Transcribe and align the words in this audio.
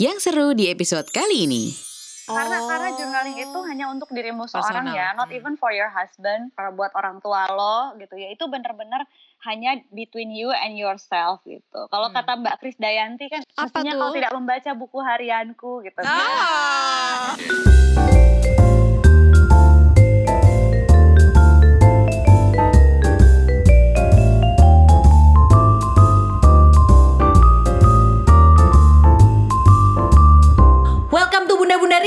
Yang 0.00 0.24
seru 0.24 0.56
di 0.56 0.64
episode 0.64 1.12
kali 1.12 1.44
ini. 1.44 1.76
Karena 2.24 2.56
Oh. 2.56 2.72
karena 2.72 2.88
journaling 2.96 3.36
itu 3.36 3.58
hanya 3.68 3.92
untuk 3.92 4.08
dirimu 4.08 4.48
seorang 4.48 4.86
Personal. 4.86 4.96
ya, 4.96 5.12
not 5.12 5.28
Hmm. 5.28 5.36
even 5.36 5.54
for 5.60 5.68
your 5.70 5.90
husband, 5.90 6.56
or 6.56 6.72
buat 6.72 6.88
orang 6.94 7.20
tua 7.20 7.44
lo 7.50 7.92
gitu 7.98 8.16
ya. 8.16 8.32
Itu 8.32 8.48
bener-bener 8.48 9.04
hanya 9.44 9.76
between 9.90 10.30
you 10.30 10.48
and 10.48 10.72
yourself 10.74 11.44
gitu. 11.44 11.84
Kalau 11.84 12.08
Hmm. 12.08 12.16
kata 12.16 12.32
Mbak 12.38 12.56
Krisdayanti 12.56 13.28
kan, 13.28 13.42
Apa 13.50 13.68
mestinya 13.68 13.92
tuh? 13.92 14.00
kau 14.00 14.16
tidak 14.16 14.32
membaca 14.32 14.70
buku 14.72 14.98
harianku 15.02 15.70
gitu. 15.82 16.00
Ah. 16.00 17.36
Welcome 17.36 18.59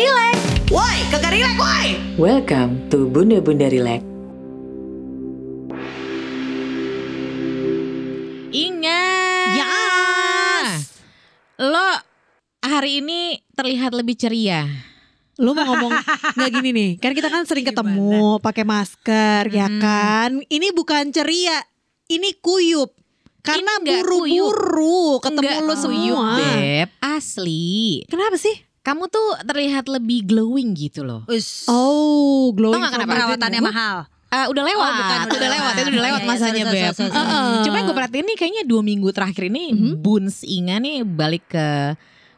Relax. 0.03 0.35
Woi, 0.67 0.97
kagak 1.07 1.31
relax 1.31 1.55
woi. 1.55 1.87
Welcome 2.19 2.91
to 2.91 3.07
Bunda 3.07 3.39
Bunda 3.39 3.71
Relax. 3.71 4.03
Ingat. 8.51 9.55
Yes. 9.55 10.99
Lo 11.55 11.87
hari 12.59 12.99
ini 12.99 13.39
terlihat 13.55 13.95
lebih 13.95 14.19
ceria. 14.19 14.67
Lu 15.39 15.55
mau 15.55 15.71
ngomong 15.71 15.95
nggak 16.35 16.51
gini 16.51 16.69
nih, 16.75 16.91
kan 16.99 17.15
kita 17.15 17.31
kan 17.31 17.47
sering 17.47 17.63
ketemu 17.63 18.43
pakai 18.43 18.67
masker 18.67 19.47
ya 19.49 19.71
Hmm. 19.71 19.79
kan. 19.79 20.29
Ini 20.43 20.75
bukan 20.75 21.15
ceria, 21.15 21.63
ini 22.11 22.35
kuyup. 22.37 22.91
Karena 23.39 23.79
buru-buru 23.79 25.23
ketemu 25.23 25.47
Nggak 25.47 25.59
lu 25.63 25.63
kuyup, 25.63 25.79
semua. 25.79 26.27
Beb. 26.43 26.89
Asli. 26.99 28.03
Kenapa 28.11 28.35
sih? 28.35 28.72
Kamu 28.83 29.07
tuh 29.07 29.39
terlihat 29.41 29.87
lebih 29.87 30.27
glowing 30.27 30.75
gitu 30.75 31.01
loh. 31.01 31.23
Us. 31.25 31.63
Oh, 31.65 32.51
glowing 32.51 32.77
nggak 32.77 32.91
from 32.91 33.01
kenapa? 33.01 33.15
perawatannya 33.15 33.61
mahal. 33.63 33.97
Eh, 34.27 34.45
udah 34.45 34.63
lewat, 34.65 34.81
Oh, 34.83 34.97
bukan, 34.97 35.17
udah, 35.19 35.29
udah 35.29 35.39
lewat, 35.45 35.53
lewat. 35.53 35.73
itu 35.77 35.89
udah 35.89 36.03
lewat 36.03 36.17
Iya, 36.17 36.25
iya, 36.25 36.31
masanya 36.33 36.63
beb. 36.67 36.93
Heeh. 36.97 37.49
Cuma 37.63 37.75
yang 37.75 37.85
gue 37.85 37.95
perhatiin 37.95 38.25
nih 38.25 38.35
kayaknya 38.35 38.63
dua 38.65 38.81
minggu 38.81 39.09
terakhir 39.09 39.43
ini 39.45 39.63
Mhm. 39.71 39.93
Buns 39.95 40.41
Inga 40.43 40.75
nih 40.77 40.97
balik 41.01 41.45
ke 41.47 41.67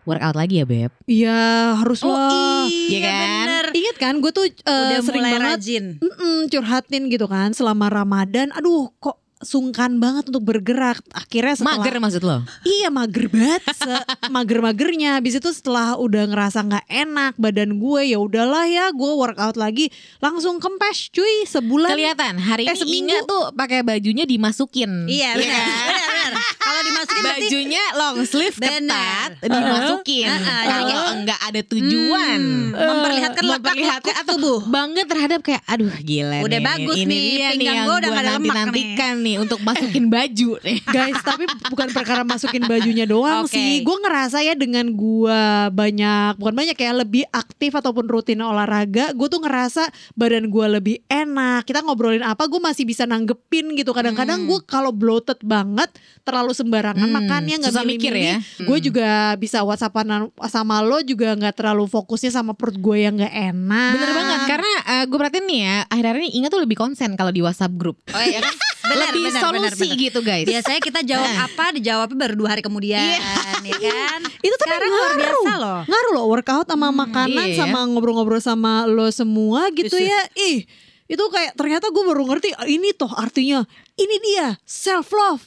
workout 0.03 0.35
lagi 0.35 0.59
ya 0.59 0.67
beb. 0.67 0.91
Iya, 1.05 1.39
harus 1.73 1.99
Oh 1.99 2.11
lah. 2.11 2.67
Iya 2.67 2.77
iya 2.91 2.99
kan? 3.01 3.15
bener. 3.41 3.65
Ingat 3.73 3.95
kan, 3.97 4.13
gue 4.19 4.29
tuh 4.29 4.45
eh, 4.45 4.53
Udah 4.61 4.99
sering 5.01 5.17
mulai 5.17 5.33
banget 5.33 5.49
rajin. 5.57 5.85
mm-mm, 5.97 6.37
curhatin 6.45 7.03
gitu 7.07 7.25
kan 7.25 7.49
selama 7.51 7.89
Ramadan. 7.89 8.53
Aduh, 8.53 8.93
kok 8.97 9.17
sungkan 9.45 9.97
banget 9.97 10.27
untuk 10.27 10.43
bergerak. 10.43 10.99
Akhirnya 11.13 11.55
setelah 11.55 11.77
Mager 11.79 11.95
maksud 12.01 12.21
lo? 12.21 12.37
Iya 12.61 12.89
mager 12.89 13.25
banget, 13.29 13.61
mager-magernya. 14.33 15.21
Habis 15.21 15.37
itu 15.37 15.49
setelah 15.53 15.95
udah 15.95 16.25
ngerasa 16.25 16.59
nggak 16.61 16.85
enak 16.85 17.33
badan 17.37 17.77
gue, 17.77 18.01
ya 18.09 18.17
udahlah 18.17 18.65
ya, 18.65 18.89
gue 18.89 19.11
workout 19.13 19.55
lagi, 19.55 19.93
langsung 20.19 20.57
kempes, 20.57 21.13
cuy, 21.13 21.45
sebulan. 21.45 21.93
Kelihatan 21.93 22.35
hari 22.35 22.65
Eh, 22.65 22.73
ini 22.73 22.81
seminggu. 22.81 23.13
Inga 23.13 23.19
tuh 23.23 23.43
pakai 23.53 23.85
bajunya 23.85 24.25
dimasukin. 24.25 25.05
Iya 25.05 25.37
benar. 25.37 25.65
benar, 26.27 26.33
benar. 26.35 26.53
Kalau 26.57 26.81
dimasukin 26.81 27.23
Bajunya 27.25 27.83
long 27.93 28.17
sleeve 28.23 28.55
ketat 28.55 28.71
Benar. 28.75 29.27
dimasukin. 29.43 30.27
Uh-uh, 30.27 30.63
Kalau 30.63 30.87
jadi- 30.87 31.13
enggak 31.15 31.39
ada 31.41 31.61
tujuan. 31.63 32.39
Hmm, 32.39 32.69
memperlihatkan 32.71 33.43
letak 33.43 33.53
memperlihatkan 33.65 34.13
tubuh. 34.27 34.59
bangga 34.65 35.03
terhadap 35.05 35.39
kayak 35.41 35.63
aduh 35.65 35.93
gila 35.95 36.39
Udah 36.41 36.59
nih, 36.59 36.65
bagus 36.65 36.95
ini 36.97 37.07
nih, 37.07 37.21
dia 37.31 37.49
pinggang 37.51 37.61
yang 37.75 37.85
gua 37.85 37.95
udah 37.95 38.09
nggak 38.09 38.19
ada 38.19 38.31
lemak 38.31 38.35
nih. 38.35 38.49
nanti-nantikan 38.55 39.13
nih 39.17 39.35
untuk 39.37 39.59
masukin 39.61 40.05
baju 40.07 40.49
nih. 40.61 40.77
Guys, 40.95 41.19
tapi 41.21 41.43
bukan 41.65 41.87
perkara 41.91 42.21
masukin 42.21 42.63
bajunya 42.63 43.05
doang 43.05 43.45
sih. 43.45 43.81
Gue 43.81 43.97
ngerasa 43.99 44.37
ya 44.41 44.53
dengan 44.53 44.85
gue 44.89 45.41
banyak, 45.71 46.31
bukan 46.35 46.55
banyak 46.55 46.75
ya, 46.75 46.91
lebih 46.93 47.23
aktif 47.29 47.71
ataupun 47.71 48.05
rutin 48.05 48.39
olahraga, 48.39 49.11
gue 49.11 49.27
tuh 49.27 49.39
ngerasa 49.39 49.87
badan 50.13 50.47
gue 50.47 50.65
lebih 50.71 50.97
enak. 51.05 51.63
Kita 51.63 51.81
ngobrolin 51.81 52.21
apa, 52.21 52.45
gue 52.45 52.59
masih 52.59 52.83
bisa 52.83 53.03
nanggepin 53.03 53.73
gitu. 53.73 53.91
Kadang-kadang 53.91 54.43
Hmm. 54.43 54.47
gue 54.47 54.59
kalau 54.63 54.91
bloated 54.91 55.39
banget, 55.41 55.89
terlalu 56.25 56.51
sembarangan 56.51 57.05
Hmm, 57.05 57.15
makannya 57.15 57.55
nggak 57.61 57.85
mikir 57.85 58.11
ya. 58.11 58.35
Gue 58.59 58.77
Hmm. 58.77 58.83
juga 58.83 59.09
bisa 59.35 59.61
whatsappan 59.61 60.25
sama 60.45 60.81
lo 60.81 60.99
juga 60.99 61.31
nggak 61.31 61.53
terlalu 61.53 61.85
fokusnya 61.85 62.33
sama 62.33 62.51
perut 62.51 62.75
gue 62.75 62.97
yang 62.99 63.13
nggak 63.13 63.29
enak. 63.53 63.91
Bener 63.93 64.11
banget 64.11 64.39
karena 64.47 64.71
gue 65.05 65.17
perhatiin 65.17 65.45
nih 65.45 65.59
ya 65.61 65.75
akhir-akhir 65.87 66.19
ini 66.19 66.29
Inga 66.35 66.49
tuh 66.49 66.59
lebih 66.59 66.75
konsen 66.75 67.13
kalau 67.13 67.29
di 67.29 67.39
WhatsApp 67.39 67.71
grup. 67.71 68.01
Oh 68.09 68.19
iya 68.19 68.41
kan? 68.41 68.51
Benar, 68.85 69.09
lebih 69.09 69.33
benar, 69.33 69.41
solusi 69.41 69.87
benar. 69.89 69.97
gitu 69.97 70.19
guys. 70.21 70.45
Biasanya 70.45 70.77
kita 70.79 70.99
jawab 71.01 71.25
Eh. 71.25 71.41
apa 71.41 71.65
dijawabnya 71.73 72.17
baru 72.21 72.33
dua 72.35 72.49
hari 72.53 72.61
kemudian, 72.61 73.17
ya 73.65 73.77
kan? 73.81 74.19
Itu 74.45 74.53
tapi 74.53 74.77
Sekarang 74.77 74.89
luar 74.89 75.01
ngaruh. 75.09 75.17
biasa 75.17 75.51
loh. 75.57 75.79
Ngaruh 75.89 76.11
loh 76.13 76.25
workout 76.29 76.65
sama 76.65 76.93
makanan 76.93 77.45
iya. 77.49 77.57
sama 77.57 77.81
ngobrol-ngobrol 77.81 78.37
sama 78.37 78.85
lo 78.85 79.09
semua 79.09 79.73
gitu 79.73 79.97
Yes, 79.97 80.05
ya. 80.05 80.21
Ih, 80.37 80.57
itu 81.05 81.21
kayak 81.21 81.53
ternyata 81.53 81.87
gue 81.87 82.03
baru 82.03 82.25
ngerti 82.25 82.49
ah, 82.51 82.65
ini 82.65 82.89
toh 82.91 83.09
artinya 83.09 83.61
ini 83.95 84.15
dia 84.19 84.57
self 84.61 85.09
love. 85.09 85.45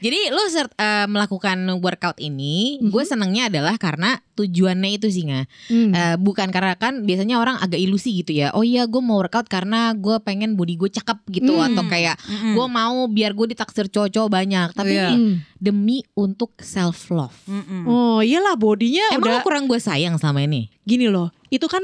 Jadi 0.00 0.32
lo 0.32 0.44
ser- 0.48 0.72
eh, 0.74 1.04
melakukan 1.04 1.56
workout 1.78 2.16
ini, 2.18 2.78
Mhm. 2.78 2.88
gue 2.88 3.02
senengnya 3.02 3.48
adalah 3.48 3.76
karena 3.76 4.20
tujuannya 4.32 4.96
itu 4.96 5.08
sih 5.08 5.24
nggak, 5.24 5.46
Hmm. 5.68 5.92
Eh, 5.92 6.16
bukan 6.16 6.48
karena 6.48 6.72
kan 6.74 7.04
biasanya 7.04 7.36
orang 7.36 7.56
agak 7.58 7.76
ilusi 7.76 8.16
gitu 8.16 8.32
ya. 8.32 8.48
Oh 8.50 8.62
iya 8.62 8.84
gue 8.84 8.98
mau 8.98 9.20
workout 9.20 9.44
karena 9.46 9.92
gue 9.92 10.16
pengen 10.20 10.56
body 10.56 10.76
gue 10.76 10.90
cakep 10.90 11.18
gitu 11.30 11.52
Hmm. 11.52 11.68
atau 11.68 11.84
kayak 11.86 12.16
Mm-mm. 12.22 12.54
gue 12.54 12.66
mau 12.66 13.04
biar 13.06 13.32
gue 13.34 13.46
ditaksir 13.50 13.88
cowok-cowok 13.88 14.30
banyak. 14.30 14.68
Tapi 14.72 14.92
ini 14.94 15.12
Hmm. 15.12 15.34
demi 15.54 16.00
untuk 16.14 16.56
self 16.58 17.10
love. 17.10 17.36
Mm-mm. 17.44 17.84
Oh 17.84 18.20
iyalah 18.20 18.56
bodinya 18.56 19.04
Emang 19.12 19.20
udah 19.22 19.34
lo 19.34 19.44
kurang 19.44 19.64
gue 19.66 19.76
sayang 19.78 20.16
selama 20.16 20.40
ini? 20.42 20.72
gini 20.80 21.06
loh. 21.06 21.28
Itu 21.46 21.68
kan 21.68 21.82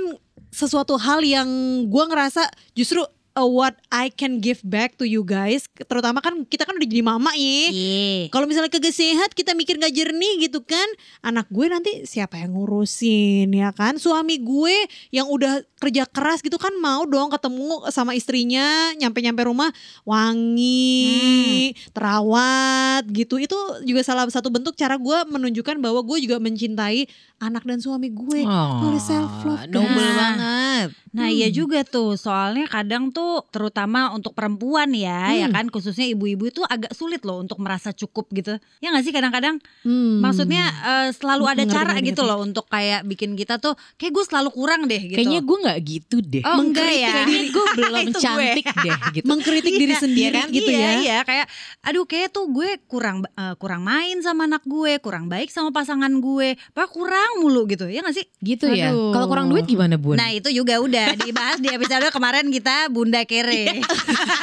sesuatu 0.57 0.97
hal 0.97 1.21
yang 1.21 1.49
gue 1.85 2.05
ngerasa 2.09 2.49
justru 2.73 3.05
uh, 3.37 3.45
what 3.45 3.77
I 3.93 4.09
can 4.09 4.41
give 4.41 4.65
back 4.65 4.97
to 4.99 5.05
you 5.05 5.21
guys. 5.23 5.69
Terutama 5.77 6.25
kan 6.25 6.49
kita 6.49 6.65
kan 6.65 6.75
udah 6.81 6.89
jadi 6.89 7.05
mama 7.05 7.31
ya. 7.37 7.69
Iya. 7.71 8.33
Kalau 8.33 8.49
misalnya 8.49 8.73
kagak 8.73 8.97
sehat 8.97 9.37
kita 9.37 9.53
mikir 9.53 9.77
gak 9.77 9.93
jernih 9.93 10.49
gitu 10.49 10.65
kan 10.65 10.89
Anak 11.21 11.53
gue 11.53 11.69
nanti 11.69 12.09
siapa 12.09 12.41
yang 12.41 12.57
ngurusin 12.57 13.53
ya 13.53 13.71
kan 13.77 14.01
Suami 14.01 14.41
gue 14.41 14.89
yang 15.13 15.29
udah 15.29 15.61
kerja 15.77 16.09
keras 16.09 16.41
gitu 16.41 16.57
kan 16.57 16.73
mau 16.81 17.05
dong 17.05 17.29
ketemu 17.29 17.85
sama 17.93 18.17
istrinya 18.17 18.97
Nyampe-nyampe 18.97 19.45
rumah 19.45 19.69
wangi, 20.09 21.77
terawat 21.93 23.05
gitu 23.13 23.37
Itu 23.37 23.59
juga 23.85 24.01
salah 24.01 24.25
satu 24.33 24.49
bentuk 24.49 24.75
cara 24.79 24.97
gue 24.97 25.19
menunjukkan 25.29 25.77
bahwa 25.83 26.01
gue 26.07 26.25
juga 26.25 26.41
mencintai 26.41 27.05
anak 27.39 27.63
dan 27.63 27.79
suami 27.79 28.09
gue 28.09 28.43
Oleh 28.45 28.97
self 28.99 29.29
love 29.43 29.67
Noble 29.67 29.93
guys. 29.99 30.17
banget. 30.17 30.89
Nah 31.11 31.25
Hmm. 31.25 31.33
iya 31.35 31.49
juga 31.49 31.81
tuh 31.83 32.13
soalnya 32.15 32.65
kadang 32.67 33.09
tuh 33.09 33.41
terutama 33.47 34.09
untuk 34.11 34.33
perempuan 34.33 34.89
ya 34.91 35.33
ya 35.35 35.47
Hmm. 35.47 35.55
kan 35.55 35.67
khususnya 35.67 36.05
ibu-ibu 36.07 36.45
itu 36.47 36.61
agak 36.63 36.93
sulit 36.93 37.21
loh 37.23 37.39
untuk 37.39 37.57
merasa 37.59 37.89
cukup 37.91 38.29
gitu 38.31 38.53
ya 38.79 38.89
nggak 38.89 39.01
sih 39.01 39.11
kadang-kadang 39.11 39.57
Hmm. 39.81 40.21
maksudnya 40.21 40.65
eh, 40.83 41.09
selalu 41.11 41.45
ada 41.47 41.63
Ngerti, 41.63 41.73
cara 41.75 41.93
ngerti, 41.95 42.07
gitu 42.07 42.21
ngerti. 42.21 42.31
loh 42.31 42.39
untuk 42.43 42.65
kayak 42.67 43.01
bikin 43.05 43.33
kita 43.33 43.57
tuh 43.57 43.73
kayak 43.95 44.13
gue 44.13 44.25
selalu 44.27 44.51
kurang 44.51 44.85
deh 44.85 45.01
gitu 45.03 45.17
Kayaknya 45.17 45.41
gue 45.43 45.59
nggak 45.59 45.79
gitu 45.83 46.17
deh. 46.23 46.43
oh 46.43 46.57
enggak 46.59 46.93
ya 46.95 47.15
Kayaknya 47.19 47.41
gue 47.51 47.65
belum 47.79 48.05
gue. 48.07 48.17
cantik 48.19 48.67
deh 48.77 48.99
gitu. 49.15 49.25
Mengkritik 49.27 49.75
diri 49.75 49.89
Iya, 49.89 50.03
sendiri 50.03 50.35
iya 50.35 50.43
kan? 50.43 50.49
gitu 50.51 50.71
iya, 50.71 50.81
ya 50.83 50.93
Iya 50.99 51.19
kayak 51.23 51.47
aduh 51.83 52.05
kayak 52.05 52.29
tuh 52.31 52.45
gue 52.51 52.71
kurang 52.85 53.25
eh, 53.27 53.55
kurang 53.57 53.81
main 53.83 54.21
sama 54.21 54.45
anak 54.45 54.65
gue, 54.65 54.99
kurang 54.99 55.27
baik 55.27 55.49
sama 55.49 55.71
pasangan 55.71 56.13
gue, 56.13 56.61
pak 56.71 56.89
kurang 56.89 57.26
mulu 57.39 57.67
gitu. 57.71 57.87
Ya 57.91 58.03
gak 58.03 58.17
sih? 58.17 58.27
Gitu 58.41 58.71
ya. 58.73 58.91
Kalau 58.91 59.27
kurang 59.27 59.51
duit 59.51 59.67
gimana 59.67 59.99
bun? 59.99 60.17
Nah, 60.17 60.33
itu 60.33 60.51
juga 60.51 60.79
udah 60.79 61.15
dibahas 61.19 61.59
di 61.59 61.69
episode 61.71 62.09
kemarin 62.11 62.49
kita 62.49 62.89
Bunda 62.91 63.23
Kere. 63.27 63.83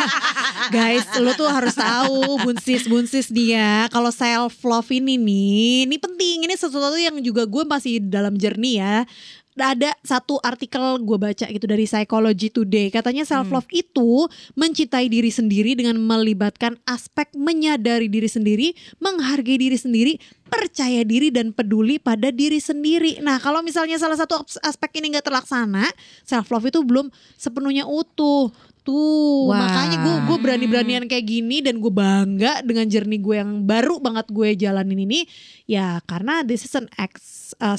Guys, 0.75 1.07
lo 1.19 1.35
tuh 1.35 1.49
harus 1.51 1.75
tahu 1.75 2.39
bunsis 2.43 2.87
bunsis 2.87 3.27
dia 3.29 3.87
kalau 3.91 4.09
self 4.09 4.57
love 4.63 4.89
ini 4.91 5.19
nih, 5.19 5.87
ini 5.89 5.97
penting. 5.99 6.47
Ini 6.47 6.55
sesuatu 6.55 6.95
yang 6.95 7.19
juga 7.19 7.43
gue 7.47 7.63
masih 7.67 7.99
dalam 8.03 8.35
journey 8.35 8.79
ya. 8.79 9.07
Ada 9.53 9.93
satu 10.01 10.41
artikel 10.41 10.97
gue 11.05 11.17
baca 11.21 11.45
gitu 11.45 11.65
dari 11.69 11.85
Psychology 11.85 12.49
Today. 12.49 12.89
Katanya 12.89 13.21
self 13.21 13.53
love 13.53 13.69
itu 13.69 14.25
mencintai 14.57 15.05
diri 15.07 15.29
sendiri 15.29 15.77
dengan 15.77 16.01
melibatkan 16.01 16.81
aspek 16.89 17.29
menyadari 17.37 18.09
diri 18.09 18.25
sendiri, 18.25 18.73
menghargai 18.97 19.61
diri 19.61 19.77
sendiri, 19.77 20.17
percaya 20.49 21.05
diri 21.05 21.29
dan 21.29 21.53
peduli 21.53 22.01
pada 22.01 22.33
diri 22.33 22.57
sendiri. 22.57 23.21
Nah, 23.21 23.37
kalau 23.37 23.61
misalnya 23.61 24.01
salah 24.01 24.17
satu 24.17 24.41
as- 24.41 24.61
aspek 24.61 25.01
ini 25.01 25.13
nggak 25.13 25.29
terlaksana, 25.29 25.85
self 26.25 26.49
love 26.49 26.65
itu 26.65 26.81
belum 26.81 27.13
sepenuhnya 27.37 27.85
utuh. 27.85 28.49
Tuh, 28.83 29.47
Wah. 29.47 29.63
makanya 29.63 29.97
gue 30.03 30.15
gue 30.27 30.37
berani-beranian 30.43 31.07
kayak 31.07 31.23
gini 31.23 31.63
dan 31.63 31.79
gue 31.79 31.87
bangga 31.87 32.59
dengan 32.67 32.83
journey 32.91 33.15
gue 33.15 33.35
yang 33.39 33.63
baru 33.63 34.03
banget 34.03 34.27
gue 34.27 34.59
jalanin 34.59 34.99
ini 35.07 35.23
ya 35.63 36.03
karena 36.03 36.43
this 36.43 36.67
is 36.67 36.75
an 36.75 36.91
ex 36.99 37.15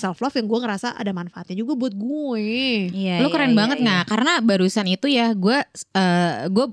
self 0.00 0.24
love 0.24 0.32
yang 0.32 0.48
gue 0.48 0.58
ngerasa 0.64 0.96
ada 0.96 1.12
manfaatnya 1.12 1.60
juga 1.60 1.76
buat 1.76 1.92
gue. 1.92 2.48
Iya. 2.88 3.20
Lo 3.20 3.28
keren 3.28 3.52
banget 3.52 3.84
nggak? 3.84 4.08
Karena 4.08 4.40
barusan 4.40 4.88
itu 4.88 5.12
ya 5.12 5.36
gue 5.36 5.60
eh 5.92 6.48
gue 6.48 6.66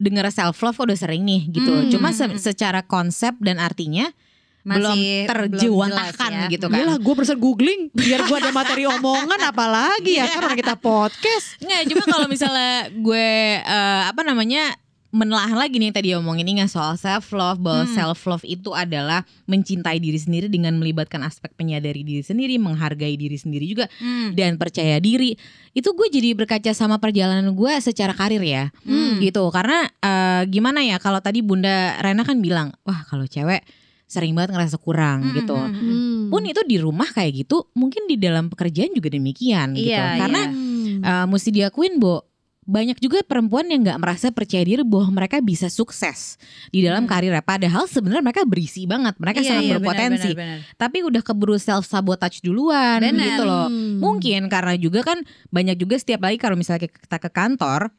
denger 0.00 0.28
self 0.32 0.60
love 0.60 0.76
udah 0.76 0.96
sering 0.96 1.24
nih 1.24 1.48
gitu. 1.48 1.72
Hmm. 1.72 1.88
Cuma 1.88 2.12
se- 2.12 2.36
secara 2.36 2.84
konsep 2.84 3.36
dan 3.40 3.56
artinya 3.60 4.12
Masih 4.60 5.24
terjewantahkan 5.24 6.12
belum 6.30 6.36
jelas 6.36 6.46
ya. 6.46 6.52
gitu 6.52 6.66
kan. 6.68 6.78
Iyalah 6.78 6.96
gue 7.00 7.14
berusaha 7.16 7.38
googling 7.38 7.80
biar 7.90 8.20
gue 8.24 8.36
ada 8.36 8.52
materi 8.52 8.84
omongan 8.84 9.40
apalagi 9.42 10.20
ya 10.20 10.28
kan 10.28 10.44
orang 10.44 10.58
kita 10.58 10.76
podcast. 10.76 11.56
Nggak, 11.58 11.80
cuma 11.88 12.04
kalau 12.04 12.26
misalnya 12.28 12.92
gue 12.92 13.28
eh, 13.58 14.02
apa 14.06 14.20
namanya 14.20 14.76
menelaah 15.10 15.66
lagi 15.66 15.82
nih 15.82 15.90
yang 15.90 15.96
tadi 15.98 16.08
omongin 16.14 16.46
ingat 16.46 16.70
soal 16.70 16.94
self 16.94 17.34
love 17.34 17.58
bahwa 17.58 17.82
Hmm. 17.82 17.94
self 17.98 18.22
love 18.30 18.46
itu 18.46 18.70
adalah 18.70 19.26
mencintai 19.44 19.98
diri 19.98 20.14
sendiri 20.14 20.46
dengan 20.46 20.78
melibatkan 20.78 21.26
aspek 21.26 21.50
menyadari 21.58 22.06
diri 22.06 22.22
sendiri, 22.22 22.62
menghargai 22.62 23.18
diri 23.18 23.34
sendiri 23.34 23.66
juga 23.66 23.90
Hmm. 23.98 24.38
dan 24.38 24.54
percaya 24.54 25.02
diri. 25.02 25.34
Itu 25.74 25.98
gue 25.98 26.06
jadi 26.06 26.38
berkaca 26.38 26.70
sama 26.70 27.02
perjalanan 27.02 27.50
gue 27.50 27.72
secara 27.82 28.14
karir 28.14 28.38
ya. 28.38 28.70
Hmm. 28.86 29.18
Gitu. 29.18 29.42
Karena 29.50 29.90
eh, 29.98 30.42
gimana 30.46 30.78
ya 30.86 31.02
kalau 31.02 31.18
tadi 31.18 31.42
Bunda 31.42 31.98
Rena 31.98 32.22
kan 32.22 32.38
bilang, 32.38 32.70
"Wah, 32.86 33.02
kalau 33.02 33.26
cewek 33.26 33.66
sering 34.10 34.34
banget 34.34 34.50
ngerasa 34.52 34.76
kurang 34.76 35.22
Hmm, 35.24 35.32
gitu." 35.32 35.54
hmm, 35.54 35.72
hmm. 35.72 36.18
Pun 36.28 36.42
itu 36.44 36.62
di 36.64 36.76
rumah 36.76 37.06
kayak 37.06 37.46
gitu, 37.46 37.70
mungkin 37.72 38.04
di 38.04 38.14
dalam 38.14 38.46
pekerjaan 38.46 38.90
juga 38.90 39.08
demikian 39.08 39.72
gitu. 39.72 39.90
Iya, 39.90 40.18
Karena 40.18 40.42
iya. 40.46 41.22
uh, 41.22 41.26
mesti 41.26 41.50
diakuin 41.50 41.96
Bo 41.96 42.26
banyak 42.60 43.02
juga 43.02 43.18
perempuan 43.24 43.66
yang 43.66 43.82
nggak 43.82 43.98
merasa 43.98 44.30
percaya 44.30 44.62
diri 44.62 44.86
bahwa 44.86 45.10
mereka 45.12 45.42
bisa 45.42 45.66
sukses 45.66 46.38
di 46.70 46.78
dalam 46.80 47.02
Hmm. 47.02 47.10
karirnya 47.10 47.42
padahal 47.42 47.90
sebenarnya 47.90 48.22
mereka 48.22 48.46
berisi 48.46 48.86
banget 48.86 49.18
mereka 49.18 49.42
Iya, 49.42 49.48
sangat 49.48 49.62
iya, 49.64 49.72
berpotensi 49.74 50.30
benar, 50.30 50.60
benar, 50.60 50.78
tapi 50.78 50.98
udah 51.02 51.22
keburu 51.24 51.56
self 51.58 51.82
sabotage 51.82 52.38
duluan 52.38 53.02
Benar. 53.02 53.26
gitu 53.26 53.42
loh 53.42 53.66
Hmm. 53.66 53.98
mungkin 53.98 54.46
karena 54.46 54.78
juga 54.78 55.02
kan 55.02 55.18
banyak 55.50 55.74
juga 55.74 55.98
setiap 55.98 56.22
lagi 56.22 56.38
kalau 56.38 56.54
misalnya 56.54 56.86
kita 56.86 57.18
ke 57.18 57.30
kantor 57.32 57.90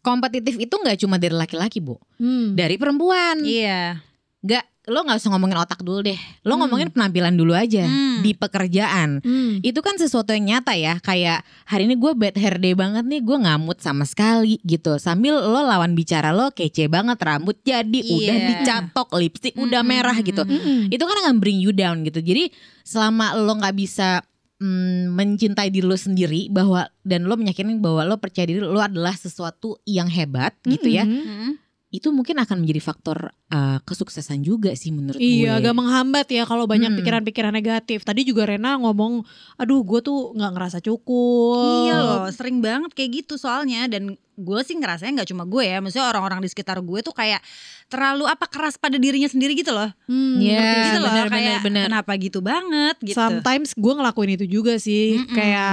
kompetitif 0.00 0.56
itu 0.56 0.72
nggak 0.72 0.96
cuma 0.98 1.20
dari 1.20 1.36
laki-laki 1.36 1.78
bu 1.78 2.00
Hmm. 2.16 2.56
dari 2.56 2.80
perempuan. 2.80 3.42
Iya. 3.42 4.00
nggak 4.40 4.64
lo 4.90 5.00
nggak 5.00 5.16
usah 5.16 5.30
ngomongin 5.30 5.56
otak 5.56 5.80
dulu 5.80 6.02
deh 6.02 6.18
lo 6.42 6.52
Hmm. 6.52 6.60
ngomongin 6.60 6.90
penampilan 6.90 7.32
dulu 7.32 7.54
aja 7.54 7.82
Hmm. 7.82 8.18
di 8.20 8.34
pekerjaan 8.34 9.20
Hmm. 9.20 9.62
itu 9.62 9.78
kan 9.78 9.94
sesuatu 9.94 10.30
yang 10.30 10.50
nyata 10.50 10.74
ya 10.74 10.98
kayak 10.98 11.40
hari 11.64 11.86
ini 11.86 11.94
gue 11.94 12.12
bad 12.12 12.34
hair 12.34 12.58
day 12.58 12.74
banget 12.74 13.02
nih 13.02 13.20
gue 13.20 13.38
ngamut 13.38 13.78
sama 13.78 14.02
sekali 14.02 14.58
gitu 14.60 14.96
sambil 14.96 15.38
lo 15.38 15.62
lawan 15.62 15.94
bicara 15.94 16.30
lo 16.30 16.50
kece 16.50 16.86
banget 16.86 17.16
rambut 17.16 17.56
jadi 17.60 17.86
udah 18.02 18.36
Iya. 18.36 18.46
dicatok 18.52 19.14
lipstick 19.14 19.54
udah 19.54 19.80
Mm-mm. 19.80 19.94
merah 19.94 20.16
gitu 20.18 20.42
Mm-mm. 20.42 20.88
itu 20.88 21.00
kan 21.00 21.16
akan 21.20 21.38
bring 21.38 21.56
you 21.56 21.70
down 21.70 22.02
gitu 22.02 22.18
jadi 22.18 22.50
selama 22.82 23.32
lo 23.36 23.54
nggak 23.54 23.72
bisa 23.74 24.20
mm, 24.58 25.10
mencintai 25.10 25.68
diri 25.68 25.82
lo 25.82 25.94
sendiri 25.94 26.48
bahwa 26.48 26.84
dan 27.00 27.24
lo 27.24 27.34
meyakinkan 27.34 27.78
bahwa 27.78 28.04
lo 28.04 28.16
percaya 28.16 28.44
diri 28.44 28.60
lo 28.60 28.76
adalah 28.76 29.14
sesuatu 29.14 29.78
yang 29.84 30.06
hebat 30.06 30.52
gitu 30.62 30.90
ya 30.90 31.04
Mm-mm. 31.04 31.24
Hmm. 31.24 31.52
Itu 31.90 32.14
mungkin 32.14 32.38
akan 32.38 32.62
menjadi 32.62 32.78
faktor 32.80 33.34
uh, 33.50 33.82
kesuksesan 33.82 34.46
juga 34.46 34.78
sih 34.78 34.94
menurut 34.94 35.18
Iya, 35.18 35.58
gue 35.58 35.66
agak 35.66 35.74
menghambat 35.74 36.26
ya 36.30 36.46
kalau 36.46 36.70
banyak 36.70 36.94
Hmm. 36.94 36.98
pikiran-pikiran 37.02 37.50
negatif. 37.50 38.06
Tadi 38.06 38.22
juga 38.22 38.46
Rena 38.46 38.78
ngomong, 38.78 39.26
aduh 39.58 39.82
gue 39.82 39.98
tuh 39.98 40.30
nggak 40.32 40.52
ngerasa 40.54 40.78
cukup. 40.80 41.90
Iya 41.90 41.96
loh, 41.98 42.30
sering 42.30 42.62
banget 42.62 42.94
kayak 42.94 43.26
gitu 43.26 43.34
soalnya 43.34 43.90
dan 43.90 44.14
gue 44.40 44.60
sih 44.60 44.74
ngerasanya 44.74 45.12
nggak 45.14 45.28
cuma 45.28 45.44
gue 45.44 45.62
ya, 45.62 45.78
maksudnya 45.78 46.08
orang-orang 46.08 46.40
di 46.40 46.48
sekitar 46.48 46.80
gue 46.80 46.98
tuh 47.00 47.12
kayak 47.12 47.38
terlalu 47.86 48.22
apa 48.24 48.46
keras 48.46 48.74
pada 48.74 48.96
dirinya 48.96 49.26
sendiri 49.26 49.52
gitu 49.52 49.70
loh. 49.70 49.90
Hmm, 50.06 50.38
Iya, 50.38 50.56
ngerti. 50.56 50.78
gitu 50.86 50.98
loh 50.98 51.10
benar, 51.10 51.26
kayak 51.28 51.58
benar. 51.60 51.84
kenapa 51.86 52.12
gitu 52.16 52.38
banget 52.40 52.96
gitu. 53.02 53.18
Sometimes 53.18 53.68
gue 53.72 53.92
ngelakuin 53.92 54.30
itu 54.32 54.46
juga 54.46 54.74
sih, 54.76 55.18
Mm-mm. 55.18 55.34
kayak 55.34 55.68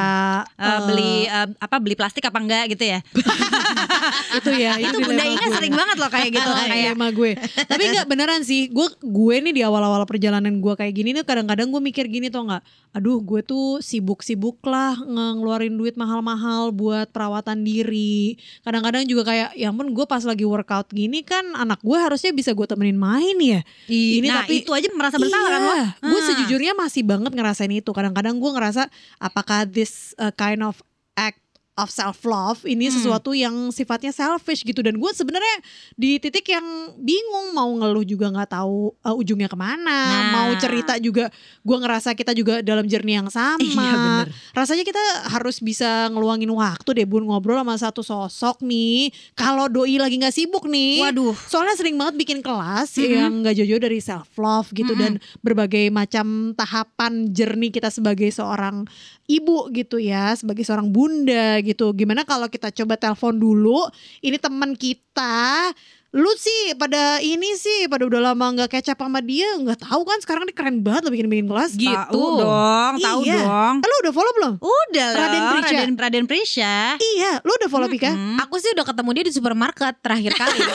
Eh, 0.52 0.66
eh, 0.66 0.80
beli 0.84 1.14
eh, 1.26 1.48
apa 1.56 1.76
beli 1.78 1.94
plastik 1.94 2.24
apa 2.24 2.38
enggak 2.38 2.66
gitu 2.70 2.84
ya. 2.84 3.00
itu 4.38 4.50
ya. 4.52 4.74
itu 4.78 4.98
Bunda 4.98 5.14
dilema 5.20 5.32
Inga 5.32 5.46
gue. 5.46 5.56
sering 5.56 5.74
banget 5.74 5.98
loh 5.98 6.10
kayak 6.10 6.30
gitu 6.32 6.50
kayak 6.58 6.70
dilema 6.74 7.08
gue. 7.12 7.32
Tapi 7.64 7.84
nggak 7.92 8.08
beneran 8.08 8.42
sih. 8.42 8.68
Gue 8.68 8.88
gue 8.98 9.36
nih 9.40 9.54
di 9.54 9.62
awal-awal 9.62 10.04
perjalanan 10.04 10.54
gue 10.54 10.74
kayak 10.74 10.94
gini 10.94 11.10
nih 11.14 11.24
kadang-kadang 11.24 11.70
gue 11.70 11.82
mikir 11.84 12.06
gini 12.08 12.28
tuh 12.28 12.44
nggak. 12.44 12.62
Aduh 12.92 13.20
gue 13.20 13.42
tuh 13.42 13.78
sibuk-sibuk 13.78 14.58
lah 14.64 14.98
nge- 14.98 15.36
ngeluarin 15.36 15.74
duit 15.74 15.94
mahal-mahal 15.94 16.70
buat 16.70 17.08
perawatan 17.08 17.62
diri. 17.62 18.36
Kadang-kadang 18.62 19.06
juga 19.06 19.24
kayak 19.26 19.50
ya 19.54 19.68
ampun 19.68 19.92
gue 19.92 20.04
pas 20.04 20.20
lagi 20.20 20.44
workout 20.44 20.90
gini 20.90 21.22
kan 21.22 21.46
anak 21.54 21.80
gue 21.80 21.94
harusnya 21.94 22.32
bisa 22.32 22.52
gue 22.52 22.66
temenin 22.66 22.98
main 22.98 23.38
ya. 23.38 23.62
Ih, 23.86 24.18
Ini 24.18 24.28
nah, 24.28 24.42
tapi- 24.42 24.62
itu 24.62 24.72
aja 24.72 24.88
merasa 24.92 25.16
bersalah 25.16 25.50
kan 25.50 25.62
lo. 25.62 25.74
Gue 26.04 26.20
Ah. 26.20 26.26
sejujurnya 26.26 26.74
masih 26.74 27.02
banget 27.02 27.32
ngerasain 27.32 27.70
itu. 27.70 27.90
Kadang-kadang 27.90 28.36
gue 28.36 28.52
ngerasa 28.52 28.90
apakah 29.18 29.64
this 29.64 30.12
uh, 30.16 30.32
kind 30.32 30.62
of 30.62 30.82
act 31.14 31.42
of 31.78 31.88
self 31.88 32.20
love 32.24 32.62
ini 32.64 32.88
Hmm. 32.88 32.96
sesuatu 32.98 33.32
yang 33.32 33.54
sifatnya 33.70 34.10
selfish 34.10 34.62
gitu 34.62 34.82
dan 34.82 34.94
gue 34.94 35.12
sebenarnya 35.12 35.56
di 35.94 36.18
titik 36.18 36.44
yang 36.48 36.66
bingung 36.98 37.54
mau 37.54 37.70
ngeluh 37.72 38.02
juga 38.02 38.28
nggak 38.28 38.50
tahu 38.52 38.92
uh, 38.98 39.14
ujungnya 39.14 39.46
ke 39.46 39.56
mana 39.56 40.00
Nah. 40.10 40.32
mau 40.34 40.50
cerita 40.56 40.98
juga 40.98 41.30
gue 41.62 41.78
ngerasa 41.78 42.12
kita 42.12 42.34
juga 42.34 42.60
dalam 42.60 42.84
journey 42.84 43.14
yang 43.16 43.30
sama 43.30 43.62
Iya 43.62 43.94
bener. 43.94 44.28
rasanya 44.52 44.84
kita 44.84 45.04
harus 45.30 45.60
bisa 45.60 46.10
ngeluangin 46.10 46.50
waktu 46.50 46.90
deh 46.94 47.06
bun 47.06 47.24
ngobrol 47.24 47.56
sama 47.56 47.78
satu 47.78 48.02
sosok 48.02 48.62
nih 48.62 49.08
kalau 49.34 49.68
doi 49.68 49.96
lagi 49.96 50.18
nggak 50.18 50.34
sibuk 50.34 50.66
nih 50.66 51.04
Waduh. 51.04 51.38
soalnya 51.46 51.76
sering 51.76 51.94
banget 51.94 52.18
bikin 52.18 52.40
kelas 52.42 52.90
Mhm. 52.94 53.06
yang 53.08 53.32
nggak 53.40 53.54
jauh-jauh 53.56 53.84
dari 53.84 54.00
self 54.00 54.34
love 54.36 54.72
gitu 54.72 54.92
Mhm. 54.92 55.00
dan 55.00 55.12
berbagai 55.40 55.90
macam 55.90 56.26
tahapan 56.52 57.30
journey 57.30 57.70
kita 57.70 57.88
sebagai 57.88 58.28
seorang 58.30 58.90
ibu 59.28 59.68
gitu 59.70 59.96
ya 59.96 60.32
sebagai 60.34 60.64
seorang 60.64 60.88
bunda 60.88 61.60
gitu 61.60 61.92
gimana 61.92 62.24
kalau 62.24 62.48
kita 62.48 62.72
coba 62.74 62.96
telepon 62.96 63.36
dulu 63.36 63.84
ini 64.20 64.36
teman 64.36 64.72
kita 64.72 65.76
lu 66.10 66.32
sih 66.34 66.72
pada 66.74 67.20
ini 67.20 67.52
sih 67.54 67.86
pada 67.86 68.02
udah 68.02 68.24
lama 68.24 68.46
nggak 68.50 68.72
kecap 68.72 68.96
sama 68.96 69.20
dia 69.20 69.44
nggak 69.54 69.84
tahu 69.84 70.02
kan 70.02 70.18
sekarang 70.18 70.48
dia 70.48 70.56
keren 70.56 70.80
banget 70.80 71.04
lo 71.04 71.12
bikin 71.12 71.28
bikin 71.28 71.46
kelas 71.46 71.76
Gitu. 71.76 71.92
Tahu 71.92 72.24
dong, 72.40 72.94
tahu 72.98 73.20
Iya. 73.22 73.38
dong. 73.38 73.76
Eh, 73.78 73.86
lu 73.86 73.96
udah 74.02 74.14
follow 74.16 74.34
belum 74.34 74.54
Udah 74.58 75.08
loh, 75.10 75.20
Raden 75.20 75.44
Prisha. 75.52 75.76
Raden, 75.76 75.94
Raden 75.94 76.26
Prisha. 76.26 76.76
iya 76.98 77.32
lu 77.44 77.52
udah 77.54 77.68
follow 77.68 77.86
Pika 77.86 78.10
Mm-mm. 78.10 78.40
Aku 78.40 78.56
sih 78.56 78.72
udah 78.72 78.88
ketemu 78.88 79.10
dia 79.12 79.24
di 79.28 79.34
supermarket 79.36 79.94
terakhir 80.00 80.32
kali. 80.34 80.58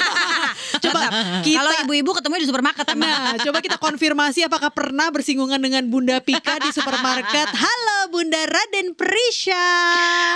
coba 0.82 1.02
Kalau 1.62 1.72
ibu-ibu 1.86 2.10
ketemu 2.18 2.34
di 2.42 2.46
supermarket 2.48 2.86
emang. 2.90 3.08
Nah, 3.08 3.36
coba 3.38 3.58
kita 3.62 3.76
konfirmasi 3.78 4.46
apakah 4.46 4.70
pernah 4.74 5.08
bersinggungan 5.14 5.60
dengan 5.62 5.86
Bunda 5.86 6.18
Pika 6.18 6.58
di 6.58 6.70
supermarket. 6.74 7.48
Halo 7.62 8.10
Bunda 8.10 8.40
Raden 8.42 8.98
Prisha. 8.98 9.68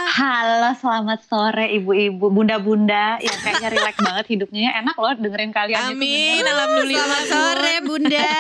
Halo, 0.07 0.71
selamat 0.79 1.27
sore 1.27 1.75
ibu-ibu, 1.77 2.31
bunda-bunda 2.31 3.19
yang 3.19 3.39
kayaknya 3.43 3.69
rileks 3.75 4.01
banget 4.07 4.27
hidupnya. 4.39 4.71
Enak 4.79 4.97
loh 4.97 5.15
dengerin 5.19 5.51
kalian. 5.51 5.93
Amin, 5.93 6.43
alhamdulillah. 6.47 7.03
Selamat 7.03 7.25
sore 7.27 7.75
Bunda. 7.83 8.31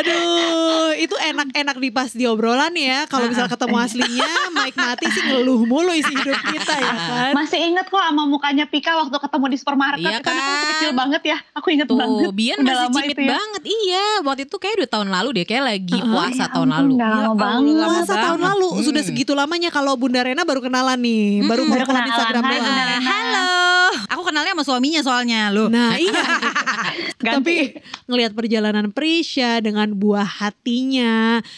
Aduh, 0.00 0.55
itu 1.06 1.16
enak-enak 1.16 1.76
di 1.76 1.88
pas 1.88 2.10
di 2.10 2.24
obrolan 2.24 2.70
ya. 2.72 3.06
Kalau 3.06 3.26
misal 3.26 3.46
ketemu 3.46 3.76
aslinya, 3.78 4.26
Mike 4.52 4.74
mati 4.76 5.06
sih 5.08 5.22
ngeluh 5.24 5.62
mulu 5.62 5.90
isi 5.90 6.10
hidup 6.10 6.34
kita 6.36 6.74
ya 6.76 6.92
kan. 6.92 7.32
Masih 7.32 7.58
inget 7.64 7.86
kok 7.86 7.98
sama 7.98 8.22
mukanya 8.24 8.64
Pika 8.64 8.92
waktu 8.96 9.14
ketemu 9.16 9.44
di 9.46 9.56
supermarket. 9.56 10.02
Iya 10.02 10.18
Kan 10.18 10.34
aku 10.34 10.42
masih 10.42 10.58
kan? 10.58 10.70
kecil 10.72 10.90
banget 10.92 11.22
ya. 11.24 11.38
Aku 11.52 11.66
inget 11.68 11.86
banget. 11.86 12.18
Tuh, 12.20 12.32
Bian 12.32 12.56
Udah 12.58 12.74
masih 12.76 12.90
cimit 12.92 13.08
itu 13.08 13.22
ya. 13.22 13.30
banget. 13.32 13.62
Iya, 13.64 14.06
waktu 14.20 14.42
itu 14.44 14.56
kayak 14.56 14.74
udah 14.76 14.90
tahun 14.90 15.08
lalu 15.08 15.28
deh, 15.32 15.44
kayak 15.44 15.64
lagi 15.64 15.96
Uh-uh. 15.96 16.10
puasa 16.10 16.42
Ya 16.42 16.46
tahun 16.50 16.68
lalu. 16.70 16.90
Udah 16.92 17.08
lama 17.08 17.22
Ya 17.22 17.30
banget. 17.32 17.74
Lama 17.76 17.86
Puasa 17.88 18.12
tahun 18.12 18.22
banget. 18.36 18.48
lalu 18.48 18.68
Hmm. 18.68 18.84
sudah 18.84 19.02
segitu 19.02 19.32
lamanya 19.32 19.70
kalau 19.70 19.92
Bunda 19.94 20.20
Rena 20.20 20.42
baru 20.42 20.60
kenalan 20.60 20.98
nih, 20.98 21.22
baru 21.42 21.62
Mm-mm. 21.62 21.70
baru 21.70 21.78
Baru 21.78 21.86
kenalan 21.86 22.02
kenalan. 22.02 22.10
Instagram 22.10 22.42
Hai, 22.42 22.50
doang. 22.50 22.64
Bunda 22.64 22.74
Nah, 22.76 22.86
Rena. 22.88 23.06
halo. 23.06 23.46
Aku 24.08 24.22
kenalnya 24.24 24.52
sama 24.52 24.64
suaminya 24.64 25.00
soalnya 25.00 25.40
loh. 25.48 25.68
Nah 25.68 25.94
iya. 25.94 26.24
Tapi 27.36 27.76
ngelihat 28.06 28.32
perjalanan 28.32 28.88
Prisha 28.90 29.58
dengan 29.58 29.92
buah 29.92 30.24
hatinya 30.24 30.95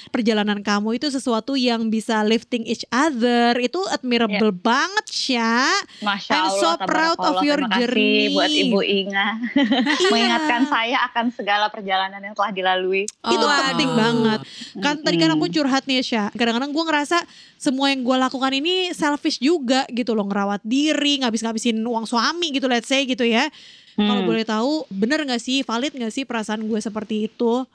Perjalanan 0.08 0.58
kamu 0.58 0.94
itu 0.94 1.06
sesuatu 1.06 1.52
yang 1.52 1.86
bisa 1.86 2.20
lifting 2.20 2.62
each 2.62 2.82
other 2.88 3.54
Itu 3.54 3.82
admirable 3.88 4.50
banget 4.50 5.06
Sya 5.06 5.68
Masya 5.98 6.32
I'm 6.32 6.44
Allah, 6.46 6.58
so 6.58 6.70
proud 6.80 7.18
of 7.18 7.36
your 7.40 7.58
Terima 7.58 7.70
kasih 7.70 7.86
journey. 7.88 8.32
buat 8.32 8.50
Ibu 8.50 8.80
Inga 8.80 9.28
Iya. 9.48 10.08
mengingatkan 10.10 10.62
saya 10.66 10.96
akan 11.04 11.26
segala 11.30 11.66
perjalanan 11.68 12.20
yang 12.20 12.32
telah 12.32 12.50
dilalui. 12.50 13.04
Itu 13.04 13.36
Oh, 13.38 13.50
penting 13.66 13.88
aduh. 13.88 13.98
banget 13.98 14.40
Kan 14.76 14.94
tadi 15.00 15.16
kan 15.16 15.30
aku 15.30 15.46
curhat 15.48 15.84
nih 15.84 16.00
Sya 16.00 16.30
Kadang-kadang 16.30 16.68
gue 16.68 16.84
ngerasa 16.84 17.18
semua 17.54 17.88
yang 17.88 18.00
gue 18.00 18.16
lakukan 18.16 18.52
ini 18.52 18.90
selfish 18.90 19.38
juga 19.38 19.84
gitu 19.88 20.12
loh 20.12 20.24
Ngerawat 20.24 20.62
diri, 20.62 21.18
ngabis-ngabisin 21.18 21.78
uang 21.78 22.04
suami 22.04 22.50
gitu 22.50 22.66
let's 22.66 22.86
say 22.86 23.02
gitu 23.02 23.22
ya 23.22 23.46
Kalau 23.94 24.22
Hmm. 24.22 24.30
boleh 24.30 24.46
tahu 24.46 24.86
bener 24.88 25.18
gak 25.20 25.38
sih, 25.38 25.60
valid 25.60 25.90
gak 25.90 26.08
sih 26.08 26.22
perasaan 26.22 26.62
gue 26.62 26.78
seperti 26.78 27.26
itu? 27.26 27.66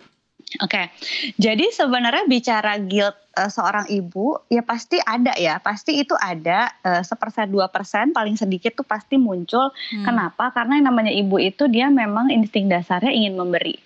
Oke, 0.62 0.94
jadi 1.42 1.66
sebenarnya 1.74 2.30
bicara 2.30 2.78
guilt 2.78 3.18
eh, 3.34 3.50
seorang 3.50 3.90
ibu 3.90 4.38
ya 4.54 4.62
pasti 4.62 5.02
ada 5.02 5.34
ya, 5.34 5.58
pasti 5.58 5.98
itu 5.98 6.14
ada 6.14 6.70
eh, 6.86 7.02
sepersen 7.02 7.50
dua 7.50 7.74
persen 7.74 8.14
paling 8.14 8.38
sedikit 8.38 8.78
tuh 8.78 8.86
pasti 8.86 9.18
muncul. 9.18 9.74
Hmm. 9.74 10.06
Kenapa? 10.06 10.54
Karena 10.54 10.78
yang 10.78 10.94
namanya 10.94 11.10
ibu 11.10 11.42
itu 11.42 11.66
dia 11.66 11.90
memang 11.90 12.30
insting 12.30 12.70
dasarnya 12.70 13.10
ingin 13.10 13.34
memberi, 13.34 13.82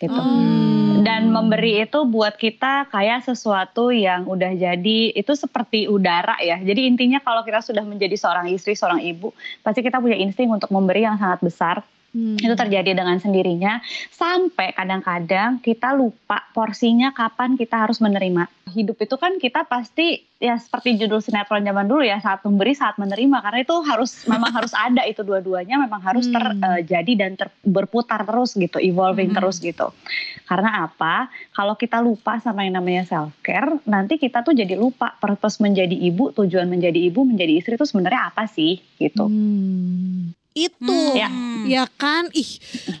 gitu. 0.00 0.16
Hmm. 0.16 1.04
Dan 1.04 1.30
memberi 1.30 1.84
itu 1.84 2.02
buat 2.08 2.34
kita 2.34 2.88
kayak 2.88 3.28
sesuatu 3.28 3.92
yang 3.92 4.24
udah 4.26 4.56
jadi 4.56 5.12
itu 5.12 5.32
seperti 5.36 5.86
udara 5.86 6.40
ya. 6.40 6.56
Jadi 6.58 6.88
intinya 6.88 7.20
kalau 7.20 7.44
kita 7.44 7.60
sudah 7.60 7.84
menjadi 7.84 8.16
seorang 8.16 8.48
istri, 8.50 8.72
seorang 8.72 9.04
ibu, 9.04 9.30
pasti 9.60 9.84
kita 9.84 10.00
punya 10.00 10.16
insting 10.16 10.48
untuk 10.48 10.72
memberi 10.72 11.04
yang 11.04 11.20
sangat 11.20 11.44
besar 11.44 11.76
Hmm. 12.16 12.40
Itu 12.40 12.56
terjadi 12.56 12.96
dengan 12.96 13.20
sendirinya 13.20 13.84
sampai 14.08 14.72
kadang-kadang 14.72 15.60
kita 15.60 15.92
lupa 15.92 16.48
porsinya 16.56 17.12
kapan 17.12 17.60
kita 17.60 17.84
harus 17.84 18.00
menerima. 18.00 18.48
Hidup 18.72 18.96
itu 18.96 19.20
kan 19.20 19.36
kita 19.36 19.68
pasti 19.68 20.24
ya 20.40 20.56
seperti 20.56 20.96
judul 20.96 21.20
sinetron 21.20 21.60
zaman 21.60 21.84
dulu 21.84 22.00
ya 22.00 22.16
saat 22.20 22.40
memberi 22.40 22.72
saat 22.72 22.96
menerima 22.96 23.44
karena 23.44 23.60
itu 23.60 23.76
harus 23.84 24.16
memang 24.32 24.48
harus 24.48 24.72
ada 24.72 25.04
itu 25.04 25.20
dua-duanya 25.20 25.76
memang 25.76 26.00
harus 26.00 26.24
Hmm. 26.32 26.56
terjadi 26.56 27.12
dan 27.20 27.30
ter- 27.36 27.52
berputar 27.60 28.24
terus 28.24 28.56
gitu, 28.56 28.80
evolving 28.80 29.30
Hmm. 29.30 29.36
terus 29.36 29.60
gitu. 29.60 29.92
Karena 30.48 30.88
apa? 30.88 31.28
Kalau 31.52 31.76
kita 31.76 32.00
lupa 32.00 32.40
sama 32.40 32.64
yang 32.64 32.80
namanya 32.80 33.04
self 33.04 33.36
care, 33.44 33.76
nanti 33.84 34.16
kita 34.16 34.40
tuh 34.40 34.56
jadi 34.56 34.72
lupa 34.72 35.12
purpose 35.20 35.60
menjadi 35.60 35.92
ibu, 35.92 36.32
tujuan 36.32 36.64
menjadi 36.64 36.96
ibu, 37.12 37.28
menjadi 37.28 37.60
istri 37.60 37.76
itu 37.76 37.84
sebenarnya 37.84 38.32
apa 38.32 38.48
sih 38.48 38.80
gitu. 38.96 39.28
Hmm. 39.28 40.32
Itu 40.56 40.88
Hmm. 40.88 41.12
Ya. 41.14 41.28
ya 41.66 41.84
kan 41.92 42.32
ih 42.32 42.48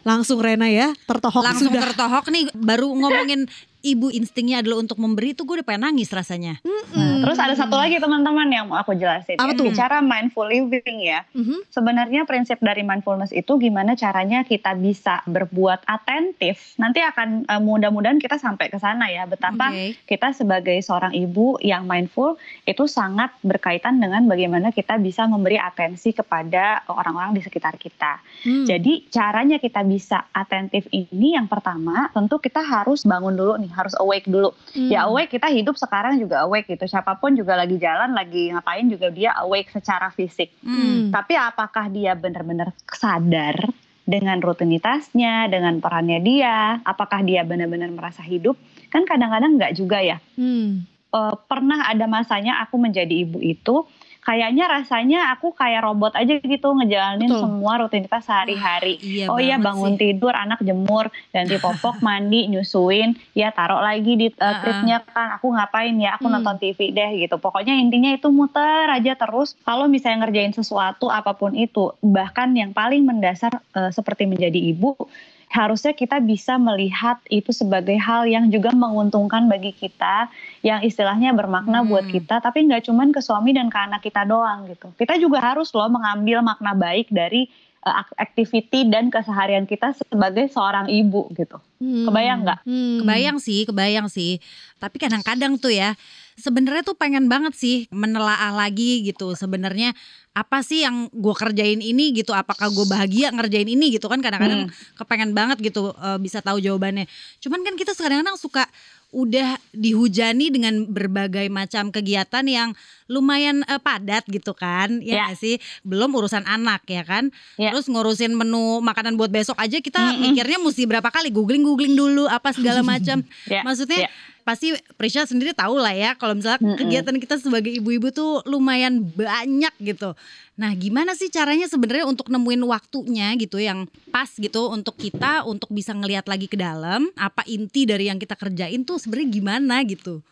langsung 0.02 0.38
Rena 0.38 0.68
ya 0.68 0.92
tertohok 1.04 1.40
Langsung 1.40 1.72
sudah. 1.72 1.82
tertohok 1.88 2.28
nih 2.28 2.52
baru 2.52 2.92
ngomongin 2.92 3.48
ibu 3.86 4.10
instingnya 4.10 4.58
adalah 4.60 4.82
untuk 4.82 4.98
memberi 4.98 5.38
itu 5.38 5.46
gue 5.46 5.62
udah 5.62 5.66
pengen 5.66 5.86
nangis 5.86 6.10
rasanya. 6.10 6.58
Mm-mm. 6.66 7.22
Terus 7.22 7.38
ada 7.38 7.54
satu 7.54 7.78
lagi 7.78 8.02
teman-teman 8.02 8.50
yang 8.50 8.66
mau 8.66 8.82
aku 8.82 8.98
jelasin. 8.98 9.38
Apa 9.38 9.54
ya. 9.54 9.58
tuh? 9.58 9.64
Bicara 9.70 10.02
mindful 10.02 10.50
living 10.50 10.98
ya. 11.06 11.22
Mhm. 11.32 11.70
Sebenarnya 11.70 12.26
prinsip 12.26 12.58
dari 12.58 12.82
mindfulness 12.82 13.30
itu 13.30 13.54
gimana 13.62 13.94
caranya 13.94 14.42
kita 14.42 14.74
bisa 14.74 15.22
berbuat 15.30 15.86
atentif. 15.86 16.74
Nanti 16.82 16.98
akan 17.02 17.46
eh, 17.46 17.62
mudah-mudahan 17.62 18.18
kita 18.18 18.42
sampai 18.42 18.68
ke 18.68 18.78
sana 18.82 19.06
ya. 19.06 19.24
Betapa 19.30 19.70
Oke. 19.70 19.94
kita 20.10 20.34
sebagai 20.34 20.76
seorang 20.82 21.14
ibu 21.14 21.56
yang 21.62 21.86
mindful 21.86 22.34
itu 22.66 22.84
sangat 22.90 23.30
berkaitan 23.46 24.02
dengan 24.02 24.26
bagaimana 24.26 24.74
kita 24.74 24.98
bisa 24.98 25.28
memberi 25.30 25.60
atensi 25.60 26.10
kepada 26.10 26.82
orang-orang 26.90 27.38
di 27.38 27.42
sekitar 27.44 27.78
kita. 27.78 28.18
Hmm. 28.42 28.66
Jadi 28.66 29.06
caranya 29.12 29.62
kita 29.62 29.84
bisa 29.86 30.26
atentif 30.32 30.88
ini 30.90 31.36
yang 31.36 31.46
pertama 31.46 32.08
tentu 32.10 32.40
kita 32.40 32.64
harus 32.64 33.04
bangun 33.04 33.36
dulu 33.36 33.54
nih, 33.60 33.72
harus 33.76 33.92
awake 34.00 34.24
dulu. 34.24 34.56
Hmm. 34.72 34.88
Ya 34.88 35.04
awake 35.04 35.36
kita 35.36 35.52
hidup 35.52 35.76
sekarang 35.76 36.16
juga 36.16 36.48
awake 36.48 36.72
gitu. 36.72 36.88
Siapa 36.88 37.20
pun 37.20 37.36
juga 37.36 37.60
lagi 37.60 37.76
jalan, 37.76 38.16
lagi 38.16 38.48
ngapain 38.48 38.88
juga 38.88 39.12
dia 39.12 39.36
awake 39.36 39.68
secara 39.68 40.08
fisik. 40.16 40.56
Hmm. 40.64 41.12
Tapi 41.12 41.36
apakah 41.36 41.92
dia 41.92 42.16
benar-benar 42.16 42.72
sadar 42.88 43.60
dengan 44.08 44.40
rutinitasnya, 44.40 45.52
dengan 45.52 45.84
perannya 45.84 46.24
dia? 46.24 46.80
Apakah 46.80 47.20
dia 47.20 47.44
benar-benar 47.44 47.92
merasa 47.92 48.24
hidup? 48.24 48.56
Kan 48.88 49.04
kadang-kadang 49.04 49.60
nggak 49.60 49.76
juga 49.76 50.00
ya. 50.00 50.16
Hmm. 50.40 50.88
Eh, 51.16 51.34
pernah 51.48 51.86
ada 51.88 52.04
masanya 52.04 52.60
aku 52.60 52.76
menjadi 52.76 53.24
ibu 53.24 53.38
itu 53.40 53.86
kayaknya 54.26 54.66
rasanya 54.66 55.20
aku 55.30 55.54
kayak 55.54 55.86
robot 55.86 56.18
aja 56.18 56.42
gitu 56.42 56.74
ngejalanin 56.74 57.30
Betul. 57.30 57.46
semua 57.46 57.72
rutinitas 57.78 58.26
sehari-hari. 58.26 58.98
Iya 58.98 59.30
Oh 59.30 59.38
iya 59.38 59.54
bangun 59.56 59.94
sih. 59.94 60.10
tidur, 60.10 60.34
anak 60.34 60.58
jemur, 60.58 61.06
ganti 61.30 61.62
popok, 61.62 62.02
mandi, 62.02 62.44
nyusuin, 62.50 63.14
ya 63.32 63.54
taruh 63.54 63.78
lagi 63.78 64.18
di 64.18 64.26
uh, 64.34 64.54
tripnya 64.58 65.06
kan. 65.06 65.38
Aku 65.38 65.54
ngapain 65.54 65.94
ya? 65.94 66.18
Aku 66.18 66.26
Hmm. 66.26 66.42
nonton 66.42 66.58
TV 66.58 66.90
deh 66.90 67.22
gitu. 67.22 67.38
Pokoknya 67.38 67.78
intinya 67.78 68.10
itu 68.10 68.26
muter 68.28 68.90
aja 68.90 69.14
terus. 69.14 69.54
Kalau 69.62 69.86
misalnya 69.86 70.26
ngerjain 70.26 70.50
sesuatu 70.50 71.06
apa 71.06 71.30
pun 71.32 71.54
itu, 71.54 71.94
bahkan 72.02 72.50
yang 72.50 72.74
paling 72.74 73.06
mendasar 73.06 73.62
uh, 73.72 73.94
seperti 73.94 74.26
menjadi 74.26 74.58
ibu, 74.58 74.98
harusnya 75.46 75.94
kita 75.94 76.18
bisa 76.20 76.58
melihat 76.58 77.22
itu 77.30 77.54
sebagai 77.54 77.94
hal 77.96 78.26
yang 78.26 78.50
juga 78.50 78.74
menguntungkan 78.74 79.46
bagi 79.46 79.70
kita, 79.72 80.28
yang 80.60 80.82
istilahnya 80.82 81.32
bermakna 81.32 81.80
Hmm. 81.80 81.88
buat 81.88 82.06
kita, 82.10 82.42
tapi 82.42 82.66
nggak 82.66 82.90
cuman 82.90 83.14
ke 83.14 83.22
suami 83.22 83.54
dan 83.54 83.70
ke 83.70 83.78
anak 83.78 84.02
kita 84.02 84.26
doang 84.26 84.66
gitu. 84.66 84.90
Kita 84.98 85.16
juga 85.16 85.38
harus 85.40 85.70
loh 85.70 85.86
mengambil 85.88 86.42
makna 86.42 86.74
baik 86.74 87.08
dari 87.14 87.46
uh, 87.86 88.02
ak- 88.02 88.18
activity 88.18 88.90
dan 88.90 89.08
keseharian 89.08 89.64
kita 89.64 89.94
sebagai 89.94 90.50
seorang 90.50 90.90
ibu 90.90 91.30
gitu. 91.38 91.62
Hmm. 91.78 92.10
Kebayang 92.10 92.42
nggak? 92.42 92.60
Hmm. 92.66 92.96
Kebayang 93.06 93.38
sih, 93.38 93.62
kebayang 93.64 94.08
sih. 94.10 94.42
Tapi 94.82 94.96
kadang-kadang 94.98 95.56
tuh 95.62 95.70
ya, 95.70 95.94
sebenarnya 96.36 96.84
tuh 96.84 96.96
pengen 96.96 97.26
banget 97.26 97.56
sih 97.56 97.76
menelaah 97.88 98.52
lagi 98.52 99.02
gitu. 99.02 99.32
Sebenarnya 99.32 99.96
apa 100.36 100.60
sih 100.60 100.84
yang 100.84 101.08
gue 101.10 101.34
kerjain 101.34 101.80
ini 101.80 102.12
gitu? 102.12 102.36
Apakah 102.36 102.68
gue 102.68 102.86
bahagia 102.86 103.32
ngerjain 103.32 103.66
ini 103.66 103.90
gitu 103.96 104.06
kan? 104.06 104.20
Kadang-kadang 104.20 104.68
kepengen 105.00 105.32
banget 105.32 105.58
gitu 105.64 105.96
eh, 105.96 106.18
bisa 106.20 106.44
tahu 106.44 106.60
jawabannya. 106.60 107.08
Cuman 107.40 107.64
kan 107.64 107.74
kita 107.74 107.96
kadang-kadang 107.96 108.36
suka 108.36 108.68
udah 109.16 109.56
dihujani 109.72 110.52
dengan 110.52 110.84
berbagai 110.90 111.48
macam 111.48 111.88
kegiatan 111.88 112.44
yang 112.44 112.70
lumayan 113.06 113.62
eh, 113.62 113.78
padat 113.78 114.26
gitu 114.26 114.50
kan 114.50 114.98
ya 114.98 115.14
Ya. 115.16 115.22
nggak 115.24 115.38
sih 115.38 115.54
belum 115.82 116.12
urusan 116.12 116.42
anak 116.42 116.84
ya 116.84 117.02
kan 117.02 117.30
Ya. 117.54 117.70
terus 117.70 117.86
ngurusin 117.86 118.32
menu 118.32 118.78
makanan 118.80 119.14
buat 119.14 119.28
besok 119.28 119.56
aja 119.56 119.78
kita 119.78 119.98
Mm-mm. 120.12 120.32
mikirnya 120.32 120.58
mesti 120.58 120.84
berapa 120.84 121.06
kali 121.06 121.30
googling 121.30 121.62
googling 121.62 121.94
dulu 121.94 122.26
apa 122.26 122.50
segala 122.50 122.82
macam 122.92 123.22
Ya, 123.44 123.62
maksudnya 123.62 124.04
ya. 124.04 124.10
pasti 124.42 124.70
Prisha 124.94 125.22
sendiri 125.22 125.50
tahu 125.50 125.76
lah 125.76 125.90
ya 125.90 126.14
kalau 126.14 126.34
misalnya 126.34 126.58
Mm-mm. 126.58 126.76
kegiatan 126.76 127.16
kita 127.16 127.34
sebagai 127.36 127.72
ibu-ibu 127.72 128.10
tuh 128.10 128.42
lumayan 128.44 129.00
banyak 129.00 129.72
gitu 129.80 130.12
nah 130.56 130.72
gimana 130.72 131.12
sih 131.12 131.28
caranya 131.28 131.68
sebenarnya 131.68 132.08
untuk 132.08 132.26
nemuin 132.26 132.64
waktunya 132.64 133.36
gitu 133.36 133.60
yang 133.60 133.84
pas 134.08 134.24
gitu 134.30 134.72
untuk 134.72 134.96
kita 134.96 135.44
untuk 135.44 135.68
bisa 135.68 135.92
ngelihat 135.92 136.24
lagi 136.24 136.48
ke 136.48 136.56
dalam 136.56 137.12
apa 137.14 137.44
inti 137.44 137.84
dari 137.84 138.08
yang 138.08 138.16
kita 138.16 138.32
kerjain 138.34 138.80
tuh 138.80 138.96
sebenarnya 138.96 139.28
gimana 139.30 139.84
gitu 139.84 140.24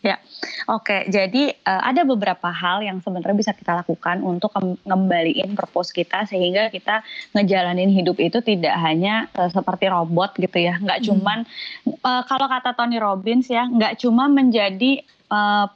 Oke, 0.66 1.04
jadi 1.06 1.52
eh, 1.52 1.82
ada 1.84 2.02
beberapa 2.02 2.48
hal 2.64 2.80
yang 2.80 3.04
sebenarnya 3.04 3.36
bisa 3.36 3.52
kita 3.52 3.84
lakukan 3.84 4.24
untuk 4.24 4.48
ngembaliin 4.88 5.52
purpose 5.52 5.92
kita 5.92 6.24
sehingga 6.24 6.72
kita 6.72 7.04
ngejalanin 7.36 7.92
hidup 7.92 8.16
itu 8.16 8.40
tidak 8.40 8.72
hanya 8.80 9.28
eh, 9.36 9.52
seperti 9.52 9.92
robot 9.92 10.40
gitu 10.40 10.56
ya, 10.64 10.80
nggak 10.80 11.04
Hmm. 11.04 11.06
cuman 11.12 11.38
eh, 11.92 12.22
kalau 12.24 12.46
kata 12.48 12.72
Tony 12.72 12.96
Robbins 12.96 13.52
ya, 13.52 13.68
nggak 13.68 14.00
cuma 14.00 14.24
menjadi 14.32 15.04
eh, 15.04 15.66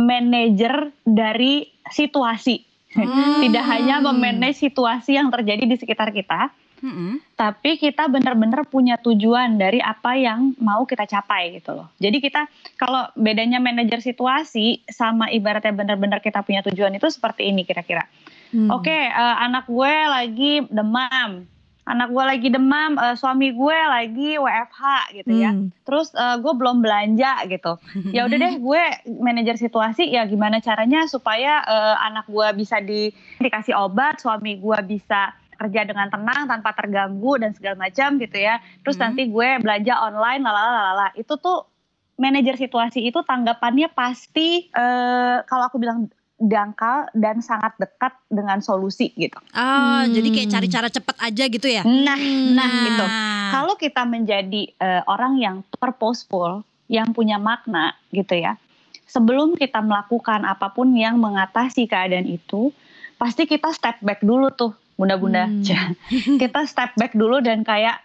manajer 0.00 0.96
dari 1.04 1.68
situasi, 1.92 2.64
tidak 3.44 3.64
hanya 3.68 4.00
memanage 4.00 4.64
situasi 4.64 5.20
yang 5.20 5.28
terjadi 5.28 5.68
di 5.68 5.76
sekitar 5.76 6.08
kita, 6.16 6.48
Mm-mm. 6.80 7.20
tapi 7.36 7.76
kita 7.76 8.08
benar-benar 8.08 8.64
punya 8.64 8.96
tujuan 9.00 9.60
dari 9.60 9.84
apa 9.84 10.16
yang 10.16 10.56
mau 10.56 10.88
kita 10.88 11.04
capai 11.04 11.60
gitu 11.60 11.76
loh. 11.76 11.92
Jadi 12.00 12.20
kita 12.24 12.48
kalau 12.80 13.04
bedanya 13.16 13.60
manajer 13.60 14.00
situasi 14.00 14.84
sama 14.88 15.28
ibaratnya 15.28 15.76
benar-benar 15.76 16.24
kita 16.24 16.40
punya 16.40 16.64
tujuan 16.64 16.96
itu 16.96 17.08
seperti 17.12 17.52
ini 17.52 17.68
kira-kira. 17.68 18.08
Hmm. 18.50 18.72
Oke, 18.72 18.92
eh, 18.92 19.36
anak 19.44 19.68
gue 19.70 19.94
lagi 20.08 20.52
demam. 20.72 21.46
Anak 21.88 22.12
gue 22.12 22.24
lagi 22.24 22.48
demam, 22.52 22.98
eh, 22.98 23.16
suami 23.16 23.50
gue 23.52 23.78
lagi 23.78 24.30
WFH 24.38 24.82
gitu 25.22 25.32
ya. 25.36 25.50
Hmm. 25.54 25.70
Terus 25.86 26.12
eh, 26.14 26.36
gue 26.38 26.52
belum 26.54 26.82
belanja 26.82 27.44
gitu. 27.46 27.76
Ya 28.16 28.26
udah 28.26 28.36
deh, 28.36 28.54
gue 28.58 28.82
manajer 29.20 29.56
situasi 29.56 30.10
ya 30.10 30.26
gimana 30.26 30.58
caranya 30.64 31.06
supaya 31.06 31.62
eh, 31.64 31.96
anak 32.04 32.26
gue 32.26 32.46
bisa 32.58 32.82
di, 32.82 33.12
dikasih 33.38 33.76
obat, 33.78 34.18
suami 34.18 34.58
gue 34.58 34.78
bisa 34.86 35.34
kerja 35.60 35.84
dengan 35.84 36.08
tenang 36.08 36.48
tanpa 36.48 36.72
terganggu 36.72 37.36
dan 37.36 37.52
segala 37.52 37.76
macam 37.76 38.16
gitu 38.16 38.40
ya. 38.40 38.56
Terus 38.80 38.96
Hmm. 38.96 39.12
nanti 39.12 39.28
gue 39.28 39.48
belanja 39.60 39.94
online 40.00 40.40
lalala 40.40 41.12
Itu 41.12 41.36
tuh 41.36 41.68
manajer 42.16 42.56
situasi 42.56 43.04
itu 43.04 43.20
tanggapannya 43.20 43.92
pasti 43.92 44.72
eh, 44.72 45.36
kalau 45.44 45.68
aku 45.68 45.76
bilang 45.76 46.08
dangkal 46.40 47.12
dan 47.12 47.44
sangat 47.44 47.76
dekat 47.76 48.16
dengan 48.32 48.64
solusi 48.64 49.12
gitu. 49.12 49.36
Oh, 49.52 50.02
jadi 50.08 50.28
kayak 50.32 50.48
Hmm. 50.48 50.54
cari 50.56 50.68
cara 50.72 50.88
cepet 50.88 51.16
aja 51.20 51.44
gitu 51.44 51.68
ya 51.68 51.84
Nah, 51.84 52.16
Hmm. 52.16 52.56
nah 52.56 52.70
gitu. 52.88 53.04
Ah. 53.04 53.48
Kalau 53.52 53.74
kita 53.76 54.08
menjadi 54.08 54.72
eh, 54.72 55.02
orang 55.04 55.36
yang 55.36 55.56
purposeful, 55.76 56.64
yang 56.88 57.12
punya 57.12 57.36
makna 57.36 57.92
gitu 58.08 58.40
ya. 58.40 58.56
Sebelum 59.04 59.58
kita 59.58 59.82
melakukan 59.82 60.46
apa 60.46 60.70
pun 60.70 60.94
yang 60.94 61.18
mengatasi 61.18 61.84
keadaan 61.84 62.24
itu, 62.24 62.70
pasti 63.18 63.44
kita 63.44 63.74
step 63.74 63.98
back 64.00 64.22
dulu 64.22 64.48
tuh, 64.48 64.70
bunda-bunda. 65.00 65.48
Hmm. 65.48 65.64
kita 66.42 66.68
step 66.68 66.92
back 67.00 67.16
dulu 67.16 67.40
dan 67.40 67.64
kayak 67.64 67.98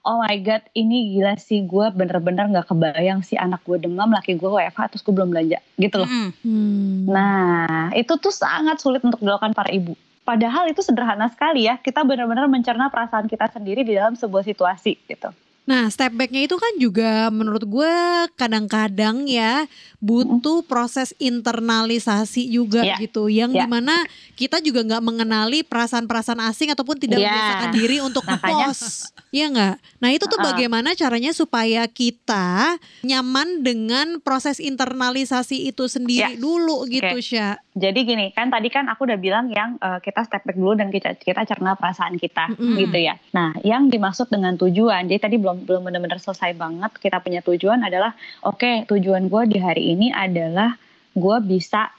Oh 0.00 0.24
my 0.24 0.32
god, 0.40 0.64
ini 0.72 1.12
gila 1.12 1.36
sih 1.36 1.60
gue 1.68 1.86
bener-bener 1.92 2.48
gak 2.56 2.72
kebayang 2.72 3.20
sih 3.20 3.36
anak 3.36 3.60
gue 3.68 3.76
demam, 3.84 4.08
laki 4.08 4.32
gue 4.32 4.48
WFH, 4.48 4.96
terus 4.96 5.04
gue 5.04 5.12
belum 5.12 5.28
belanja 5.28 5.60
gitu 5.76 6.00
loh. 6.00 6.08
Mm-mm. 6.08 6.32
Hmm. 6.40 6.96
Nah, 7.04 7.92
itu 7.92 8.08
tuh 8.16 8.32
sangat 8.32 8.80
sulit 8.80 9.04
untuk 9.04 9.20
dilakukan 9.20 9.52
para 9.52 9.68
ibu. 9.68 9.92
Padahal 10.24 10.72
itu 10.72 10.80
sederhana 10.80 11.28
sekali 11.28 11.68
ya, 11.68 11.76
kita 11.76 12.00
benar-benar 12.00 12.48
mencerna 12.48 12.88
perasaan 12.88 13.28
kita 13.28 13.52
sendiri 13.52 13.84
di 13.84 13.92
dalam 13.92 14.16
sebuah 14.16 14.40
situasi 14.40 14.96
gitu. 15.04 15.36
Nah, 15.70 15.86
step 15.86 16.10
backnya 16.18 16.50
itu 16.50 16.58
kan 16.58 16.74
juga 16.82 17.30
menurut 17.30 17.62
gue 17.62 17.94
kadang-kadang 18.34 19.22
ya 19.30 19.70
butuh 20.02 20.66
proses 20.66 21.14
internalisasi 21.22 22.50
juga 22.50 22.82
Ya. 22.82 22.98
gitu, 22.98 23.30
yang 23.30 23.54
Ya. 23.54 23.62
di 23.62 23.66
mana 23.70 23.94
kita 24.34 24.58
juga 24.58 24.82
nggak 24.82 24.98
mengenali 24.98 25.62
perasaan-perasaan 25.62 26.42
asing 26.50 26.74
ataupun 26.74 26.98
tidak 26.98 27.22
Ya. 27.22 27.30
membiasakan 27.30 27.70
diri 27.70 27.96
untuk 28.02 28.26
ngepost, 28.26 29.14
Iya 29.30 29.46
nggak? 29.46 29.76
Nah 30.02 30.10
itu 30.10 30.26
tuh 30.26 30.42
Uh-uh. 30.42 30.48
bagaimana 30.50 30.90
caranya 30.98 31.30
supaya 31.30 31.86
kita 31.86 32.74
nyaman 33.06 33.62
dengan 33.62 34.18
proses 34.18 34.58
internalisasi 34.58 35.70
itu 35.70 35.86
sendiri 35.86 36.34
Ya. 36.34 36.40
dulu 36.40 36.82
gitu, 36.90 37.14
Oke. 37.14 37.22
Sya. 37.22 37.62
Jadi 37.70 38.02
gini 38.02 38.34
kan 38.34 38.50
tadi 38.50 38.66
kan 38.66 38.90
aku 38.90 39.06
udah 39.06 39.14
bilang 39.14 39.46
yang 39.46 39.78
eh, 39.78 40.02
kita 40.02 40.26
step 40.26 40.42
back 40.42 40.58
dulu 40.58 40.74
dan 40.74 40.90
kita 40.90 41.14
kita 41.14 41.46
cerna 41.46 41.78
perasaan 41.78 42.18
kita 42.18 42.50
Mm-mm. 42.50 42.74
gitu 42.82 42.98
ya. 42.98 43.14
Nah, 43.30 43.54
yang 43.62 43.86
dimaksud 43.86 44.26
dengan 44.26 44.58
tujuan. 44.58 45.06
Jadi 45.06 45.20
tadi 45.22 45.36
belum 45.38 45.70
belum 45.70 45.86
benar-benar 45.86 46.18
selesai 46.18 46.58
banget 46.58 46.90
kita 46.98 47.22
punya 47.22 47.38
tujuan 47.46 47.78
adalah 47.86 48.18
oke, 48.42 48.90
tujuan 48.90 49.30
gue 49.30 49.42
di 49.54 49.58
hari 49.62 49.94
ini 49.94 50.10
adalah 50.10 50.74
gue 51.14 51.36
bisa 51.46 51.94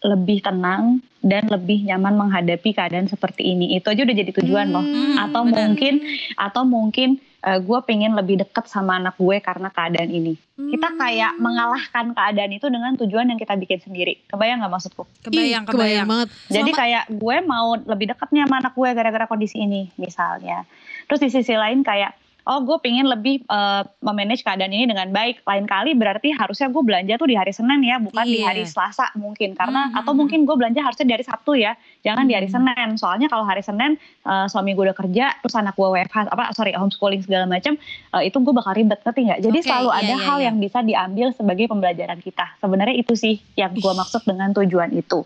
lebih 0.00 0.40
tenang 0.40 1.04
dan 1.20 1.44
lebih 1.52 1.84
nyaman 1.84 2.16
menghadapi 2.16 2.72
keadaan 2.72 3.04
seperti 3.04 3.52
ini. 3.52 3.76
Itu 3.76 3.92
aja 3.92 4.00
udah 4.00 4.16
jadi 4.16 4.32
tujuan 4.32 4.72
loh. 4.72 4.80
Hmm, 4.80 5.20
Atau 5.20 5.44
benar. 5.44 5.68
mungkin 5.68 5.94
atau 6.40 6.62
mungkin 6.64 7.20
gue 7.40 7.78
pengen 7.82 8.12
lebih 8.12 8.36
dekat 8.36 8.68
sama 8.68 9.00
anak 9.00 9.16
gue 9.16 9.40
karena 9.40 9.72
keadaan 9.72 10.12
ini. 10.12 10.36
Kita 10.52 10.92
Hmm. 10.92 10.98
kayak 11.00 11.32
mengalahkan 11.40 12.12
keadaan 12.12 12.52
itu 12.52 12.68
dengan 12.68 12.92
tujuan 12.94 13.32
yang 13.32 13.40
kita 13.40 13.56
bikin 13.56 13.80
sendiri. 13.80 14.20
Kebayang 14.28 14.60
nggak 14.60 14.68
maksudku? 14.70 15.08
Kebayang, 15.24 15.64
Ih, 15.64 15.68
kebayang. 15.72 16.04
banget. 16.04 16.28
Jadi 16.52 16.70
Selama- 16.70 16.80
kayak 16.84 17.04
gue 17.08 17.36
mau 17.40 17.68
lebih 17.80 18.06
deket 18.12 18.28
nih 18.28 18.44
sama 18.44 18.56
anak 18.60 18.74
gue 18.76 18.88
gara-gara 18.92 19.24
kondisi 19.24 19.56
ini 19.56 19.88
misalnya. 19.96 20.68
Terus 21.08 21.20
di 21.20 21.28
sisi 21.32 21.56
lain 21.56 21.80
kayak 21.80 22.12
oh 22.50 22.60
gue 22.60 22.76
pengen 22.80 23.06
lebih 23.06 23.40
eh, 23.40 23.82
memanage 24.00 24.42
keadaan 24.42 24.68
ini 24.68 24.84
dengan 24.84 25.06
baik. 25.08 25.46
Lain 25.46 25.64
kali 25.64 25.94
berarti 25.94 26.34
harusnya 26.34 26.66
gue 26.66 26.82
belanja 26.82 27.14
tuh 27.14 27.24
di 27.24 27.38
hari 27.38 27.54
Senin 27.54 27.78
ya, 27.80 27.96
bukan 27.96 28.26
di 28.26 28.42
Iya. 28.42 28.50
hari 28.50 28.66
Selasa 28.66 29.14
mungkin. 29.14 29.54
Karena 29.54 29.86
Hmm, 29.86 29.98
atau 30.02 30.10
hmm, 30.10 30.18
mungkin 30.18 30.38
gue 30.42 30.56
belanja 30.58 30.82
harusnya 30.82 31.06
dari 31.06 31.22
Sabtu 31.22 31.54
ya, 31.54 31.72
jangan 32.02 32.26
di 32.26 32.34
hari 32.34 32.50
Hmm. 32.50 32.66
Senin. 32.66 32.88
Soalnya 32.96 33.30
kalau 33.30 33.46
hari 33.46 33.62
Senin 33.62 33.94
eh, 34.20 34.46
suami 34.46 34.74
gue 34.74 34.82
udah 34.82 34.98
kerja, 34.98 35.38
terus 35.38 35.54
anak 35.54 35.72
gue 35.72 35.86
WFH 35.86 36.26
apa 36.28 36.50
sorry 36.50 36.74
homeschooling 36.74 37.22
segala 37.22 37.46
macam, 37.46 37.78
eh, 38.10 38.22
itu 38.24 38.36
gue 38.36 38.52
bakal 38.52 38.74
ribet 38.74 38.98
ngerti 39.00 39.20
nggak? 39.24 39.40
Jadi 39.40 39.58
Oke, 39.60 39.64
selalu 39.64 39.88
iya, 39.88 39.96
ada 39.96 40.12
iya, 40.12 40.26
hal 40.26 40.36
iya. 40.36 40.46
yang 40.50 40.56
bisa 40.58 40.78
diambil 40.80 41.26
sebagai 41.30 41.64
pembelajaran 41.66 42.18
kita. 42.18 42.58
Sebenarnya 42.58 42.96
itu 42.96 43.14
sih 43.14 43.38
yang 43.54 43.70
gue 43.72 43.92
maksud 43.92 44.26
dengan 44.26 44.50
tujuan 44.52 44.90
itu. 44.90 45.22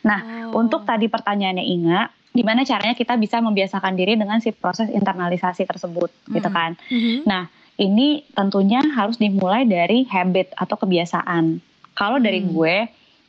Nah, 0.00 0.48
Oh. 0.48 0.60
untuk 0.60 0.84
tadi 0.84 1.06
pertanyaannya 1.06 1.60
Inga, 1.62 2.00
gimana 2.30 2.62
caranya 2.62 2.94
kita 2.94 3.18
bisa 3.18 3.38
membiasakan 3.38 3.94
diri 3.94 4.14
dengan 4.14 4.38
si 4.38 4.54
proses 4.54 4.86
internalisasi 4.86 5.66
tersebut, 5.66 6.10
gitu 6.30 6.46
Hmm. 6.46 6.54
kan? 6.54 6.70
Mhm. 6.88 7.26
Ini 7.80 8.28
tentunya 8.36 8.84
harus 8.92 9.16
dimulai 9.16 9.64
dari 9.64 10.04
habit 10.04 10.52
atau 10.52 10.76
kebiasaan. 10.76 11.64
Kalau 11.92 12.20
dari 12.20 12.44
Hmm. 12.44 12.52
gue 12.52 12.76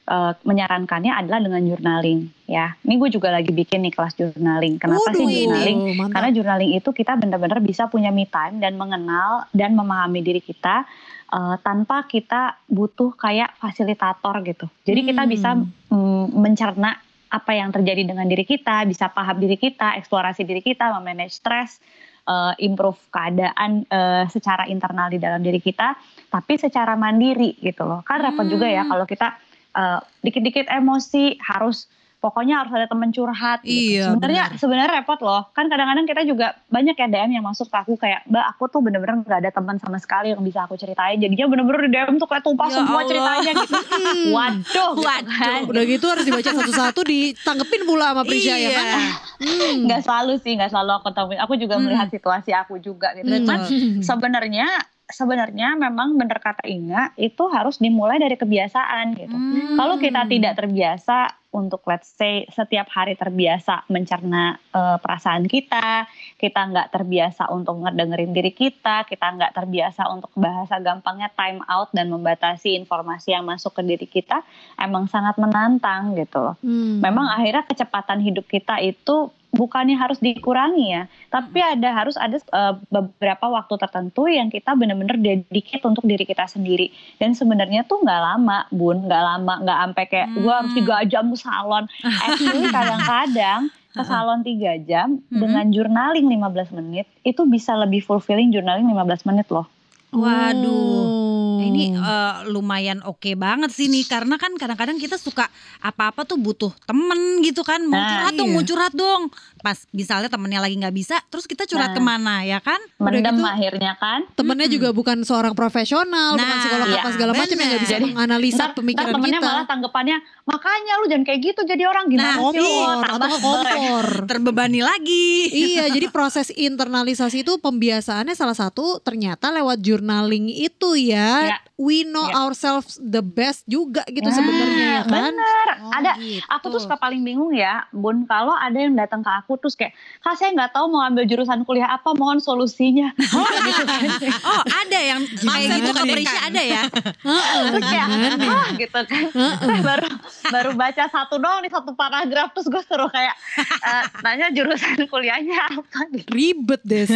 eh, 0.01 0.34
menyarankannya 0.43 1.13
adalah 1.13 1.39
dengan 1.39 1.62
journaling, 1.63 2.20
ya. 2.43 2.75
Ini 2.84 3.00
gue 3.00 3.10
juga 3.15 3.31
lagi 3.31 3.53
bikin 3.53 3.79
nih 3.79 3.93
kelas 3.96 4.17
journaling. 4.17 4.75
Kenapa 4.75 5.08
Waduh, 5.08 5.24
sih 5.24 5.46
journaling? 5.48 5.77
mantap. 5.96 6.12
Karena 6.12 6.29
journaling 6.36 6.72
itu 6.75 6.89
kita 6.91 7.15
benar-benar 7.15 7.63
bisa 7.63 7.88
punya 7.88 8.12
me 8.12 8.27
time 8.27 8.60
dan 8.60 8.75
mengenal 8.75 9.48
dan 9.55 9.72
memahami 9.72 10.20
diri 10.20 10.41
kita 10.43 10.84
eh, 11.31 11.55
tanpa 11.63 12.12
kita 12.12 12.60
butuh 12.67 13.15
kayak 13.15 13.55
fasilitator 13.55 14.36
gitu. 14.43 14.67
Jadi 14.84 15.00
kita 15.05 15.24
Hmm. 15.24 15.31
bisa 15.31 15.50
mm, 15.88 16.25
mencerna 16.36 16.91
apa 17.31 17.51
yang 17.55 17.71
terjadi 17.71 18.03
dengan 18.03 18.27
diri 18.27 18.43
kita, 18.43 18.83
bisa 18.83 19.07
paham 19.07 19.39
diri 19.39 19.55
kita, 19.55 19.95
eksplorasi 20.03 20.43
diri 20.43 20.59
kita, 20.59 20.91
memanage 21.00 21.39
stres, 21.39 21.79
eh, 22.27 22.53
improve 22.59 23.00
keadaan 23.07 23.88
eh, 23.88 24.27
secara 24.27 24.67
internal 24.67 25.07
di 25.07 25.17
dalam 25.17 25.39
diri 25.39 25.63
kita, 25.63 25.95
tapi 26.27 26.59
secara 26.59 27.00
mandiri 27.00 27.55
gitu 27.63 27.88
loh. 27.88 28.03
Kan 28.03 28.19
repot 28.19 28.45
juga 28.51 28.67
ya 28.67 28.83
Hmm. 28.83 28.91
kalau 28.91 29.05
kita 29.07 29.27
eh, 29.71 30.00
dikit-dikit 30.27 30.67
emosi 30.67 31.39
harus 31.39 31.88
pokoknya 32.22 32.62
harus 32.62 32.70
ada 32.72 32.86
teman 32.86 33.10
curhat 33.10 33.60
gitu. 33.62 33.98
Iya, 33.98 34.13
Sebenarnya 34.13 34.44
benar. 34.48 34.60
sebenarnya 34.62 34.90
repot 34.94 35.20
loh. 35.20 35.50
Kan 35.51 35.66
kadang-kadang 35.68 36.06
kita 36.06 36.22
juga 36.22 36.54
banyak 36.68 36.94
ya 36.94 37.08
DM 37.10 37.32
yang 37.34 37.44
masuk 37.44 37.66
ke 37.66 37.75
aku 37.75 37.98
kayak, 37.98 38.22
"Mbak, 38.25 38.46
aku 38.48 38.63
tuh 38.70 38.80
bener-bener 38.80 39.16
nggak 39.20 39.40
ada 39.42 39.51
teman 39.51 39.75
sama 39.75 39.98
sekali 39.98 40.30
yang 40.30 40.40
bisa 40.40 40.62
aku 40.62 40.78
ceritain." 40.78 41.18
Jadinya 41.18 41.50
bener-bener 41.50 41.82
di 41.86 41.92
DM 41.92 42.16
tuh 42.16 42.30
kayak 42.30 42.46
tumpah 42.46 42.70
Ya 42.70 42.78
semua 42.78 42.94
Allah. 42.96 43.10
ceritanya 43.10 43.51
gitu. 43.58 43.74
Waduh. 44.38 44.62
gitu 44.62 45.01
Waduh. 45.01 45.34
kan. 45.34 45.60
Udah 45.66 45.84
gitu 45.84 46.06
harus 46.08 46.24
dibaca 46.24 46.51
satu-satu 46.54 47.00
ditanggepin 47.01 47.82
pula 47.84 48.06
sama 48.08 48.22
Prisha 48.22 48.54
ya 48.54 48.70
kan. 48.70 48.86
Iya. 48.86 49.01
Hmm. 49.42 49.74
Nggak 49.90 50.01
selalu 50.06 50.34
sih, 50.38 50.54
nggak 50.54 50.70
selalu 50.70 50.92
aku 50.96 51.10
tahu. 51.10 51.28
Aku 51.36 51.54
juga 51.58 51.75
Hmm. 51.75 51.90
melihat 51.90 52.08
situasi 52.08 52.54
aku 52.54 52.78
juga 52.78 53.18
gitu. 53.18 53.25
Hmm. 53.28 53.42
Cuman 53.42 53.60
sebenarnya 54.00 54.68
sebenarnya 55.08 55.75
memang 55.75 56.16
bener 56.16 56.40
kata 56.40 56.63
Inga 56.63 57.12
itu 57.18 57.44
harus 57.50 57.75
dimulai 57.78 58.16
dari 58.16 58.38
kebiasaan 58.38 59.18
gitu. 59.18 59.34
Hmm. 59.34 59.75
Kalau 59.75 59.98
kita 59.98 60.24
tidak 60.24 60.54
terbiasa 60.56 61.40
untuk 61.51 61.83
let's 61.87 62.07
say 62.07 62.48
setiap 62.48 62.87
hari 62.92 63.20
terbiasa 63.20 63.83
mencerna 63.92 64.55
eh, 64.72 64.98
perasaan 64.98 65.46
kita, 65.46 66.07
kita 66.40 66.61
nggak 66.72 66.90
terbiasa 66.96 67.51
untuk 67.51 67.83
ngedengerin 67.83 68.31
diri 68.31 68.55
kita, 68.55 69.03
kita 69.03 69.27
nggak 69.35 69.51
terbiasa 69.55 70.07
untuk 70.07 70.31
bahasa 70.40 70.79
gampangnya 70.79 71.27
time 71.35 71.59
out 71.68 71.92
dan 71.92 72.07
membatasi 72.07 72.79
informasi 72.79 73.35
yang 73.35 73.44
masuk 73.44 73.75
ke 73.75 73.83
diri 73.83 74.07
kita, 74.07 74.42
emang 74.79 75.11
sangat 75.11 75.35
menantang 75.35 76.16
gitu 76.16 76.40
loh. 76.40 76.55
Hmm. 76.64 77.03
Memang 77.03 77.27
akhirnya 77.29 77.68
kecepatan 77.68 78.24
hidup 78.24 78.48
kita 78.48 78.79
itu 78.79 79.29
bukannya 79.51 80.00
harus 80.00 80.18
dikurangi 80.24 80.96
ya, 80.96 81.03
tapi 81.27 81.59
ada 81.59 81.92
harus 81.92 82.16
ada 82.16 82.40
eh, 82.40 82.74
beberapa 82.87 83.51
waktu 83.51 83.75
tertentu 83.75 84.25
yang 84.31 84.48
kita 84.48 84.72
benar-benar 84.79 85.20
dedicate 85.20 85.83
untuk 85.83 86.07
diri 86.07 86.24
kita 86.24 86.48
sendiri. 86.48 86.90
Dan 87.20 87.35
sebenarnya 87.35 87.83
tuh 87.83 88.00
nggak 88.00 88.22
lama, 88.24 88.66
bun, 88.72 89.11
nggak 89.11 89.24
lama, 89.24 89.53
nggak 89.61 89.79
sampai 89.83 90.05
kayak 90.07 90.29
Hmm. 90.31 90.48
gue 90.48 90.53
harus 90.53 90.72
tiga 90.72 90.96
jam 91.11 91.25
salon. 91.42 91.90
Actually 92.25 92.70
kadang-kadang 92.70 93.60
ke 93.92 94.01
salon 94.06 94.46
tiga 94.46 94.77
jam 94.80 95.20
Hmm. 95.27 95.42
dengan 95.42 95.66
journaling 95.68 96.30
15 96.30 96.77
menit 96.77 97.10
itu 97.25 97.42
bisa 97.44 97.75
lebih 97.75 98.00
fulfilling 98.00 98.54
journaling 98.54 98.86
15 98.86 99.27
menit 99.27 99.50
loh. 99.50 99.66
Waduh. 100.11 101.07
Nah, 101.53 101.67
ini 101.67 101.93
eh, 101.93 102.33
lumayan 102.47 103.00
oke 103.01 103.31
banget 103.33 103.69
sih 103.69 103.85
nih 103.85 104.03
karena 104.03 104.35
kan 104.35 104.51
kadang-kadang 104.53 104.97
kita 104.97 105.15
suka 105.15 105.45
apa-apa 105.79 106.25
tuh 106.25 106.35
butuh 106.35 106.74
temen 106.83 107.15
gitu 107.39 107.61
kan 107.61 107.79
mau 107.81 107.95
Nah, 107.95 108.09
curhat 108.09 108.33
dong 108.33 108.50
iya. 108.50 108.55
mau 108.55 108.63
curhat 108.63 108.93
dong 108.93 109.21
pas 109.59 109.77
misalnya 109.91 110.25
temennya 110.25 110.57
lagi 110.57 110.74
nggak 110.75 110.91
bisa 110.91 111.21
terus 111.27 111.45
kita 111.45 111.63
curhat 111.63 111.79
Nah. 111.87 111.95
ke 111.95 112.01
mana 112.01 112.35
ya 112.41 112.57
kan 112.59 112.81
Udah 112.97 113.13
Mendem 113.13 113.35
gitu, 113.35 113.45
akhirnya 113.45 113.93
kan. 113.95 114.25
temennya 114.31 114.65
Mm-mm. 114.65 114.75
juga 114.75 114.89
bukan 114.91 115.17
seorang 115.21 115.53
profesional, 115.53 116.33
bukan 116.33 116.50
Nah, 116.50 116.59
psikolog 116.59 116.87
apa 116.87 116.97
iya, 117.00 117.11
segala 117.11 117.31
macam 117.35 117.55
yang 117.55 117.69
nggak 117.69 117.83
bisa 117.83 117.95
bener. 117.95 118.05
menganalisa 118.07 118.55
Ntar, 118.57 118.65
ntar 118.65 118.77
pemikiran 118.79 119.13
temennya 119.13 119.37
kita. 119.37 119.47
malah 119.47 119.65
tanggapannya 119.65 120.17
makanya 120.43 120.93
lu 120.95 121.05
jangan 121.07 121.24
kayak 121.24 121.39
gitu 121.43 121.61
jadi 121.63 121.83
orang 121.85 122.05
gimana 122.07 122.25
Nah, 122.27 122.37
sih 122.47 122.57
lu 122.57 122.65
kompor 122.65 122.97
atau 122.97 123.17
tambah 123.19 123.29
kompor. 123.37 124.05
terbebani 124.31 124.81
lagi 124.81 125.29
iya, 125.47 125.85
jadi 125.87 126.07
proses 126.15 126.50
internalisasi 126.50 127.37
itu 127.39 127.53
pembiasaannya 127.55 128.33
salah 128.33 128.57
satu 128.57 128.97
ternyata 129.00 129.50
lewat 129.51 129.77
journaling 130.01 130.50
itu 130.50 130.98
ya. 130.98 131.53
Ya. 131.53 131.57
We 131.81 132.05
know 132.05 132.24
Ya. 132.24 132.37
ourselves 132.39 132.96
the 132.96 133.20
best 133.20 133.65
juga 133.65 134.05
gitu 134.05 134.24
Nah, 134.24 134.31
sebenarnya 134.31 134.85
ya 134.85 135.01
kan. 135.01 135.33
bener 135.33 135.67
Oh, 135.81 135.91
ada 135.91 136.11
gitu. 136.15 136.46
aku 136.46 136.65
tuh 136.70 136.79
suka 136.79 136.94
paling 136.96 137.20
bingung 137.20 137.50
ya 137.51 137.89
bun 137.89 138.24
kalau 138.24 138.53
ada 138.53 138.77
yang 138.77 138.94
datang 138.94 139.20
ke 139.20 139.31
aku 139.33 139.57
terus 139.57 139.74
kayak 139.74 139.91
kak 140.20 140.35
saya 140.35 140.53
nggak 140.53 140.72
tahu 140.72 140.85
mau 140.87 141.01
ambil 141.01 141.25
jurusan 141.25 141.63
kuliah 141.63 141.89
apa 141.89 142.13
mohon 142.13 142.37
solusinya 142.37 143.09
gitu 143.17 143.83
kan. 143.83 144.01
oh 144.44 144.61
ada 144.61 145.00
yang 145.00 145.22
kayak 145.25 145.81
gitu 145.81 145.91
ke 145.91 146.03
Prisha 146.05 146.39
ada 146.44 146.61
ya 146.61 146.83
Heeh, 147.27 147.61
terus 147.67 147.83
kayak 147.83 148.07
ah 148.44 148.67
gitu 148.74 149.00
kan 149.01 149.24
baru 149.87 150.09
baru 150.48 150.72
baca 150.75 151.03
satu 151.07 151.35
doang 151.37 151.59
nih 151.59 151.72
satu 151.72 151.91
paragraf 151.91 152.51
terus 152.51 152.67
gue 152.67 152.83
suruh 152.83 153.09
kayak 153.09 153.33
eh, 153.81 154.03
nanya 154.22 154.48
jurusan 154.50 154.77
kuliahnya 155.03 155.57
apa 155.72 156.00
gitu. 156.11 156.29
Ribet 156.29 156.81
deh. 156.83 157.07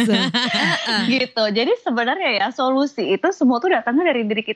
Gitu 1.06 1.42
jadi 1.52 1.72
sebenarnya 1.78 2.30
ya 2.34 2.46
solusi 2.50 3.06
itu 3.10 3.28
semua 3.30 3.58
tuh 3.58 3.70
datangnya 3.70 4.10
dari 4.10 4.24
diri 4.24 4.42
kita 4.42 4.55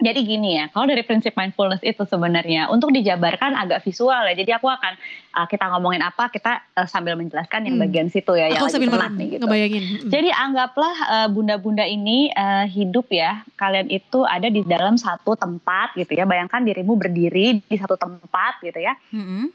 Jadi 0.00 0.20
gini 0.24 0.56
ya, 0.56 0.72
kalau 0.72 0.88
dari 0.88 1.04
prinsip 1.04 1.36
mindfulness 1.36 1.84
itu 1.84 2.08
sebenarnya 2.08 2.72
untuk 2.72 2.88
dijabarkan 2.88 3.52
agak 3.52 3.84
visual 3.84 4.24
ya. 4.24 4.32
Jadi 4.32 4.56
aku 4.56 4.72
akan 4.72 4.96
uh, 5.36 5.44
kita 5.44 5.68
ngomongin 5.76 6.00
apa, 6.00 6.32
kita 6.32 6.64
uh, 6.80 6.88
sambil 6.88 7.20
menjelaskan 7.20 7.68
yang 7.68 7.76
Hmm. 7.76 7.84
bagian 7.84 8.08
situ 8.08 8.32
ya, 8.32 8.48
yang 8.48 8.64
Aku 8.64 8.72
lagi 8.72 8.80
sambil 8.80 9.12
nih 9.20 9.28
gitu. 9.36 9.44
ngebayangin. 9.44 9.82
Mm. 9.84 10.10
Jadi 10.10 10.28
anggaplah 10.32 10.94
uh, 11.04 11.28
bunda-bunda 11.28 11.84
ini 11.84 12.32
uh, 12.32 12.64
hidup 12.64 13.12
ya, 13.12 13.44
kalian 13.60 13.92
itu 13.92 14.24
ada 14.24 14.48
di 14.48 14.64
dalam 14.64 14.96
satu 14.96 15.36
tempat 15.36 15.92
gitu 15.96 16.16
ya. 16.16 16.24
Bayangkan 16.24 16.64
dirimu 16.64 16.96
berdiri 16.96 17.60
di 17.60 17.76
satu 17.76 18.00
tempat 18.00 18.64
gitu 18.64 18.80
ya. 18.80 18.96
Mm-mm. 19.12 19.52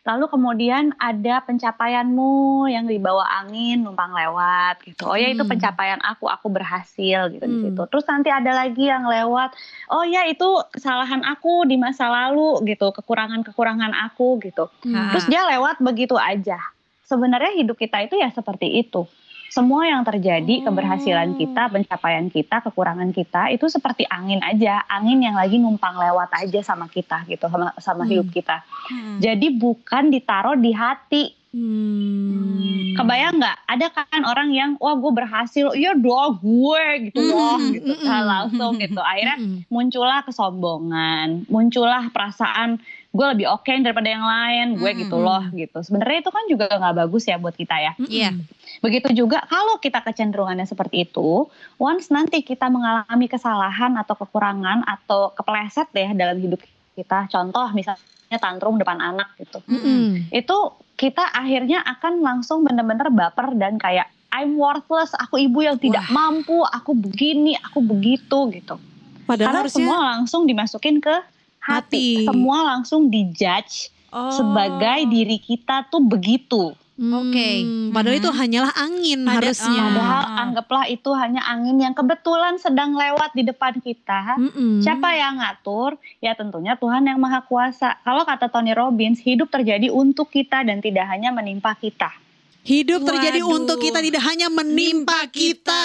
Lalu 0.00 0.32
kemudian 0.32 0.96
ada 0.96 1.44
pencapaianmu 1.44 2.64
yang 2.72 2.88
dibawa 2.88 3.44
angin 3.44 3.84
numpang 3.84 4.16
lewat 4.16 4.80
gitu. 4.88 5.04
Oh 5.04 5.16
ya 5.16 5.28
itu 5.28 5.44
Hmm. 5.44 5.52
pencapaian 5.52 6.00
aku, 6.00 6.24
aku 6.24 6.48
berhasil 6.48 7.28
gitu 7.28 7.44
di 7.44 7.56
Hmm. 7.60 7.64
situ. 7.68 7.82
Terus 7.92 8.04
nanti 8.08 8.32
ada 8.32 8.52
lagi 8.56 8.88
yang 8.88 9.04
lewat, 9.04 9.52
oh 9.92 10.04
ya 10.08 10.24
itu 10.24 10.48
kesalahan 10.72 11.20
aku 11.22 11.68
di 11.68 11.76
masa 11.76 12.08
lalu 12.08 12.64
gitu, 12.64 12.90
kekurangan-kekurangan 12.96 13.92
aku 14.10 14.40
gitu. 14.40 14.72
Hmm. 14.88 15.12
Terus 15.12 15.28
dia 15.28 15.44
lewat 15.44 15.84
begitu 15.84 16.16
aja. 16.16 16.56
Sebenarnya 17.04 17.58
hidup 17.58 17.76
kita 17.76 18.00
itu 18.06 18.16
ya 18.16 18.30
seperti 18.32 18.80
itu. 18.80 19.04
Semua 19.50 19.82
yang 19.82 20.06
terjadi, 20.06 20.62
Oh. 20.62 20.70
keberhasilan 20.70 21.34
kita, 21.34 21.66
pencapaian 21.68 22.30
kita, 22.30 22.62
kekurangan 22.62 23.10
kita 23.10 23.50
itu 23.50 23.66
seperti 23.66 24.06
angin 24.06 24.38
aja, 24.40 24.86
angin 24.86 25.18
yang 25.18 25.34
lagi 25.34 25.58
numpang 25.58 25.98
lewat 25.98 26.30
aja 26.38 26.62
sama 26.62 26.86
kita 26.86 27.26
gitu, 27.26 27.50
sama 27.50 27.74
sama 27.82 28.06
Hmm. 28.06 28.10
hidup 28.14 28.30
kita. 28.30 28.62
Mm-mm. 28.88 29.18
Jadi 29.18 29.46
bukan 29.50 30.08
ditaruh 30.08 30.54
di 30.54 30.70
hati. 30.70 31.24
Hmm. 31.50 32.94
Kebayang 32.94 33.42
nggak? 33.42 33.58
Ada 33.66 33.86
kan 33.90 34.22
orang 34.22 34.54
yang 34.54 34.70
wah 34.78 34.94
gue 34.94 35.10
berhasil, 35.10 35.74
iya 35.74 35.98
dong 35.98 36.38
gue 36.38 37.10
gitu 37.10 37.26
loh, 37.26 37.58
Mm-mm, 37.58 37.74
gitu 37.74 37.90
mm-mm. 37.90 38.06
Nah, 38.06 38.22
langsung 38.22 38.78
gitu. 38.78 39.02
Akhirnya 39.02 39.34
Mm-mm. 39.34 39.66
muncullah 39.66 40.22
kesombongan, 40.22 41.50
muncullah 41.50 42.06
perasaan 42.14 42.78
gue 43.10 43.26
lebih 43.26 43.46
oke 43.50 43.66
daripada 43.82 44.06
yang 44.06 44.22
lain, 44.22 44.78
gue 44.78 44.90
gitu 45.02 45.18
Mm-mm. 45.18 45.26
loh 45.26 45.44
gitu. 45.50 45.78
Sebenarnya 45.82 46.22
itu 46.22 46.30
kan 46.30 46.44
juga 46.46 46.64
nggak 46.70 46.96
bagus 47.06 47.26
ya 47.26 47.42
buat 47.42 47.58
kita 47.58 47.74
ya. 47.74 47.92
Mm-mm. 47.98 48.06
Iya. 48.06 48.30
Begitu 48.78 49.26
juga 49.26 49.42
kalau 49.50 49.82
kita 49.82 49.98
kecenderungannya 50.06 50.62
seperti 50.62 51.10
itu, 51.10 51.50
once 51.82 52.06
nanti 52.14 52.46
kita 52.46 52.70
mengalami 52.70 53.26
kesalahan 53.26 53.98
atau 53.98 54.14
kekurangan 54.14 54.86
atau 54.86 55.34
kepleset 55.34 55.90
deh 55.90 56.14
dalam 56.14 56.38
hidup 56.38 56.62
kita. 56.94 57.26
Contoh 57.26 57.66
misalnya 57.74 58.38
tantrum 58.38 58.78
depan 58.78 59.02
anak 59.02 59.34
gitu 59.42 59.58
Mm-mm. 59.66 60.30
itu 60.30 60.56
kita 60.94 61.34
akhirnya 61.34 61.82
akan 61.82 62.22
langsung 62.22 62.62
bener-bener 62.62 63.10
baper 63.10 63.58
dan 63.58 63.80
kayak 63.80 64.06
I'm 64.30 64.54
worthless, 64.54 65.10
aku 65.18 65.42
ibu 65.42 65.66
yang 65.66 65.74
tidak 65.82 66.06
mampu, 66.06 66.62
aku 66.62 66.94
begini, 66.94 67.58
aku 67.58 67.82
begitu 67.82 68.46
gitu. 68.54 68.78
Padahal 69.26 69.50
Karena 69.50 69.60
harusnya 69.66 69.86
semua 69.90 69.98
langsung 69.98 70.46
dimasukin 70.46 71.02
ke 71.02 71.16
hati, 71.60 71.76
Hati. 72.16 72.26
semua 72.26 72.58
langsung 72.66 73.06
dijudge 73.06 73.92
Oh. 74.10 74.34
sebagai 74.34 75.06
diri 75.06 75.38
kita 75.38 75.86
tuh 75.86 76.02
begitu. 76.02 76.74
Oke. 77.00 77.50
Hmm, 77.62 77.94
Padahal 77.94 78.18
itu 78.18 78.28
hanyalah 78.28 78.74
angin 78.74 79.22
Pada- 79.22 79.40
harusnya. 79.40 79.72
Ah. 79.72 79.86
Padahal 79.86 80.24
anggaplah 80.42 80.84
itu 80.86 81.10
hanya 81.14 81.40
angin 81.42 81.78
yang 81.78 81.94
kebetulan 81.94 82.58
sedang 82.58 82.92
lewat 82.92 83.32
di 83.32 83.40
depan 83.40 83.78
kita. 83.78 84.36
Mm-mm. 84.36 84.82
Siapa 84.82 85.14
yang 85.14 85.38
ngatur? 85.38 85.96
Ya 86.18 86.34
tentunya 86.34 86.74
Tuhan 86.74 87.06
yang 87.06 87.16
Maha 87.16 87.40
Kuasa. 87.40 87.96
Kalau 88.00 88.26
kata 88.26 88.48
Tony 88.48 88.74
Robbins, 88.74 89.16
hidup 89.18 89.48
terjadi 89.48 89.88
untuk 89.88 90.28
kita 90.28 90.60
dan 90.60 90.78
tidak 90.78 91.06
hanya 91.06 91.30
menimpa 91.30 91.72
kita. 91.74 92.12
Hidup 92.60 93.02
terjadi 93.02 93.40
Waduh. 93.40 93.56
untuk 93.56 93.78
kita 93.78 93.98
tidak 93.98 94.20
hanya 94.22 94.46
menimpa 94.46 95.24
kita. 95.26 95.84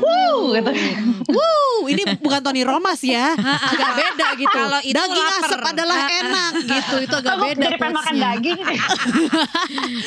Uh, 0.00 0.56
gitu. 0.56 0.72
Wuh, 1.28 1.84
ini 1.86 2.00
bukan 2.16 2.40
Tony 2.40 2.64
Romas 2.64 3.00
ya, 3.00 3.36
agak 3.70 3.90
beda 3.92 4.28
gitu. 4.34 4.48
Kalau 4.50 4.80
itu 4.80 4.96
Daging 4.96 5.20
lapar. 5.22 5.44
asap 5.44 5.60
adalah 5.62 5.94
Ah, 5.94 6.02
ah. 6.02 6.18
enak 6.18 6.52
gitu, 6.72 6.94
itu 7.02 7.14
agak 7.14 7.34
Aku 7.34 7.44
beda. 7.44 7.68
pengen 7.70 7.92
makan 7.92 8.14
daging. 8.16 8.58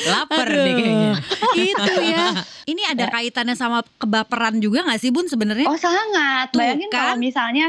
Lapar 0.08 0.44
Aduh. 0.44 0.58
deh 0.58 0.74
kayaknya. 0.74 1.12
Itu 1.54 1.94
ya. 2.02 2.26
Ini 2.66 2.82
ada 2.86 3.04
kaitannya 3.08 3.54
sama 3.54 3.80
kebaperan 3.96 4.58
juga 4.58 4.84
gak 4.84 5.00
sih 5.00 5.08
Bun 5.08 5.24
sebenarnya? 5.24 5.64
Oh 5.64 5.78
sangat. 5.78 6.52
Tuh, 6.52 6.60
Bayangin 6.60 6.88
kan? 6.88 6.92
kalau 6.92 7.14
misalnya 7.16 7.66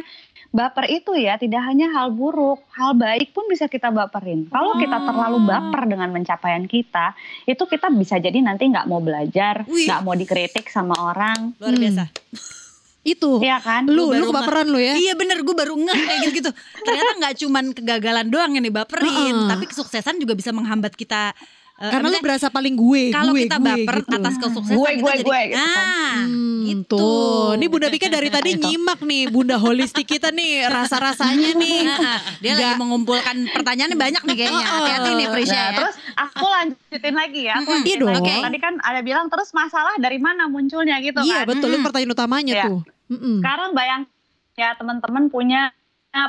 baper 0.50 0.90
itu 0.90 1.14
ya 1.14 1.38
tidak 1.38 1.62
hanya 1.62 1.90
hal 1.92 2.10
buruk, 2.10 2.66
hal 2.72 2.94
baik 2.94 3.32
pun 3.32 3.46
bisa 3.46 3.66
kita 3.66 3.90
baperin. 3.90 4.50
Kalau 4.50 4.76
kita 4.76 4.98
Oh. 4.98 5.06
terlalu 5.06 5.38
baper 5.44 5.82
dengan 5.86 6.10
pencapaian 6.10 6.66
kita, 6.66 7.14
itu 7.46 7.64
kita 7.64 7.88
bisa 7.90 8.18
jadi 8.18 8.38
nanti 8.40 8.66
nggak 8.66 8.86
mau 8.86 8.98
belajar, 8.98 9.64
nggak 9.64 10.02
mau 10.02 10.14
dikritik 10.14 10.66
sama 10.68 10.98
orang, 10.98 11.54
Luar 11.56 11.72
Hmm. 11.72 11.82
biasa. 11.82 12.04
Itu. 13.00 13.40
Iya 13.40 13.64
kan? 13.64 13.88
Lu, 13.88 14.12
lu 14.12 14.12
baru 14.12 14.26
kebaperan 14.28 14.68
lu 14.68 14.78
ya. 14.78 14.94
Iya 14.94 15.14
bener 15.16 15.40
gue 15.40 15.56
baru 15.56 15.72
ngeh 15.72 15.98
kayak 15.98 16.20
gitu-gitu. 16.26 16.52
Ternyata 16.86 17.12
nggak 17.16 17.34
cuman 17.40 17.66
kegagalan 17.72 18.28
doang 18.28 18.52
yang 18.52 18.66
dibaperin, 18.66 19.08
Heeh. 19.08 19.48
tapi 19.48 19.66
kesuksesan 19.66 20.20
juga 20.20 20.36
bisa 20.36 20.52
menghambat 20.52 20.94
kita. 20.94 21.32
Eh, 21.80 21.90
Karena 21.90 22.08
lu 22.10 22.20
berasa 22.20 22.48
paling 22.48 22.76
gue, 22.76 23.04
kalau 23.10 23.32
gue, 23.32 23.42
kita 23.42 23.56
gue 23.56 23.66
baper 23.66 23.98
gitu. 24.02 24.14
atas 24.14 24.36
kesuksesan 24.36 24.76
Gue, 24.76 24.90
kita 24.90 25.00
gue, 25.00 25.12
jadi, 25.14 25.24
gue, 25.24 25.40
gitu 25.42 25.56
kan. 25.56 25.64
ah, 25.80 26.16
Hmm, 26.20 26.60
gitu. 26.66 26.98
Tuh, 26.98 27.48
ini 27.56 27.66
Bunda 27.66 27.88
Pika 27.88 28.08
dari 28.08 28.28
tadi 28.28 28.52
nyimak 28.54 29.00
nih 29.02 29.24
Bunda 29.28 29.56
holistik 29.56 30.06
kita 30.06 30.30
nih 30.30 30.68
rasa-rasanya 30.68 31.50
nih. 31.58 31.80
Ah, 31.88 32.20
dia 32.38 32.52
lagi 32.54 32.64
Nggak- 32.66 32.78
mengumpulkan 32.78 33.36
pertanyaannya 33.50 33.96
banyak 33.96 34.22
nih 34.22 34.36
kayaknya. 34.36 34.66
Hati-hati 34.66 35.10
nih 35.14 35.28
Prisya 35.30 35.52
Nah, 35.52 35.64
ya. 35.64 35.78
terus 35.78 35.96
aku 36.14 36.46
lanjutin 36.46 37.16
lagi 37.16 37.42
ya. 37.44 37.54
Aku 37.56 37.70
lanjutin 37.70 37.90
Iya 37.90 38.02
dong. 38.02 38.12
lagi. 38.14 38.28
Oke. 38.30 38.44
Tadi 38.44 38.60
kan 38.60 38.74
ada 38.80 39.00
bilang 39.00 39.26
terus 39.28 39.50
masalah 39.52 39.94
dari 39.98 40.18
mana 40.18 40.44
munculnya 40.46 41.00
gitu 41.00 41.20
Iya 41.22 41.42
kan. 41.42 41.50
betul, 41.50 41.64
itu 41.66 41.74
Mm-mm. 41.74 41.86
pertanyaan 41.86 42.12
utamanya 42.12 42.54
Iya. 42.54 42.66
tuh. 42.66 42.80
Mm-mm. 43.10 43.36
Sekarang 43.40 43.70
bayang 43.72 44.02
ya 44.54 44.76
teman-teman 44.76 45.24
punya 45.28 45.72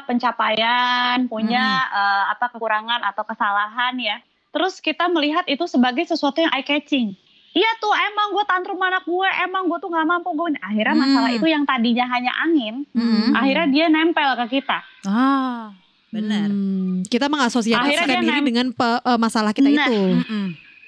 pencapaian, 0.07 1.25
punya 1.27 1.65
eh, 1.89 2.25
apa 2.29 2.47
kekurangan 2.49 3.01
atau 3.05 3.25
kesalahan 3.25 3.95
ya. 3.97 4.17
Terus 4.51 4.79
kita 4.79 5.07
melihat 5.07 5.47
itu 5.47 5.63
sebagai 5.65 6.03
sesuatu 6.05 6.39
yang 6.39 6.51
eye 6.51 6.63
catching. 6.63 7.15
Iya 7.51 7.67
tuh 7.79 7.91
emang 7.91 8.31
gue 8.31 8.45
tantrum 8.45 8.79
anak 8.79 9.03
gue, 9.03 9.29
emang 9.43 9.67
gue 9.67 9.79
tuh 9.79 9.91
nggak 9.91 10.07
mampu 10.07 10.31
gue. 10.33 10.55
Akhirnya 10.57 10.93
Hmm. 10.93 11.03
masalah 11.03 11.31
itu 11.31 11.47
yang 11.47 11.65
tadinya 11.65 12.07
hanya 12.07 12.31
angin, 12.37 12.87
Mm-mm. 12.89 13.35
akhirnya 13.35 13.67
dia 13.67 13.87
nempel 13.89 14.31
ke 14.39 14.59
kita. 14.59 14.79
Ah, 15.03 15.75
benar. 16.11 16.47
Hmm, 16.47 17.03
kita 17.05 17.27
mengasosiasikan 17.27 18.23
diri 18.23 18.41
dengan 18.45 18.71
pe- 18.71 19.03
eh, 19.03 19.19
masalah 19.19 19.51
kita 19.51 19.67
Nah. 19.67 19.83
itu. 19.83 19.99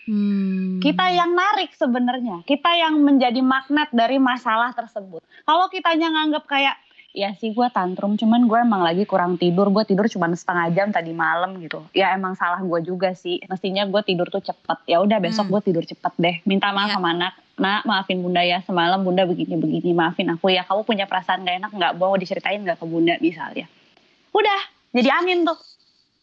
Hmm. 0.03 0.83
Kita 0.83 1.07
yang 1.09 1.31
narik 1.31 1.71
sebenarnya, 1.73 2.43
kita 2.43 2.75
yang 2.75 2.99
menjadi 2.99 3.39
magnet 3.39 3.87
dari 3.91 4.19
masalah 4.19 4.71
tersebut. 4.71 5.23
Kalau 5.43 5.67
kitanya 5.67 6.11
nganggap 6.11 6.43
kayak 6.45 6.75
ya 7.13 7.37
sih 7.37 7.53
gue 7.53 7.69
tantrum, 7.69 8.17
cuman 8.17 8.49
gue 8.49 8.59
emang 8.59 8.81
lagi 8.81 9.05
kurang 9.05 9.37
tidur, 9.37 9.69
gue 9.69 9.85
tidur 9.85 10.09
cuma 10.09 10.33
setengah 10.33 10.73
jam 10.73 10.89
tadi 10.89 11.13
malam 11.13 11.61
gitu. 11.61 11.85
Ya 11.93 12.13
emang 12.13 12.33
salah 12.35 12.59
gue 12.59 12.81
juga 12.81 13.13
sih. 13.13 13.41
Mestinya 13.47 13.85
gue 13.85 14.01
tidur 14.01 14.33
tuh 14.33 14.41
cepet. 14.41 14.79
Ya 14.89 15.05
udah 15.05 15.21
besok 15.21 15.47
Hmm. 15.47 15.53
gue 15.57 15.61
tidur 15.69 15.85
cepet 15.85 16.13
deh. 16.17 16.37
Minta 16.49 16.73
maaf 16.73 16.89
Iya. 16.89 16.97
sama 16.97 17.09
anak. 17.13 17.33
Nak 17.53 17.83
maafin 17.85 18.25
bunda 18.25 18.41
ya 18.41 18.65
semalam 18.65 19.05
bunda 19.05 19.29
begini 19.29 19.61
begini. 19.61 19.93
Maafin 19.93 20.33
aku 20.33 20.49
ya. 20.49 20.65
Kamu 20.65 20.89
punya 20.89 21.05
perasaan 21.05 21.45
gak 21.45 21.61
enak 21.61 21.71
nggak? 21.71 21.93
Mau 22.01 22.17
diceritain 22.17 22.65
nggak 22.65 22.81
ke 22.81 22.87
bunda 22.89 23.15
misalnya? 23.21 23.69
Udah 24.33 24.61
jadi 24.97 25.13
angin 25.13 25.45
tuh. 25.45 25.61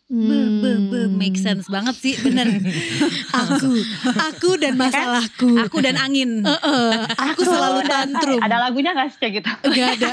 Be, 0.10 0.39
be, 0.58 0.71
be, 0.89 0.99
make 1.19 1.36
sense 1.36 1.67
banget 1.67 1.91
sih, 1.93 2.15
bener. 2.17 2.47
Aku, 3.39 3.71
aku 4.08 4.49
dan 4.55 4.73
masalahku. 4.73 5.60
Aku 5.60 5.77
dan 5.79 5.95
angin. 5.95 6.41
Eh, 6.41 6.49
eh, 6.49 6.91
aku 7.13 7.43
selalu 7.43 7.84
tantrum. 7.84 8.39
Ada 8.39 8.58
lagunya 8.60 8.91
gak 8.91 9.12
sih 9.12 9.19
kayak 9.19 9.34
gitu? 9.38 9.49
Gak 9.69 9.89
ada. 9.99 10.12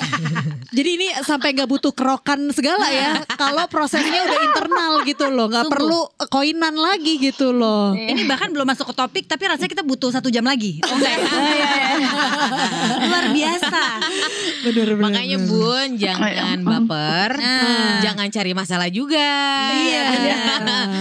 Jadi 0.68 0.90
ini 0.92 1.08
sampai 1.18 1.54
nggak 1.54 1.64
butuh 1.66 1.92
kerokan 1.92 2.50
segala 2.50 2.90
ya. 2.90 3.22
Kalau 3.32 3.64
prosesnya 3.66 4.20
udah 4.20 4.38
internal 4.42 4.92
gitu 5.02 5.24
loh, 5.26 5.46
nggak 5.46 5.64
Sungguh. 5.64 5.76
perlu 5.78 6.00
koinan 6.28 6.74
lagi 6.74 7.16
gitu 7.18 7.50
loh. 7.50 7.94
Ini 7.94 8.26
bahkan 8.26 8.50
belum 8.50 8.66
masuk 8.66 8.90
ke 8.90 8.94
topik, 8.94 9.24
tapi 9.24 9.46
rasanya 9.46 9.70
kita 9.70 9.80
butuh 9.80 10.10
satu 10.10 10.28
jam 10.28 10.42
lagi. 10.42 10.82
Oh 10.84 10.92
enggak 10.92 11.12
ya? 11.14 11.24
Luar 13.00 13.26
biasa. 13.30 13.82
Bener 14.64 14.88
bener. 14.92 15.04
Makanya 15.06 15.36
bener. 15.38 15.48
Bun 15.48 15.88
jangan 15.96 16.58
baper, 16.60 17.30
Nah. 17.38 18.02
jangan 18.02 18.26
cari 18.28 18.52
masalah 18.52 18.88
juga. 18.90 19.30
Iya. 19.72 20.04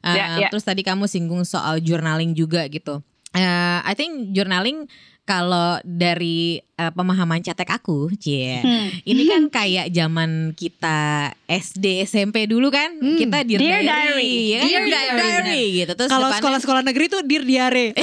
Uh, 0.00 0.16
Ya, 0.16 0.24
ya. 0.38 0.48
Terus 0.48 0.64
tadi 0.64 0.80
kamu 0.80 1.04
singgung 1.04 1.44
soal 1.44 1.78
journaling 1.78 2.32
juga 2.32 2.64
gitu. 2.66 3.04
Uh, 3.30 3.78
I 3.82 3.94
think 3.94 4.32
journaling 4.32 4.90
kalau 5.22 5.78
dari 5.80 6.58
uh, 6.74 6.90
pemahaman 6.90 7.38
cetek 7.38 7.70
aku, 7.70 8.10
cie, 8.16 8.58
Hmm. 8.58 8.90
ini 9.04 9.22
kan 9.24 9.46
kayak 9.46 9.86
zaman 9.94 10.50
kita 10.52 11.30
SD 11.46 12.02
SMP 12.02 12.50
dulu 12.50 12.66
kan, 12.66 12.98
Hmm. 12.98 13.14
kita 13.14 13.46
dear, 13.46 13.62
Dear 13.62 13.78
diary, 13.78 13.86
diary. 13.86 14.34
ya 14.50 14.58
kan? 14.58 14.66
Dear 14.66 14.82
Dear 14.82 14.90
diary, 14.90 15.20
diary 15.22 15.62
gitu. 15.78 15.92
Terus 15.94 16.10
Kalau 16.10 16.28
sekolah-sekolah 16.34 16.82
negeri 16.82 17.06
tuh 17.06 17.22
dir 17.22 17.46
diare. 17.46 17.94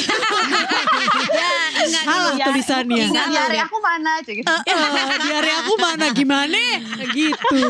Salah 1.90 2.34
Ya, 2.34 2.46
tulisannya. 2.46 3.06
Ingat 3.08 3.28
jari 3.30 3.60
aku 3.60 3.78
mana 3.78 4.10
aja 4.16 4.32
gitu. 4.32 4.46
Eh, 4.46 4.76
diare 5.22 5.52
aku 5.58 5.74
mana 5.76 6.06
gimana 6.12 6.62
gitu 7.10 7.62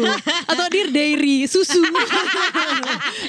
atau 0.46 0.66
dir 0.68 0.88
dairy 0.88 1.46
susu 1.46 1.80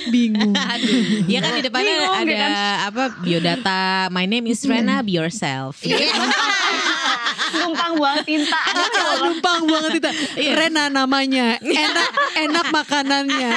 bingung 0.09 0.55
Aduh, 0.55 1.25
ya 1.25 1.39
kan 1.39 1.53
di 1.53 1.63
depannya 1.63 1.95
Bingung, 1.95 2.15
ada 2.17 2.35
kan? 2.35 2.51
apa 2.89 3.03
biodata. 3.19 3.83
My 4.09 4.25
name 4.25 4.47
is 4.47 4.63
Rena, 4.63 5.01
be 5.01 5.15
yourself. 5.15 5.79
Iya. 5.81 6.11
numpang 7.51 7.97
buang 7.97 8.21
tinta. 8.23 8.61
Numpang 9.25 9.65
banget 9.65 9.91
itu. 9.97 10.11
Rena 10.51 10.89
namanya. 10.89 11.57
Enak 11.59 12.09
enak 12.39 12.67
makanannya. 12.69 13.51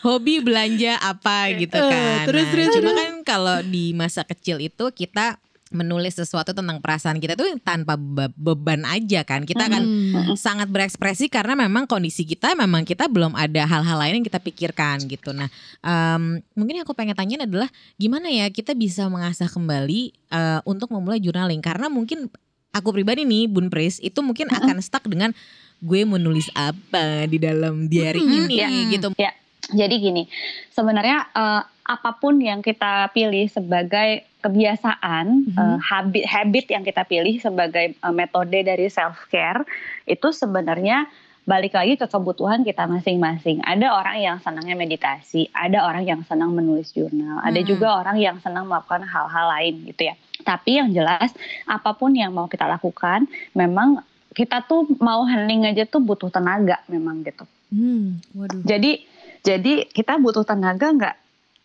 hobi 0.00 0.40
belanja 0.40 0.96
apa 0.96 1.52
gitu 1.54 1.76
Eh, 1.76 1.84
kan. 1.84 2.24
terus, 2.24 2.40
Nah, 2.42 2.50
terus, 2.50 2.68
cuma 2.72 2.90
kan 2.94 3.12
kalau 3.30 3.62
di 3.62 3.92
masa 3.92 4.22
kecil 4.22 4.58
itu 4.58 4.90
kita 4.90 5.38
menulis 5.70 6.18
sesuatu 6.18 6.50
tentang 6.50 6.82
perasaan 6.82 7.22
kita 7.22 7.38
tuh 7.38 7.46
tanpa 7.62 7.94
be- 7.94 8.34
beban 8.34 8.82
aja 8.82 9.22
kan. 9.22 9.46
Kita 9.46 9.70
akan 9.70 9.82
Hmm. 9.86 10.34
sangat 10.34 10.66
berekspresi 10.66 11.30
karena 11.30 11.54
memang 11.54 11.86
kondisi 11.86 12.26
kita 12.26 12.58
memang 12.58 12.82
kita 12.82 13.06
belum 13.06 13.38
ada 13.38 13.70
hal-hal 13.70 13.94
lain 13.96 14.18
yang 14.18 14.26
kita 14.26 14.42
pikirkan 14.42 15.06
gitu. 15.06 15.30
Nah, 15.30 15.46
em, 15.80 16.42
mungkin 16.52 16.74
yang 16.74 16.84
aku 16.84 16.90
pengen 16.90 17.14
tanyain 17.14 17.46
adalah 17.46 17.70
gimana 17.94 18.26
ya 18.26 18.50
kita 18.50 18.74
bisa 18.74 19.06
mengasah 19.06 19.46
kembali 19.46 20.00
eh, 20.10 20.60
untuk 20.64 20.90
memulai 20.90 21.22
journaling 21.22 21.62
karena 21.62 21.86
mungkin 21.86 22.26
aku 22.70 22.90
pribadi 22.90 23.22
nih 23.22 23.46
Bun 23.46 23.70
Pris 23.70 23.98
itu 23.98 24.18
mungkin 24.20 24.50
akan 24.50 24.82
stuck 24.82 25.06
dengan 25.06 25.30
gue 25.78 26.02
menulis 26.04 26.50
apa 26.52 27.24
di 27.24 27.38
dalam 27.38 27.86
diary 27.86 28.18
ini 28.18 28.58
ya. 28.58 28.68
gitu. 28.90 29.14
Ya, 29.16 29.30
jadi 29.72 29.94
gini, 29.96 30.26
sebenarnya 30.70 31.30
eh, 31.32 31.62
apa 31.90 32.10
pun 32.14 32.38
yang 32.38 32.62
kita 32.62 33.10
pilih 33.10 33.50
sebagai 33.50 34.22
kebiasaan, 34.40 35.26
Mhm. 35.46 35.56
eh, 35.56 35.78
habit 35.80 36.24
habit 36.26 36.66
yang 36.70 36.82
kita 36.82 37.02
pilih 37.04 37.36
sebagai 37.38 37.92
eh, 37.92 38.14
metode 38.14 38.62
dari 38.62 38.86
self 38.86 39.26
care 39.28 39.64
itu 40.04 40.30
sebenarnya 40.30 41.06
balik 41.48 41.74
lagi 41.74 41.98
ke 41.98 42.06
kebutuhan 42.06 42.62
kita 42.62 42.86
masing-masing. 42.86 43.58
Ada 43.64 43.90
orang 43.90 44.16
yang 44.22 44.36
senangnya 44.38 44.76
meditasi, 44.76 45.50
ada 45.50 45.82
orang 45.82 46.06
yang 46.06 46.20
senang 46.22 46.54
menulis 46.54 46.94
jurnal, 46.94 47.42
ada 47.42 47.58
Mhm. 47.58 47.66
juga 47.66 47.96
orang 47.96 48.22
yang 48.22 48.36
senang 48.38 48.70
melakukan 48.70 49.02
hal-hal 49.02 49.46
lain 49.50 49.82
gitu 49.88 50.06
ya. 50.06 50.14
Tapi 50.46 50.78
yang 50.78 50.94
jelas 50.94 51.34
apa 51.66 51.90
pun 51.92 52.14
yang 52.14 52.30
mau 52.30 52.46
kita 52.46 52.70
lakukan, 52.70 53.26
memang 53.52 53.98
kita 54.30 54.62
tuh 54.62 54.86
mau 55.02 55.26
hening 55.26 55.66
aja 55.66 55.82
tuh 55.90 55.98
butuh 55.98 56.30
tenaga 56.30 56.78
memang 56.86 57.26
gitu. 57.26 57.42
Hmm, 57.74 58.22
waduh. 58.30 58.62
Jadi 58.62 59.02
jadi 59.40 59.86
kita 59.86 60.16
butuh 60.16 60.42
tenaga 60.42 60.90
nggak 60.90 61.14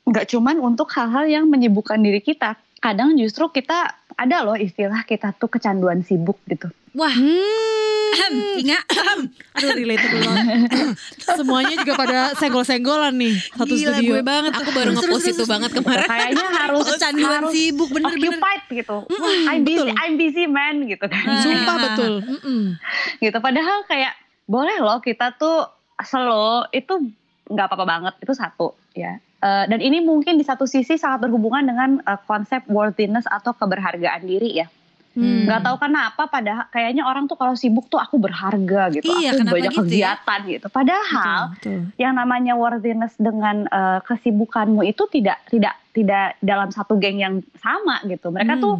nggak 0.05 0.25
cuman 0.29 0.61
untuk 0.61 0.87
hal-hal 0.93 1.25
yang 1.25 1.45
menyibukkan 1.45 1.97
diri 1.97 2.21
kita. 2.21 2.55
Kadang 2.77 3.17
justru 3.17 3.49
kita 3.49 3.89
ada 4.13 4.45
loh 4.45 4.53
istilah 4.53 5.01
kita 5.03 5.33
tuh 5.33 5.49
kecanduan 5.49 6.05
sibuk 6.05 6.37
gitu. 6.45 6.69
Wah, 6.93 7.11
Hmm. 8.15 8.63
Inga. 8.63 8.79
Aduh 9.59 9.75
banget. 9.75 10.71
Semuanya 11.37 11.75
juga 11.77 11.93
pada 11.99 12.19
senggol-senggolan 12.39 13.11
nih 13.11 13.35
satu 13.51 13.73
Gila, 13.75 13.91
studio. 13.91 14.11
gue 14.15 14.21
banget. 14.23 14.51
Aku 14.55 14.71
baru 14.71 14.89
ngepost 14.95 15.27
itu 15.27 15.43
banget 15.43 15.71
kemarin. 15.75 16.07
Kayaknya 16.07 16.47
harus 16.47 16.85
Kecanduan 16.95 17.31
harus 17.43 17.51
sibuk 17.51 17.89
bener-bener. 17.91 18.39
occupied 18.39 18.63
gitu. 18.71 18.97
Mm-mm, 19.05 19.35
I'm 19.45 19.61
busy, 19.61 19.75
betul. 19.83 19.87
I'm 19.99 20.13
busy 20.15 20.45
man 20.47 20.75
gitu 20.87 21.05
kan. 21.05 21.23
Sumpah 21.43 21.75
betul. 21.75 22.13
Mm-mm. 22.23 22.61
gitu. 23.19 23.37
Padahal 23.37 23.77
kayak 23.85 24.13
boleh 24.45 24.77
loh 24.79 24.99
kita 25.01 25.35
tuh 25.35 25.67
slow 25.99 26.69
itu 26.71 26.93
nggak 27.45 27.65
apa-apa 27.65 27.85
banget 27.85 28.13
itu 28.19 28.33
satu 28.33 28.67
ya. 28.91 29.17
Eh, 29.37 29.65
dan 29.65 29.77
ini 29.77 29.99
mungkin 29.99 30.35
di 30.35 30.43
satu 30.43 30.65
sisi 30.65 30.95
sangat 30.95 31.23
berhubungan 31.23 31.61
dengan 31.63 31.89
eh, 31.99 32.19
konsep 32.23 32.65
worthiness 32.67 33.25
atau 33.25 33.51
keberhargaan 33.51 34.23
diri 34.23 34.51
ya. 34.55 34.67
Hmm. 35.15 35.47
nggak 35.47 35.63
tahu 35.63 35.79
kenapa 35.79 36.27
padahal 36.27 36.67
kayaknya 36.67 37.07
orang 37.07 37.23
tuh 37.23 37.39
kalau 37.39 37.55
sibuk 37.55 37.87
tuh 37.87 37.95
aku 37.95 38.19
berharga 38.19 38.91
gitu 38.91 39.07
Iya, 39.07 39.31
aku 39.33 39.47
banyak 39.47 39.71
gitu 39.71 39.79
ya? 39.95 40.19
kegiatan 40.19 40.39
gitu 40.45 40.67
padahal 40.67 41.41
Betul, 41.55 41.87
betul. 41.87 41.95
yang 41.95 42.13
namanya 42.13 42.53
worthiness 42.53 43.15
dengan 43.15 43.63
eh, 43.63 44.03
kesibukanmu 44.03 44.83
itu 44.83 45.07
tidak 45.07 45.39
tidak 45.47 45.79
tidak 45.89 46.35
dalam 46.41 46.67
satu 46.67 46.99
geng 46.99 47.15
yang 47.15 47.39
sama 47.55 48.03
gitu 48.03 48.27
mereka 48.27 48.59
Hmm. 48.59 48.61
tuh 48.61 48.75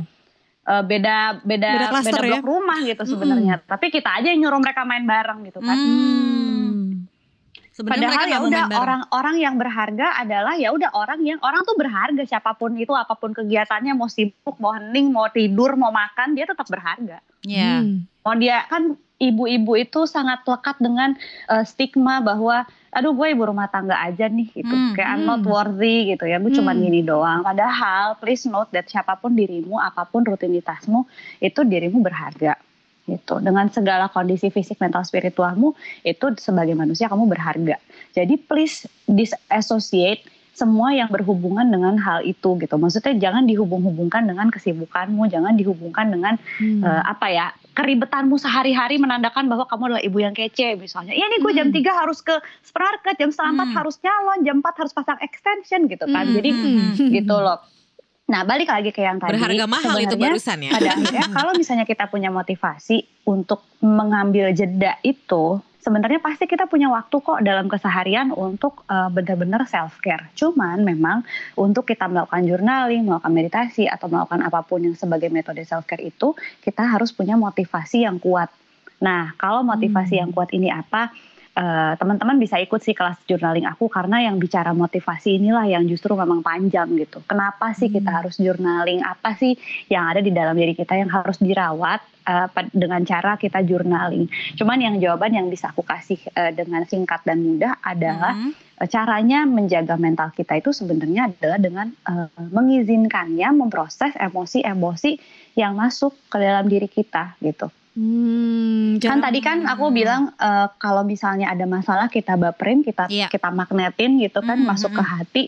beda 0.65 1.39
beda 1.39 1.45
Beda 1.45 1.69
beda, 1.79 1.87
cluster 1.87 2.19
ya? 2.19 2.29
blok 2.35 2.43
rumah 2.43 2.79
gitu 2.83 3.03
sebenarnya 3.05 3.55
tapi 3.63 3.87
kita 3.87 4.09
aja 4.11 4.27
yang 4.27 4.41
nyuruh 4.41 4.59
mereka 4.59 4.83
main 4.83 5.05
bareng 5.05 5.39
gitu 5.45 5.61
kan 5.61 5.71
Hmm. 5.71 6.74
Sebenarnya 7.75 8.07
Padahal 8.07 8.31
ya 8.31 8.39
udah 8.39 8.65
orang-orang 8.71 9.35
yang 9.43 9.55
berharga 9.59 10.15
adalah 10.15 10.55
ya 10.55 10.71
udah 10.71 10.95
orang 10.95 11.19
yang 11.27 11.39
orang 11.43 11.59
tuh 11.67 11.75
berharga 11.75 12.23
siapa 12.23 12.55
pun 12.55 12.71
itu 12.79 12.95
apa 12.95 13.19
pun 13.19 13.35
kegiatannya 13.35 13.91
mau 13.91 14.07
sibuk 14.07 14.55
mau 14.63 14.71
hening 14.79 15.11
mau 15.11 15.27
tidur 15.27 15.75
mau 15.75 15.91
makan 15.91 16.39
dia 16.39 16.47
tetap 16.47 16.71
berharga. 16.71 17.19
Iya. 17.43 17.83
Hmm. 17.83 18.07
Mau 18.23 18.31
dia 18.39 18.63
kan 18.71 18.95
ibu-ibu 19.19 19.75
itu 19.75 20.07
sangat 20.07 20.47
lekat 20.47 20.79
dengan 20.79 21.19
eh, 21.51 21.63
stigma 21.67 22.23
bahwa 22.23 22.63
aduh 22.95 23.11
gue 23.11 23.27
ibu 23.35 23.43
rumah 23.43 23.67
tangga 23.67 23.99
aja 23.99 24.31
nih 24.31 24.47
gitu 24.55 24.71
Hmm, 24.71 24.95
kayak 24.95 25.09
I'm 25.11 25.27
hmm. 25.27 25.31
not 25.35 25.41
worthy 25.43 26.15
gitu 26.15 26.31
ya 26.31 26.39
gue 26.39 26.51
cuman 26.55 26.79
Hmm. 26.79 26.85
gini 26.87 27.03
doang 27.03 27.43
padahal 27.43 28.15
please 28.23 28.47
note 28.47 28.71
that 28.71 28.87
siapa 28.87 29.19
pun 29.19 29.35
dirimu 29.35 29.75
apa 29.75 30.07
pun 30.07 30.23
rutinitasmu 30.23 31.03
itu 31.43 31.59
dirimu 31.67 31.99
berharga 31.99 32.55
gitu 33.05 33.37
dengan 33.37 33.69
segala 33.69 34.09
kondisi 34.09 34.49
fisik 34.49 34.81
mental 34.81 35.05
spiritualmu 35.05 35.77
itu 36.01 36.25
sebagai 36.41 36.73
manusia 36.73 37.05
kamu 37.05 37.29
berharga 37.29 37.77
jadi 38.11 38.33
please 38.41 38.89
disassociate 39.05 40.25
semua 40.55 40.95
yang 40.95 41.11
berhubungan 41.11 41.67
dengan 41.67 41.99
hal 41.99 42.23
itu 42.23 42.55
gitu 42.57 42.79
maksudnya 42.79 43.13
jangan 43.19 43.43
dihubung-hubungkan 43.43 44.25
dengan 44.25 44.47
kesibukanmu 44.49 45.27
jangan 45.27 45.53
dihubungkan 45.53 46.09
dengan 46.09 46.39
Hmm. 46.57 46.79
eh, 46.81 47.03
apa 47.05 47.27
ya 47.27 47.47
keribetanmu 47.75 48.39
sehari-hari 48.39 48.95
menandakan 48.95 49.51
bahwa 49.51 49.67
kamu 49.67 49.91
adalah 49.91 50.03
ibu 50.07 50.15
yang 50.23 50.31
kece 50.31 50.79
misalnya. 50.79 51.11
Iya 51.11 51.27
nih 51.27 51.39
gue 51.43 51.51
jam 51.51 51.67
Hmm. 51.67 51.75
3 51.75 51.91
harus 51.91 52.23
ke 52.23 52.31
supermarket, 52.63 53.19
jam 53.19 53.35
setengah 53.35 53.67
Hmm. 53.67 53.75
harus 53.75 53.99
nyalon, 53.99 54.47
jam 54.47 54.55
4 54.63 54.79
harus 54.79 54.95
pasang 54.95 55.19
extension 55.19 55.83
gitu 55.91 56.07
kan. 56.07 56.23
Hmm. 56.23 56.35
Jadi 56.39 56.49
Hmm. 56.55 56.95
gitu 57.11 57.35
loh. 57.35 57.59
Nah 58.25 58.41
balik 58.41 58.73
lagi 58.73 58.89
ke 58.89 59.05
yang 59.05 59.21
tadi. 59.21 59.37
Berharga 59.37 59.65
mahal 59.69 60.01
itu 60.01 60.17
barusan 60.17 60.65
ya. 60.65 60.73
Pada 60.73 60.97
akhirnya 60.97 61.25
kalau 61.37 61.51
misalnya 61.53 61.85
kita 61.85 62.09
punya 62.09 62.33
motivasi 62.33 63.05
untuk 63.29 63.61
mengambil 63.85 64.49
jeda 64.49 64.97
itu, 65.05 65.61
sebenarnya 65.77 66.17
pasti 66.17 66.49
kita 66.49 66.65
punya 66.65 66.89
waktu 66.89 67.13
kok 67.21 67.45
dalam 67.45 67.69
keseharian 67.69 68.33
untuk 68.33 68.81
eh, 68.89 69.09
benar-benar 69.13 69.69
self 69.69 70.01
care. 70.01 70.33
Cuman 70.33 70.81
memang 70.81 71.21
untuk 71.53 71.85
kita 71.85 72.09
melakukan 72.09 72.41
journaling, 72.49 73.05
melakukan 73.05 73.29
meditasi 73.29 73.85
atau 73.85 74.09
melakukan 74.09 74.41
apa 74.41 74.65
pun 74.65 74.81
yang 74.81 74.97
sebagai 74.97 75.29
metode 75.29 75.61
self 75.61 75.85
care 75.85 76.01
itu, 76.01 76.33
kita 76.65 76.81
harus 76.81 77.13
punya 77.13 77.37
motivasi 77.37 78.09
yang 78.09 78.17
kuat. 78.17 78.49
Nah, 79.05 79.37
kalau 79.37 79.61
motivasi 79.61 80.17
Hmm. 80.17 80.21
yang 80.25 80.31
kuat 80.33 80.49
ini 80.49 80.73
apa? 80.73 81.13
Eh, 81.55 81.93
teman-teman 81.95 82.35
bisa 82.35 82.59
ikut 82.59 82.83
sih 82.83 82.91
kelas 82.91 83.15
journaling 83.31 83.63
aku 83.63 83.87
karena 83.87 84.27
yang 84.27 84.35
bicara 84.43 84.75
motivasi 84.75 85.39
inilah 85.39 85.63
yang 85.63 85.87
justru 85.87 86.11
memang 86.11 86.43
panjang 86.43 86.91
gitu. 86.99 87.23
Kenapa 87.23 87.71
sih 87.71 87.87
kita 87.87 88.11
Hmm. 88.11 88.19
harus 88.19 88.35
journaling? 88.35 88.99
Apa 88.99 89.39
sih 89.39 89.55
yang 89.87 90.03
ada 90.03 90.19
di 90.19 90.35
dalam 90.35 90.51
diri 90.51 90.75
kita 90.75 90.99
yang 90.99 91.07
harus 91.07 91.39
dirawat 91.39 92.03
pad- 92.51 92.75
dengan 92.75 93.07
cara 93.07 93.39
kita 93.39 93.63
journaling? 93.63 94.27
Cuman 94.59 94.83
yang 94.83 94.99
jawaban 94.99 95.31
yang 95.31 95.47
bisa 95.47 95.71
aku 95.71 95.79
kasih 95.79 96.19
eh, 96.35 96.51
dengan 96.51 96.83
singkat 96.83 97.23
dan 97.23 97.39
mudah 97.39 97.79
adalah 97.79 98.35
Hmm. 98.35 98.51
caranya 98.91 99.47
menjaga 99.47 99.95
mental 99.95 100.35
kita 100.35 100.59
itu 100.59 100.75
sebenarnya 100.75 101.31
adalah 101.31 101.55
dengan 101.55 101.87
eh, 102.03 102.27
mengizinkannya 102.51 103.47
memproses 103.55 104.11
emosi-emosi 104.19 105.23
yang 105.55 105.79
masuk 105.79 106.19
ke 106.27 106.35
dalam 106.35 106.67
diri 106.67 106.91
kita 106.91 107.39
gitu. 107.39 107.71
Hmm, 107.95 108.99
Kan 108.99 109.23
tadi 109.23 109.39
kan 109.39 109.63
aku 109.63 109.87
bilang 109.87 110.35
eh, 110.35 110.67
kalau 110.77 111.01
misalnya 111.01 111.47
ada 111.47 111.63
masalah 111.63 112.11
kita 112.11 112.35
baperin, 112.35 112.83
kita 112.83 113.07
Iya. 113.07 113.31
kita 113.31 113.49
magnetin 113.49 114.19
gitu 114.19 114.43
kan 114.43 114.59
Mm, 114.59 114.67
masuk 114.67 114.91
mm, 114.91 114.97
ke 114.99 115.03
hati. 115.03 115.43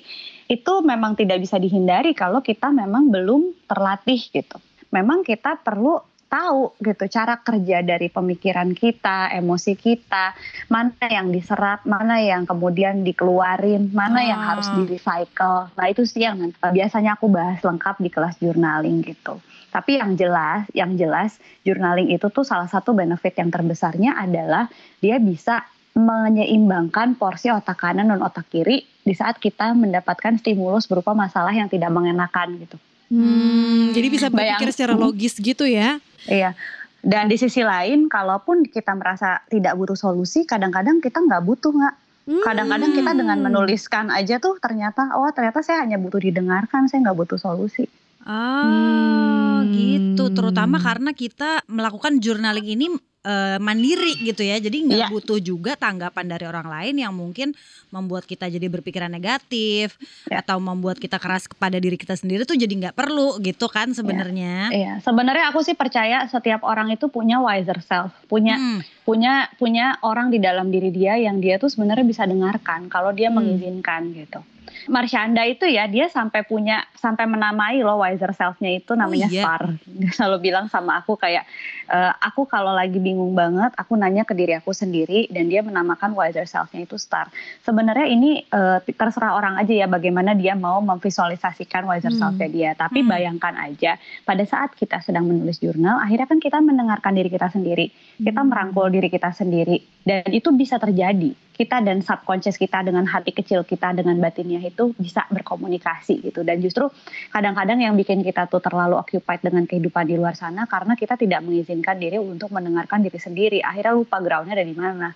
Itu 0.47 0.79
memang 0.79 1.13
tidak 1.13 1.43
bisa 1.43 1.59
dihindari 1.59 2.15
kalau 2.15 2.39
kita 2.39 2.71
memang 2.71 3.11
belum 3.11 3.67
terlatih 3.67 4.31
gitu. 4.31 4.63
Memang 4.89 5.27
kita 5.27 5.59
perlu 5.59 5.99
tahu 6.27 6.75
gitu 6.77 7.07
cara 7.07 7.35
kerja 7.37 7.79
dari 7.81 8.07
pemikiran 8.07 8.71
kita, 8.71 9.31
emosi 9.33 9.75
kita, 9.75 10.35
mana 10.67 10.91
yang 11.03 11.31
diserap, 11.31 11.83
mana 11.83 12.19
yang 12.19 12.43
kemudian 12.43 13.03
dikeluarin, 13.03 13.91
mana 13.91 14.23
yang 14.23 14.39
Ah. 14.39 14.55
harus 14.55 14.67
di 14.69 14.83
recycle. 14.85 15.71
Nah, 15.71 15.85
itu 15.87 16.03
sih 16.03 16.23
yang 16.23 16.39
biasanya 16.61 17.15
aku 17.15 17.27
bahas 17.27 17.59
lengkap 17.59 17.99
di 17.99 18.07
kelas 18.07 18.39
journaling 18.39 19.03
gitu. 19.03 19.39
Tapi 19.67 19.99
yang 19.99 20.15
jelas, 20.15 20.65
yang 20.71 20.95
jelas 20.95 21.37
journaling 21.67 22.09
itu 22.09 22.27
tuh 22.31 22.47
salah 22.47 22.71
satu 22.71 22.95
benefit 22.95 23.35
yang 23.35 23.51
terbesarnya 23.51 24.15
adalah 24.15 24.71
dia 25.03 25.19
bisa 25.19 25.67
menyeimbangkan 25.97 27.17
porsi 27.17 27.49
otak 27.49 27.81
kanan 27.81 28.13
dan 28.13 28.21
otak 28.21 28.45
kiri 28.53 28.85
di 29.01 29.13
saat 29.17 29.41
kita 29.41 29.73
mendapatkan 29.73 30.37
stimulus 30.37 30.85
berupa 30.85 31.17
masalah 31.17 31.49
yang 31.49 31.65
tidak 31.67 31.89
mengenakan 31.89 32.61
gitu. 32.61 32.77
Hmm, 33.07 33.95
jadi 33.95 34.07
bisa 34.11 34.27
berpikir 34.27 34.67
Bayang- 34.67 34.75
secara 34.75 34.93
logis 34.93 35.33
gitu 35.39 35.63
ya. 35.65 35.97
Iya. 36.27 36.53
Dan 37.01 37.31
di 37.31 37.39
sisi 37.39 37.63
lain, 37.63 38.11
kalaupun 38.11 38.67
kita 38.67 38.91
merasa 38.97 39.39
tidak 39.47 39.79
butuh 39.79 39.95
solusi, 39.95 40.43
kadang-kadang 40.43 40.99
kita 40.99 41.23
nggak 41.23 41.39
butuh 41.39 41.71
nggak. 41.71 41.95
Hmm. 42.27 42.43
Kadang-kadang 42.43 42.91
kita 42.91 43.11
dengan 43.15 43.39
menuliskan 43.39 44.11
aja 44.11 44.43
tuh 44.43 44.59
ternyata, 44.59 45.15
oh 45.15 45.31
ternyata 45.31 45.63
saya 45.63 45.87
hanya 45.87 45.95
butuh 45.95 46.19
didengarkan, 46.19 46.91
saya 46.91 47.07
nggak 47.07 47.15
butuh 47.15 47.39
solusi. 47.39 47.87
Ah, 48.27 49.63
Hmm. 49.63 49.71
gitu. 49.71 50.27
Terutama 50.29 50.77
karena 50.77 51.15
kita 51.15 51.63
melakukan 51.65 52.19
journaling 52.19 52.67
ini 52.67 52.87
eh, 53.23 53.59
mandiri 53.59 54.23
gitu 54.23 54.39
ya. 54.39 54.55
Jadi 54.55 54.87
nggak 54.87 55.03
Iya. 55.03 55.11
butuh 55.11 55.39
juga 55.39 55.75
tanggapan 55.75 56.31
dari 56.31 56.47
orang 56.47 56.63
lain 56.63 56.95
yang 56.95 57.11
mungkin 57.11 57.51
membuat 57.89 58.23
kita 58.23 58.47
jadi 58.47 58.63
berpikiran 58.65 59.11
negatif 59.11 59.99
Ya. 60.31 60.39
atau 60.39 60.63
membuat 60.63 60.95
kita 60.95 61.19
keras 61.19 61.43
kepada 61.43 61.75
diri 61.75 61.99
kita 61.99 62.15
sendiri 62.15 62.47
tuh 62.47 62.55
jadi 62.55 62.71
nggak 62.71 62.95
perlu 62.95 63.35
gitu 63.41 63.67
kan 63.67 63.91
sebenarnya. 63.91 64.71
Iya, 64.71 65.03
sebenarnya 65.03 65.51
aku 65.51 65.59
sih 65.59 65.75
percaya 65.75 66.23
setiap 66.23 66.63
orang 66.63 66.87
itu 66.87 67.07
punya 67.07 67.43
wiser 67.43 67.83
self, 67.83 68.15
punya 68.27 68.55
Hmm. 68.55 68.79
punya 69.03 69.51
punya 69.55 69.99
orang 70.07 70.31
di 70.31 70.39
dalam 70.39 70.71
diri 70.71 70.87
dia 70.87 71.19
yang 71.19 71.43
dia 71.43 71.59
tuh 71.59 71.67
sebenarnya 71.67 72.07
bisa 72.07 72.23
dengarkan 72.23 72.87
kalau 72.87 73.11
dia 73.11 73.27
Hmm. 73.27 73.43
mengizinkan 73.43 74.07
gitu. 74.15 74.39
Marsyanda 74.87 75.43
itu 75.43 75.67
ya 75.67 75.87
dia 75.87 76.07
sampai 76.07 76.43
punya 76.47 76.83
sampai 76.95 77.27
menamai 77.27 77.79
loh 77.83 77.99
wiser 78.01 78.31
self-nya 78.31 78.79
itu 78.79 78.93
namanya 78.93 79.27
iya? 79.27 79.43
star. 79.43 79.61
Dia 79.85 80.11
selalu 80.13 80.37
bilang 80.51 80.65
sama 80.71 81.01
aku 81.01 81.17
kayak 81.19 81.43
e, 81.87 81.97
aku 82.23 82.47
kalau 82.47 82.71
lagi 82.71 82.97
bingung 83.01 83.33
banget 83.35 83.73
aku 83.75 83.95
nanya 83.99 84.23
ke 84.23 84.33
diri 84.33 84.55
aku 84.55 84.71
sendiri 84.71 85.27
dan 85.31 85.49
dia 85.51 85.61
menamakan 85.63 86.13
wiser 86.15 86.47
self-nya 86.47 86.87
itu 86.87 86.95
star. 86.95 87.27
Sebenarnya 87.63 88.07
ini 88.07 88.43
e, 88.47 88.61
terserah 88.93 89.35
orang 89.35 89.59
aja 89.59 89.73
ya 89.73 89.87
bagaimana 89.87 90.33
dia 90.37 90.55
mau 90.55 90.79
memvisualisasikan 90.81 91.83
wiser 91.87 92.11
Hmm. 92.13 92.21
self-nya 92.33 92.49
dia. 92.49 92.71
Tapi 92.77 93.03
Hmm. 93.03 93.09
bayangkan 93.11 93.53
aja 93.57 93.99
pada 94.23 94.43
saat 94.47 94.73
kita 94.75 94.99
sedang 95.03 95.27
menulis 95.27 95.59
jurnal 95.59 95.99
akhirnya 95.99 96.27
kan 96.29 96.39
kita 96.39 96.59
mendengarkan 96.63 97.13
diri 97.15 97.29
kita 97.29 97.49
sendiri 97.51 97.89
kita 98.17 98.41
Hmm. 98.41 98.49
merangkul 98.49 98.87
diri 98.89 99.09
kita 99.11 99.31
sendiri 99.33 99.81
dan 100.03 100.27
itu 100.31 100.49
bisa 100.55 100.79
terjadi 100.79 101.33
kita 101.57 101.81
dan 101.81 102.05
subconscious 102.05 102.55
kita 102.61 102.85
dengan 102.85 103.09
hati 103.09 103.33
kecil 103.33 103.65
kita 103.65 103.97
dengan 103.97 104.13
batinnya 104.21 104.61
itu 104.61 104.93
bisa 104.93 105.25
berkomunikasi 105.33 106.21
gitu. 106.21 106.45
Dan 106.45 106.61
justru 106.61 106.87
kadang-kadang 107.33 107.81
yang 107.81 107.97
bikin 107.97 108.21
kita 108.21 108.45
tuh 108.45 108.61
terlalu 108.61 108.93
occupied 108.95 109.41
dengan 109.41 109.65
kehidupan 109.65 110.05
di 110.05 110.15
luar 110.15 110.37
sana 110.37 110.69
karena 110.69 110.93
kita 110.93 111.17
tidak 111.17 111.41
mengizinkan 111.41 111.97
diri 111.97 112.21
untuk 112.21 112.53
mendengarkan 112.53 113.01
diri 113.01 113.17
sendiri. 113.17 113.59
Akhirnya 113.65 113.97
lupa 113.97 114.21
groundnya 114.21 114.53
ada 114.53 114.65
di 114.69 114.77
mana 114.77 115.09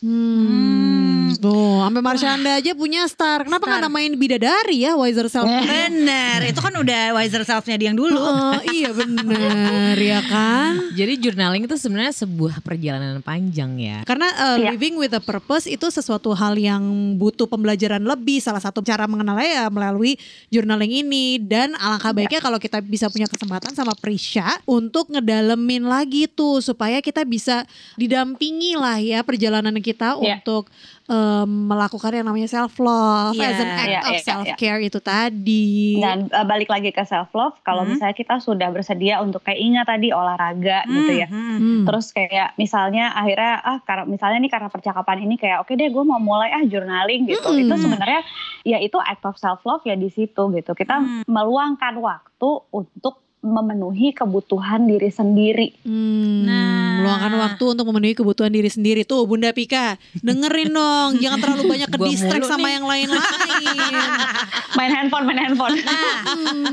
Hmm. 0.00 1.28
Tuh, 1.36 1.84
sampai 1.84 2.00
Marsyanda 2.00 2.56
aja 2.56 2.72
punya 2.72 3.04
star. 3.04 3.44
Kenapa 3.44 3.68
nggak 3.68 3.84
namain 3.84 4.12
bidadari 4.16 4.80
ya 4.88 4.96
Wiser 4.96 5.28
Self? 5.28 5.44
Bener, 5.44 6.40
itu 6.48 6.56
kan 6.56 6.72
udah 6.72 7.12
wiser 7.20 7.44
self-nya 7.44 7.76
dia 7.76 7.92
yang 7.92 7.98
dulu. 8.00 8.16
Heeh, 8.16 8.56
iya 8.80 8.90
bener 8.96 9.96
ya 10.00 10.20
kan. 10.24 10.90
Jadi 10.96 11.12
journaling 11.20 11.68
itu 11.68 11.76
sebenarnya 11.76 12.16
sebuah 12.16 12.64
perjalanan 12.64 13.20
panjang 13.20 13.76
ya. 13.76 13.98
Karena 14.08 14.32
uh, 14.36 14.56
Iya. 14.60 14.72
living 14.72 14.96
with 14.96 15.12
a 15.12 15.20
purpose 15.20 15.68
itu 15.68 15.84
sesuatu 15.92 16.32
hal 16.32 16.56
yang 16.56 16.80
butuh 17.20 17.44
pembelajaran 17.44 18.00
lebih. 18.00 18.40
Salah 18.40 18.60
satu 18.60 18.80
cara 18.80 19.04
mengenalnya 19.04 19.48
ya 19.48 19.64
melalui 19.68 20.16
journaling 20.48 21.04
ini. 21.04 21.36
Dan 21.36 21.76
alangkah 21.76 22.16
baiknya 22.16 22.40
kalau 22.40 22.56
kita 22.56 22.80
bisa 22.80 23.12
punya 23.12 23.28
kesempatan 23.28 23.76
sama 23.76 23.92
Prisha 24.00 24.48
untuk 24.64 25.12
ngedalemin 25.12 25.84
lagi 25.84 26.24
tuh 26.24 26.64
supaya 26.64 27.04
kita 27.04 27.22
bisa 27.28 27.68
didampingi 28.00 28.80
lah 28.80 28.96
ya 28.96 29.20
perjalanan 29.20 29.76
kita 29.76 29.89
Iya. 29.92 30.38
untuk 30.38 30.68
um, 31.06 31.48
melakukan 31.66 32.12
yang 32.12 32.24
namanya 32.24 32.46
self 32.46 32.76
love 32.76 33.32
Iya. 33.32 33.46
as 33.46 33.58
an 33.58 33.68
act 33.68 33.86
Iya, 33.86 34.00
of 34.00 34.06
iya, 34.06 34.14
iya. 34.14 34.24
self 34.24 34.46
care 34.54 34.80
itu 34.80 34.98
tadi. 34.98 35.98
dan 35.98 36.28
uh, 36.28 36.42
balik 36.42 36.66
lagi 36.66 36.88
ke 36.88 37.02
self 37.02 37.30
love 37.30 37.54
kalau 37.60 37.82
Hmm. 37.82 37.92
misalnya 37.92 38.14
kita 38.14 38.38
sudah 38.38 38.68
bersedia 38.68 39.18
untuk 39.18 39.40
kayak 39.40 39.58
ingat 39.58 39.86
tadi 39.86 40.10
olahraga 40.10 40.84
gitu 40.86 41.12
ya 41.12 41.26
Hmm, 41.26 41.38
hmm. 41.50 41.58
Hmm. 41.60 41.84
Terus 41.84 42.06
kayak 42.10 42.54
misalnya 42.56 43.10
akhirnya 43.10 43.52
ah 43.58 43.78
karena 43.80 44.04
misalnya 44.04 44.38
nih 44.38 44.50
karena 44.50 44.68
percakapan 44.68 45.18
ini 45.22 45.34
kayak 45.34 45.60
oke 45.60 45.72
deh 45.72 45.86
gue 45.86 46.04
mau 46.04 46.18
mulai 46.18 46.50
ah 46.50 46.62
journaling 46.62 47.26
gitu. 47.26 47.46
Mm-mm. 47.46 47.62
Itu 47.62 47.74
sebenarnya 47.76 48.20
ya 48.62 48.78
itu 48.78 48.96
act 48.96 49.22
of 49.22 49.34
self 49.34 49.62
love 49.62 49.82
ya 49.82 49.94
di 49.94 50.08
situ 50.08 50.42
gitu. 50.50 50.72
Kita 50.72 50.96
Hmm. 50.96 51.22
meluangkan 51.24 51.96
waktu 51.96 52.50
untuk 52.70 53.18
memenuhi 53.40 54.12
kebutuhan 54.12 54.84
diri 54.84 55.08
sendiri. 55.08 55.72
Hmm, 55.80 56.42
Nah. 56.42 57.00
meluangkan 57.00 57.32
waktu 57.40 57.64
untuk 57.66 57.86
memenuhi 57.86 58.12
kebutuhan 58.12 58.48
diri 58.48 58.68
sendiri 58.68 59.02
tuh 59.02 59.24
Bunda 59.24 59.48
Pika 59.50 59.96
dengerin 60.14 60.68
dong 60.68 61.16
jangan 61.16 61.38
terlalu 61.38 61.62
banyak 61.70 61.88
ke 61.88 61.98
distract 62.02 62.44
sama 62.44 62.68
nih. 62.68 62.72
yang 62.74 62.84
lain-lain 62.84 63.24
Main 64.76 64.92
handphone, 64.92 65.24
main 65.24 65.40
handphone. 65.40 65.74
Nah, 65.80 66.20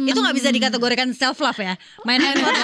itu 0.01 0.15
nggak 0.15 0.35
bisa 0.35 0.49
dikategorikan 0.49 1.07
self 1.11 1.39
love 1.39 1.57
ya. 1.57 1.73
Main 2.03 2.19
handphone. 2.19 2.55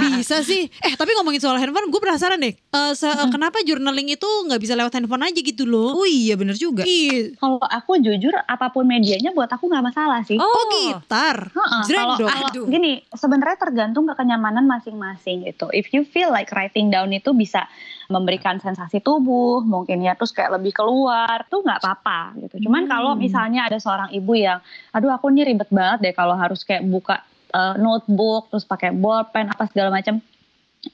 bisa 0.00 0.40
sih 0.40 0.68
eh 0.78 0.94
tapi 0.94 1.10
ngomongin 1.12 1.38
soal 1.38 1.56
handphone 1.56 1.88
gue 1.88 1.98
penasaran 1.98 2.38
deh 2.38 2.54
Eh, 2.54 2.92
se- 2.92 3.08
kenapa 3.28 3.58
journaling 3.62 4.08
itu 4.10 4.28
nggak 4.44 4.60
bisa 4.60 4.74
lewat 4.74 4.92
handphone 4.92 5.24
aja 5.24 5.36
gitu 5.36 5.64
loh 5.64 5.94
oh 5.94 6.06
iya 6.06 6.34
bener 6.34 6.54
juga. 6.54 6.84
Ih, 6.84 7.32
Kalau 7.34 7.58
aku 7.58 7.96
jujur 7.98 8.30
apa 8.38 8.68
pun 8.68 8.84
medianya 8.84 9.32
buat 9.32 9.48
aku 9.48 9.66
nggak 9.66 9.84
masalah 9.84 10.20
sih. 10.22 10.36
oh 10.36 10.62
gitar 10.70 11.48
Heeh, 11.48 11.82
Jreng 11.86 12.04
kalau 12.04 12.16
dong. 12.18 12.28
kalau 12.28 12.48
Aduh. 12.58 12.66
gini 12.66 13.06
sebenarnya 13.08 13.54
tergantung 13.54 14.10
ke 14.10 14.14
kenyamanan 14.14 14.66
masing-masing 14.66 15.46
gitu. 15.46 15.70
If 15.70 15.94
you 15.94 16.02
feel 16.02 16.28
like 16.28 16.50
writing 16.50 16.90
down 16.90 17.14
itu 17.14 17.30
bisa 17.30 17.70
memberikan 18.08 18.58
sensasi 18.58 18.98
tubuh, 18.98 19.62
mungkin 19.62 20.02
ya 20.02 20.18
terus 20.18 20.32
kayak 20.32 20.58
lebih 20.58 20.74
keluar, 20.74 21.46
tuh 21.46 21.62
nggak 21.62 21.78
apa-apa 21.78 22.34
gitu. 22.42 22.66
Cuman 22.66 22.84
Hmm. 22.84 22.90
kalau 22.90 23.12
misalnya 23.14 23.68
ada 23.68 23.78
seorang 23.78 24.10
ibu 24.10 24.34
yang, 24.34 24.58
aduh 24.90 25.12
aku 25.12 25.30
nih 25.30 25.46
ribet 25.46 25.70
banget 25.70 25.98
deh 26.02 26.14
kalau 26.16 26.34
harus 26.34 26.64
kayak 26.64 26.82
buka 26.82 27.22
uh, 27.52 27.78
notebook 27.78 28.50
terus 28.50 28.64
pakai 28.64 28.90
bolpen 28.90 29.46
apa 29.48 29.70
segala 29.70 29.94
macam. 29.94 30.18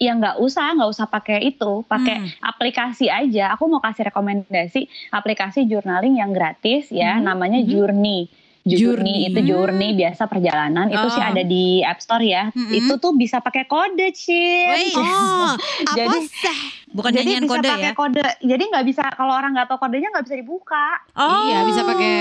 Ya 0.01 0.17
nggak 0.17 0.41
usah, 0.41 0.75
nggak 0.75 0.91
usah 0.91 1.07
pakai 1.07 1.55
itu, 1.55 1.85
pakai 1.85 2.17
Hmm. 2.19 2.29
aplikasi 2.41 3.07
aja. 3.07 3.53
Aku 3.53 3.69
mau 3.69 3.79
kasih 3.79 4.09
rekomendasi 4.09 4.89
aplikasi 5.13 5.65
journaling 5.65 6.19
yang 6.19 6.33
gratis 6.33 6.89
ya, 6.89 7.17
Hmm, 7.17 7.25
namanya 7.25 7.61
mhm. 7.61 7.69
Journey. 7.69 8.21
Journey. 8.65 8.81
Journey 8.81 9.17
itu 9.29 9.41
journey 9.45 9.91
biasa 9.93 10.25
perjalanan 10.25 10.89
itu 10.89 11.07
sih 11.11 11.21
Oh. 11.21 11.29
ada 11.29 11.43
di 11.43 11.65
App 11.81 12.01
Store 12.01 12.25
ya. 12.25 12.49
Mhm. 12.51 12.73
Itu 12.73 12.97
tuh 12.97 13.13
bisa 13.13 13.39
pakai 13.39 13.65
kode 13.65 14.09
sih. 14.11 14.65
Oh 14.97 15.53
apa 15.85 15.93
Jadi- 15.95 16.25
sih 16.27 16.59
Bukan 16.89 17.11
Jadi 17.11 17.27
nyanyian 17.27 17.43
bisa 17.43 17.53
kode 17.53 17.69
pakai 17.69 17.85
ya. 17.85 17.93
kode. 17.93 18.23
Jadi 18.41 18.63
nggak 18.71 18.85
bisa 18.87 19.03
kalau 19.13 19.35
orang 19.35 19.51
nggak 19.51 19.67
tahu 19.67 19.83
kodenya 19.83 20.09
nggak 20.09 20.25
bisa 20.25 20.37
dibuka. 20.39 20.87
Oh. 21.13 21.43
Iya 21.45 21.67
bisa 21.67 21.81
pakai 21.83 22.15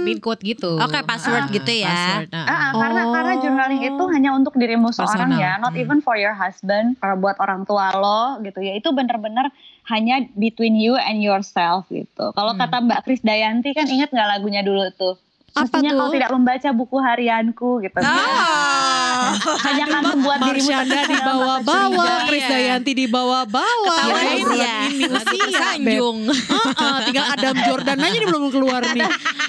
pin 0.00 0.18
code 0.22 0.38
gitu. 0.40 0.78
Oke, 0.78 0.94
password 1.02 1.42
Ah, 1.42 1.50
gitu 1.50 1.72
ya. 1.74 1.90
Password, 1.90 2.30
ah, 2.30 2.38
Ah, 2.38 2.54
ah. 2.54 2.70
karena 2.72 3.02
Oh. 3.02 3.12
karena 3.12 3.32
journaling 3.36 3.82
itu 3.82 4.04
hanya 4.08 4.30
untuk 4.30 4.54
dirimu 4.54 4.88
seorang 4.88 5.26
Personal. 5.26 5.42
ya, 5.42 5.52
not 5.58 5.74
Hmm. 5.74 5.82
even 5.82 5.98
for 5.98 6.14
your 6.14 6.32
husband, 6.32 6.94
kalau 6.96 7.18
buat 7.18 7.34
orang 7.36 7.66
tua 7.66 7.90
lo 7.92 8.38
gitu 8.40 8.62
ya. 8.62 8.72
Itu 8.72 8.94
bener-bener 8.94 9.50
hanya 9.88 10.22
between 10.32 10.78
you 10.78 10.94
and 10.94 11.18
yourself 11.18 11.90
gitu. 11.90 12.30
Kalau 12.30 12.54
Hmm. 12.54 12.62
kata 12.62 12.78
Mbak 12.80 13.02
Kris 13.02 13.20
Dayanti 13.20 13.74
kan 13.74 13.84
ingat 13.84 14.08
nggak 14.08 14.28
lagunya 14.30 14.62
dulu 14.62 14.86
tuh? 14.92 15.18
Apa 15.52 15.68
Mestinya 15.68 15.90
tuh? 15.90 15.98
kau 15.98 16.08
tidak 16.10 16.30
membaca 16.32 16.68
buku 16.72 16.96
harianku 16.98 17.70
gitu. 17.80 17.98
Oh. 18.00 19.28
Hanya 19.62 19.84
kan 19.86 20.02
membuat 20.08 20.38
dirimu 20.40 20.64
Marsyanda 20.64 20.96
terkenal, 20.96 21.12
dibawa-bawa 21.12 22.04
Iya. 22.08 22.24
Krisdayanti 22.24 22.92
dibawa-bawa 22.96 23.92
Ketawain 23.92 24.32
Obrolan 24.38 24.56
ya. 24.58 24.76
ini 24.88 25.04
usia 25.04 25.20
Beb. 25.28 25.40
tersanjung. 25.44 26.18
Heeh, 26.26 26.96
tinggal 27.04 27.26
Adam 27.28 27.56
Jordan 27.62 27.96
aja 27.98 28.16
nih 28.16 28.26
belum 28.26 28.44
keluar 28.48 28.80
nih 28.90 29.04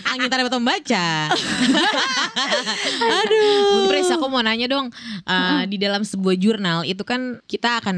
Angin 0.05 0.27
tak 0.27 0.39
dapat 0.39 0.53
membaca. 0.53 1.05
aduh 3.17 3.57
Bun 3.73 3.83
Pris, 3.87 4.09
aku 4.09 4.25
mau 4.27 4.41
nanya 4.41 4.67
dong, 4.67 4.87
uh, 5.23 5.63
di 5.65 5.77
dalam 5.77 6.03
sebuah 6.03 6.35
jurnal 6.35 6.83
itu 6.83 7.01
kan 7.01 7.41
kita 7.43 7.79
akan 7.79 7.97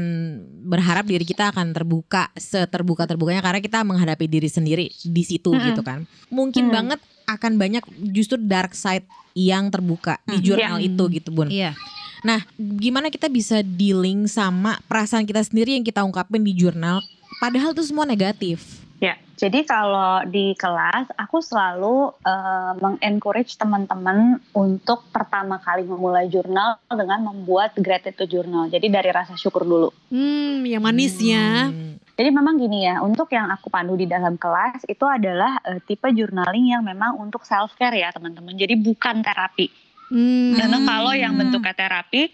berharap 0.64 1.04
diri 1.04 1.22
kita 1.22 1.50
akan 1.50 1.70
terbuka 1.72 2.30
seterbuka 2.34 3.04
terbukanya 3.04 3.42
karena 3.42 3.58
kita 3.58 3.82
menghadapi 3.82 4.26
diri 4.26 4.46
sendiri 4.46 4.86
di 4.88 5.22
situ 5.22 5.50
Mm-mm. 5.50 5.66
gitu 5.66 5.82
kan. 5.82 6.04
Mungkin 6.28 6.64
Mm. 6.64 6.72
banget 6.72 7.00
akan 7.26 7.52
banyak 7.54 7.82
justru 8.08 8.38
dark 8.38 8.72
side 8.72 9.04
yang 9.32 9.68
terbuka 9.68 10.16
di 10.24 10.38
Mm. 10.38 10.44
jurnal 10.44 10.78
Iya. 10.78 10.86
itu 10.88 11.02
gitu 11.12 11.28
bun. 11.30 11.48
Iya. 11.48 11.74
Nah, 12.22 12.40
gimana 12.56 13.06
kita 13.06 13.28
bisa 13.28 13.60
dealing 13.60 14.24
sama 14.26 14.80
perasaan 14.86 15.22
kita 15.22 15.42
sendiri 15.42 15.76
yang 15.76 15.84
kita 15.84 16.00
ungkapin 16.00 16.40
di 16.40 16.54
jurnal, 16.54 17.04
padahal 17.36 17.70
itu 17.70 17.84
semua 17.84 18.02
negatif. 18.02 18.80
Ya, 18.96 19.12
jadi 19.36 19.60
kalau 19.62 20.24
di 20.24 20.56
kelas 20.56 21.12
aku 21.14 21.44
selalu 21.44 22.16
eh, 22.24 22.72
mengencourage 22.80 23.54
teman-teman 23.54 24.40
untuk 24.50 25.04
pertama 25.10 25.60
kali 25.60 25.84
memulai 25.84 26.26
jurnal 26.26 26.80
dengan 26.88 27.20
membuat 27.22 27.76
gratitude 27.76 28.32
journal. 28.32 28.66
Jadi 28.66 28.88
dari 28.88 29.12
rasa 29.12 29.36
syukur 29.36 29.62
dulu. 29.62 29.92
Hmm 30.08 30.64
yang 30.64 30.80
manisnya 30.80 31.68
Hmm. 31.68 32.00
Jadi 32.16 32.32
memang 32.32 32.56
gini 32.56 32.88
ya, 32.88 33.04
untuk 33.04 33.28
yang 33.28 33.52
aku 33.52 33.68
pandu 33.68 33.92
di 33.92 34.08
dalam 34.08 34.40
kelas 34.40 34.88
itu 34.88 35.04
adalah 35.04 35.60
eh, 35.68 35.84
tipe 35.84 36.08
journaling 36.08 36.72
yang 36.72 36.80
memang 36.80 37.20
untuk 37.20 37.44
self 37.44 37.76
care 37.76 37.92
ya 37.92 38.08
teman-teman. 38.08 38.56
Jadi 38.56 38.72
bukan 38.80 39.20
terapi. 39.20 39.68
hmm. 40.08 40.56
Karena 40.56 40.78
kalau 40.80 41.12
yang 41.12 41.36
bentuknya 41.36 41.76
terapi 41.76 42.32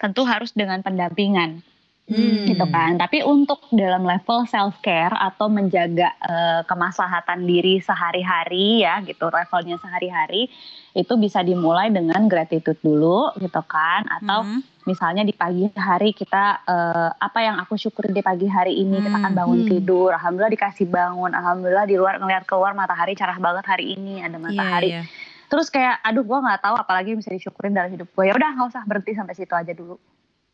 tentu 0.00 0.24
harus 0.24 0.56
dengan 0.56 0.80
pendampingan. 0.80 1.60
Hmm. 2.08 2.48
gitu 2.48 2.64
kan. 2.66 2.96
Tapi 2.96 3.20
untuk 3.20 3.68
dalam 3.68 4.00
level 4.00 4.44
self 4.44 4.80
care 4.80 5.12
atau 5.12 5.46
menjaga 5.46 6.08
eh, 6.18 6.60
kemaslahatan 6.64 7.44
diri 7.44 7.78
sehari-hari 7.78 8.80
ya 8.80 9.00
gitu 9.00 9.28
levelnya 9.28 9.76
sehari-hari 9.76 10.48
itu 10.92 11.12
bisa 11.14 11.40
dimulai 11.40 11.88
dengan 11.88 12.24
gratitude 12.26 12.80
dulu 12.80 13.36
gitu 13.36 13.60
kan 13.62 14.08
atau 14.10 14.40
Hmm. 14.40 14.64
misalnya 14.82 15.20
di 15.20 15.30
pagi 15.32 15.68
hari 15.70 16.10
kita 16.10 16.64
eh, 16.64 17.10
apa 17.12 17.38
yang 17.38 17.60
aku 17.60 17.76
syukuri 17.76 18.10
di 18.10 18.20
pagi 18.20 18.48
hari 18.48 18.72
ini 18.74 18.98
kita 18.98 19.16
akan 19.18 19.32
bangun 19.34 19.60
Hmm. 19.62 19.70
tidur 19.70 20.08
alhamdulillah 20.10 20.50
dikasih 20.50 20.88
bangun 20.88 21.30
alhamdulillah 21.30 21.84
di 21.84 21.94
luar 21.94 22.16
ngeliat 22.16 22.42
keluar 22.42 22.72
matahari 22.72 23.12
cerah 23.12 23.36
banget 23.36 23.64
hari 23.64 23.94
ini 23.94 24.20
ada 24.20 24.36
matahari 24.36 24.90
Iya, 24.90 25.04
iya. 25.04 25.46
terus 25.46 25.68
kayak 25.68 26.00
aduh 26.00 26.24
gua 26.24 26.40
nggak 26.40 26.60
tahu 26.62 26.74
apalagi 26.74 27.12
yang 27.12 27.20
bisa 27.20 27.30
disyukurin 27.30 27.72
dalam 27.72 27.88
hidup 27.88 28.08
gue 28.08 28.24
ya 28.24 28.32
udah 28.32 28.48
nggak 28.50 28.68
usah 28.68 28.82
berhenti 28.82 29.12
sampai 29.12 29.34
situ 29.34 29.52
aja 29.52 29.70
dulu 29.70 30.00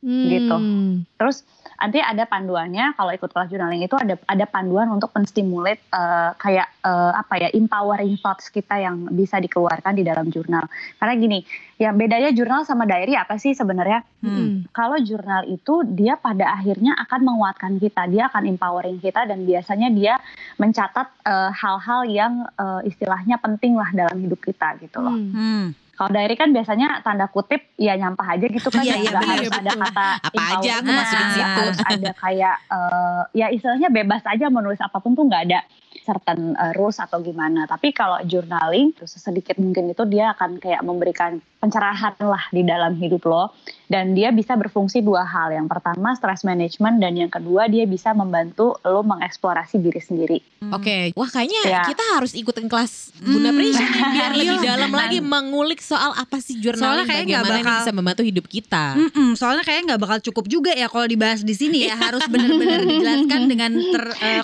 Gitu. 0.04 0.52
Hmm. 0.52 1.08
Terus 1.16 1.48
nanti 1.80 1.96
ada 1.98 2.28
panduannya 2.28 2.92
kalau 2.92 3.10
ikut 3.16 3.32
kelas 3.32 3.48
journaling 3.48 3.82
itu 3.82 3.96
ada 3.96 4.20
ada 4.28 4.44
panduan 4.44 4.92
untuk 4.92 5.08
menstimulate 5.16 5.80
eh, 5.88 6.30
kayak 6.36 6.68
eh, 6.84 7.12
apa 7.16 7.34
ya 7.40 7.48
empowering 7.56 8.20
thoughts 8.20 8.52
kita 8.52 8.84
yang 8.84 9.08
bisa 9.08 9.40
dikeluarkan 9.40 9.96
di 9.96 10.04
dalam 10.04 10.28
jurnal. 10.28 10.68
Karena 11.00 11.14
gini, 11.16 11.40
ya 11.80 11.96
bedanya 11.96 12.36
jurnal 12.36 12.68
sama 12.68 12.84
diary 12.84 13.16
apa 13.16 13.40
sih 13.40 13.56
sebenarnya? 13.56 14.04
Hmm. 14.20 14.68
Kalau 14.76 15.00
jurnal 15.00 15.48
itu 15.48 15.88
dia 15.88 16.20
pada 16.20 16.52
akhirnya 16.52 17.00
akan 17.08 17.20
menguatkan 17.24 17.80
kita, 17.80 18.04
dia 18.12 18.28
akan 18.28 18.44
empowering 18.44 19.00
kita 19.00 19.24
dan 19.24 19.48
biasanya 19.48 19.88
dia 19.88 20.14
mencatat 20.60 21.08
eh, 21.24 21.50
hal-hal 21.56 22.00
yang 22.12 22.32
eh, 22.60 22.92
istilahnya 22.92 23.40
penting 23.40 23.72
lah 23.72 23.88
dalam 23.96 24.20
hidup 24.20 24.44
kita 24.44 24.76
gitu 24.84 25.00
loh. 25.00 25.16
Hmm. 25.16 25.72
Kalau 25.94 26.10
diary 26.10 26.34
kan 26.34 26.50
biasanya 26.50 27.00
tanda 27.00 27.26
kutip 27.26 27.70
ya 27.74 27.94
nyampah 27.94 28.26
aja 28.28 28.46
gitu 28.46 28.66
kan, 28.66 28.82
Iya, 28.86 28.94
ya 28.98 29.10
benar, 29.12 29.22
harus 29.30 29.48
ada 29.48 29.62
betul. 29.64 29.80
kata 29.80 30.06
Apa 30.20 30.42
aja 30.52 30.70
aku 30.74 30.90
masukin 30.90 31.24
nggak 31.24 31.34
situ. 31.34 31.54
harus 31.56 31.78
ada 31.80 32.10
kayak 32.16 32.56
eh, 32.68 33.22
ya 33.32 33.46
istilahnya 33.48 33.88
bebas 33.88 34.22
aja 34.24 34.46
menulis 34.48 34.78
apa 34.78 34.98
pun 34.98 35.12
tuh 35.12 35.24
nggak 35.24 35.42
ada 35.46 35.60
certain 36.04 36.52
eh, 36.52 36.72
rules 36.72 36.96
atau 36.96 37.18
gimana. 37.18 37.64
Tapi 37.64 37.90
kalau 37.90 38.20
journaling 38.22 38.92
terus 38.92 39.16
sedikit 39.16 39.56
mungkin 39.56 39.88
itu 39.88 40.04
dia 40.04 40.30
akan 40.30 40.56
kayak 40.56 40.80
memberikan 40.80 41.32
pencerahan 41.56 42.12
lah 42.20 42.44
di 42.50 42.60
dalam 42.60 42.92
hidup 42.94 43.24
lo 43.24 43.48
dan 43.86 44.12
dia 44.12 44.28
bisa 44.28 44.52
berfungsi 44.52 45.00
dua 45.00 45.24
hal. 45.24 45.48
Yang 45.50 45.68
pertama 45.70 46.12
stress 46.12 46.44
management 46.44 47.00
dan 47.00 47.16
yang 47.16 47.28
kedua 47.28 47.64
dia 47.66 47.84
bisa 47.84 48.12
membantu 48.12 48.76
lo 48.82 49.00
mengeksplorasi 49.02 49.80
diri 49.80 49.96
sendiri. 49.98 50.38
Oke, 50.66 51.12
wah 51.12 51.26
kayaknya 51.26 51.62
Ya. 51.64 51.82
kita 51.82 52.04
harus 52.14 52.32
ikutin 52.32 52.68
kelas 52.68 53.16
Bunda 53.18 53.48
Hmm. 53.48 53.56
Prisha 53.56 53.80
nih 53.82 54.02
biar 54.10 54.32
lebih 54.34 54.58
Iya. 54.58 54.68
dalam 54.70 54.92
lagi 54.92 55.18
mengulik 55.20 55.80
soal 55.80 56.12
apa 56.14 56.36
sih 56.38 56.56
journaling 56.56 56.84
Soalnya 57.00 57.06
kayak 57.06 57.22
bagaimana 57.22 57.48
ini 57.50 57.62
bakal- 57.62 57.80
bisa 57.80 57.92
membantu 57.92 58.22
hidup 58.22 58.46
kita. 58.46 58.84
Mm-mm, 58.94 59.28
soalnya 59.34 59.62
kayaknya 59.62 59.84
nggak 59.86 60.02
bakal 60.02 60.18
cukup 60.22 60.44
juga 60.46 60.72
ya 60.72 60.86
kalau 60.86 61.06
dibahas 61.06 61.40
di 61.40 61.54
sini 61.54 61.84
ya 61.84 61.96
harus 61.98 62.24
benar-benar 62.26 62.80
dijelaskan 62.82 63.40
dengan 63.46 63.72
Dan 63.72 63.92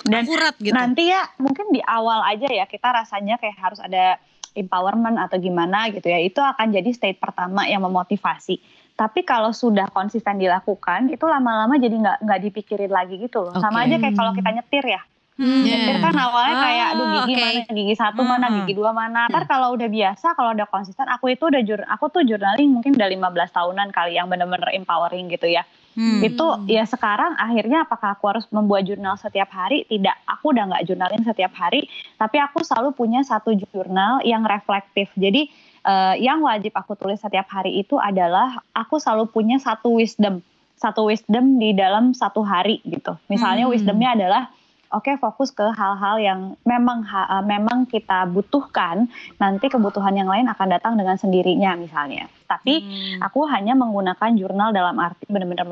terakurat 0.01 0.55
gitu. 0.57 0.73
Nanti 0.73 1.03
ya 1.05 1.21
mungkin 1.51 1.67
di 1.75 1.83
awal 1.83 2.23
aja 2.23 2.47
ya 2.47 2.63
kita 2.63 2.95
rasanya 2.95 3.35
kayak 3.35 3.59
harus 3.59 3.83
ada 3.83 4.15
empowerment 4.55 5.19
atau 5.19 5.35
gimana 5.35 5.91
gitu 5.91 6.07
ya. 6.07 6.23
Itu 6.23 6.39
akan 6.39 6.71
jadi 6.71 6.87
state 6.95 7.19
pertama 7.19 7.67
yang 7.67 7.83
memotivasi. 7.83 8.55
Tapi 8.95 9.27
kalau 9.27 9.51
sudah 9.51 9.91
konsisten 9.91 10.39
dilakukan, 10.39 11.11
itu 11.11 11.25
lama-lama 11.27 11.75
jadi 11.75 11.91
nggak 11.91 12.17
nggak 12.23 12.39
dipikirin 12.47 12.91
lagi 12.91 13.19
gitu 13.19 13.43
loh. 13.43 13.55
Sama 13.59 13.83
Oke. 13.83 13.91
aja 13.91 13.95
kayak 13.99 14.15
kalau 14.15 14.31
kita 14.31 14.49
nyetir 14.51 14.85
ya. 14.87 15.01
Hmm. 15.41 15.63
Nyetir 15.65 15.97
kan 16.03 16.13
awalnya 16.13 16.55
kayak 16.59 16.87
aduh 16.93 17.07
gigi 17.23 17.33
oke. 17.33 17.41
mana, 17.41 17.59
gigi 17.73 17.95
satu 17.97 18.21
mana, 18.21 18.45
Hmm. 18.47 18.57
gigi 18.61 18.73
dua 18.77 18.91
mana. 18.93 19.25
Ntar 19.25 19.49
kalau 19.49 19.73
udah 19.73 19.89
biasa, 19.89 20.37
kalau 20.37 20.53
udah 20.53 20.67
konsisten, 20.69 21.07
aku 21.09 21.33
itu 21.33 21.43
udah 21.49 21.61
jur, 21.65 21.81
aku 21.87 22.05
tuh 22.13 22.21
journaling 22.21 22.69
mungkin 22.69 22.93
udah 22.93 23.09
15 23.09 23.49
tahunan 23.49 23.89
kali 23.89 24.19
yang 24.19 24.29
bener-bener 24.29 24.69
empowering 24.75 25.31
gitu 25.33 25.49
ya. 25.49 25.65
Hmm. 25.91 26.23
itu 26.23 26.47
ya 26.71 26.87
sekarang 26.87 27.35
akhirnya 27.35 27.83
apakah 27.83 28.15
aku 28.15 28.23
harus 28.31 28.47
membuat 28.47 28.87
jurnal 28.87 29.19
setiap 29.19 29.51
hari 29.51 29.83
tidak 29.91 30.15
aku 30.23 30.55
udah 30.55 30.71
nggak 30.71 30.87
jurnalin 30.87 31.19
setiap 31.27 31.51
hari 31.51 31.83
tapi 32.15 32.39
aku 32.39 32.63
selalu 32.63 32.95
punya 32.95 33.27
satu 33.27 33.51
jurnal 33.51 34.23
yang 34.23 34.47
reflektif 34.47 35.11
jadi 35.19 35.51
eh, 35.83 36.15
yang 36.23 36.39
wajib 36.47 36.71
aku 36.79 36.95
tulis 36.95 37.19
setiap 37.19 37.43
hari 37.51 37.83
itu 37.83 37.99
adalah 37.99 38.63
aku 38.71 39.03
selalu 39.03 39.27
punya 39.35 39.59
satu 39.59 39.99
wisdom 39.99 40.39
satu 40.79 41.11
wisdom 41.11 41.59
di 41.59 41.75
dalam 41.75 42.15
satu 42.15 42.39
hari 42.39 42.79
gitu 42.87 43.19
misalnya 43.27 43.67
Hmm. 43.67 43.75
wisdomnya 43.75 44.15
adalah 44.15 44.47
oke 44.91 45.17
fokus 45.17 45.49
ke 45.49 45.63
hal-hal 45.63 46.15
yang 46.19 46.39
memang 46.63 47.03
ha- 47.03 47.39
eh, 47.39 47.43
memang 47.47 47.87
kita 47.87 48.27
butuhkan 48.27 49.07
nanti 49.39 49.67
kebutuhan 49.67 50.13
yang 50.13 50.27
lain 50.27 50.47
akan 50.47 50.67
datang 50.71 50.93
dengan 50.99 51.15
sendirinya 51.15 51.75
misalnya 51.75 52.27
tapi 52.47 52.83
Hmm. 52.83 53.23
Aku 53.23 53.47
hanya 53.47 53.77
menggunakan 53.77 54.35
jurnal 54.35 54.75
dalam 54.75 54.99
arti 54.99 55.23
benar-benar 55.29 55.67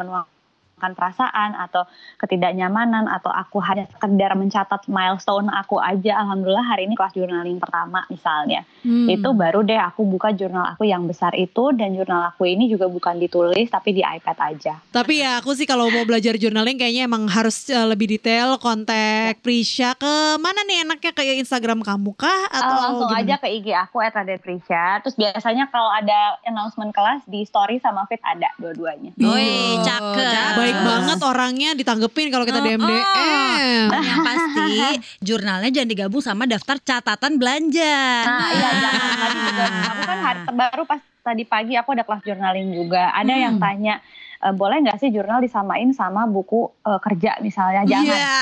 menuangkan 0.80 0.96
perasaan 0.96 1.60
atau 1.60 1.84
ketidaknyamanan 2.24 3.12
atau 3.12 3.28
aku 3.28 3.60
hanya 3.60 3.84
sekedar 3.92 4.32
mencatat 4.40 4.88
milestone 4.88 5.52
aku 5.52 5.76
aja. 5.76 6.24
Alhamdulillah 6.24 6.64
hari 6.64 6.88
ini 6.88 6.96
kelas 6.96 7.12
journaling 7.12 7.60
pertama 7.60 8.08
misalnya. 8.08 8.64
Hmm. 8.88 9.12
Itu 9.12 9.36
baru 9.36 9.68
deh 9.68 9.76
aku 9.76 10.08
buka 10.08 10.32
jurnal 10.32 10.64
aku 10.72 10.88
yang 10.88 11.04
besar 11.04 11.36
itu 11.36 11.76
dan 11.76 11.92
jurnal 11.92 12.32
aku 12.32 12.48
ini 12.48 12.72
juga 12.72 12.88
bukan 12.88 13.20
ditulis 13.20 13.68
tapi 13.68 13.92
di 13.92 14.02
iPad 14.02 14.38
aja. 14.40 14.80
Tapi 14.96 15.20
ya 15.20 15.44
aku 15.44 15.52
sih 15.52 15.68
kalau 15.68 15.92
mau 15.92 16.08
belajar 16.08 16.40
journaling 16.40 16.80
kayaknya 16.80 17.12
emang 17.12 17.28
harus 17.28 17.68
uh, 17.68 17.84
lebih 17.84 18.08
detail 18.08 18.56
kontak 18.56 19.44
Prisha 19.44 20.00
ke 20.00 20.40
mana 20.40 20.64
nih 20.64 20.88
enaknya 20.88 21.12
ke 21.12 21.24
Instagram 21.44 21.84
kamu 21.84 22.16
kah 22.16 22.48
atau 22.48 22.76
Ah, 22.80 22.82
langsung 22.88 23.10
gimana? 23.12 23.26
aja 23.26 23.36
ke 23.44 23.48
IG 23.52 23.68
aku 23.76 24.00
@raden 24.00 24.40
Terus 25.04 25.16
biasanya 25.18 25.68
kalau 25.74 25.90
ada 25.92 26.40
announcement 26.48 26.94
kelas 26.96 27.26
di 27.28 27.44
story 27.44 27.82
sama 27.82 28.06
feed 28.06 28.22
ada 28.22 28.54
dua-duanya. 28.62 29.12
Woi, 29.18 29.42
Iya. 29.42 29.82
cakep. 29.82 30.54
Baik 30.70 30.80
banget 30.80 31.20
orangnya 31.20 31.70
ditanggepin 31.74 32.28
kalau 32.30 32.46
kita 32.46 32.60
DM 32.60 32.78
DM. 32.80 32.94
oh. 33.90 34.00
Yang 34.00 34.20
pasti 34.22 34.70
jurnalnya 35.20 35.70
jangan 35.72 35.90
digabung 35.90 36.22
sama 36.22 36.46
daftar 36.46 36.78
catatan 36.78 37.36
belanja. 37.36 37.98
Nah, 38.22 38.50
iya 38.52 38.70
jangan 38.78 39.10
tadi 39.20 39.38
juga 39.44 39.66
aku 39.66 40.02
kan 40.04 40.18
hari 40.20 40.40
baru 40.48 40.82
pas 40.84 41.02
tadi 41.20 41.44
pagi 41.44 41.74
aku 41.74 41.90
ada 41.92 42.04
kelas 42.04 42.22
journaling 42.22 42.70
juga. 42.72 43.10
Ada 43.12 43.34
yang 43.34 43.56
Hmm. 43.56 43.64
tanya 43.64 43.96
e, 44.40 44.48
boleh 44.52 44.78
nggak 44.80 44.98
sih 44.98 45.10
jurnal 45.10 45.40
disamain 45.40 45.90
sama 45.92 46.26
buku 46.26 46.70
e, 46.80 46.92
kerja 47.00 47.38
misalnya? 47.40 47.84
Jangan, 47.84 48.06
Iya. 48.08 48.38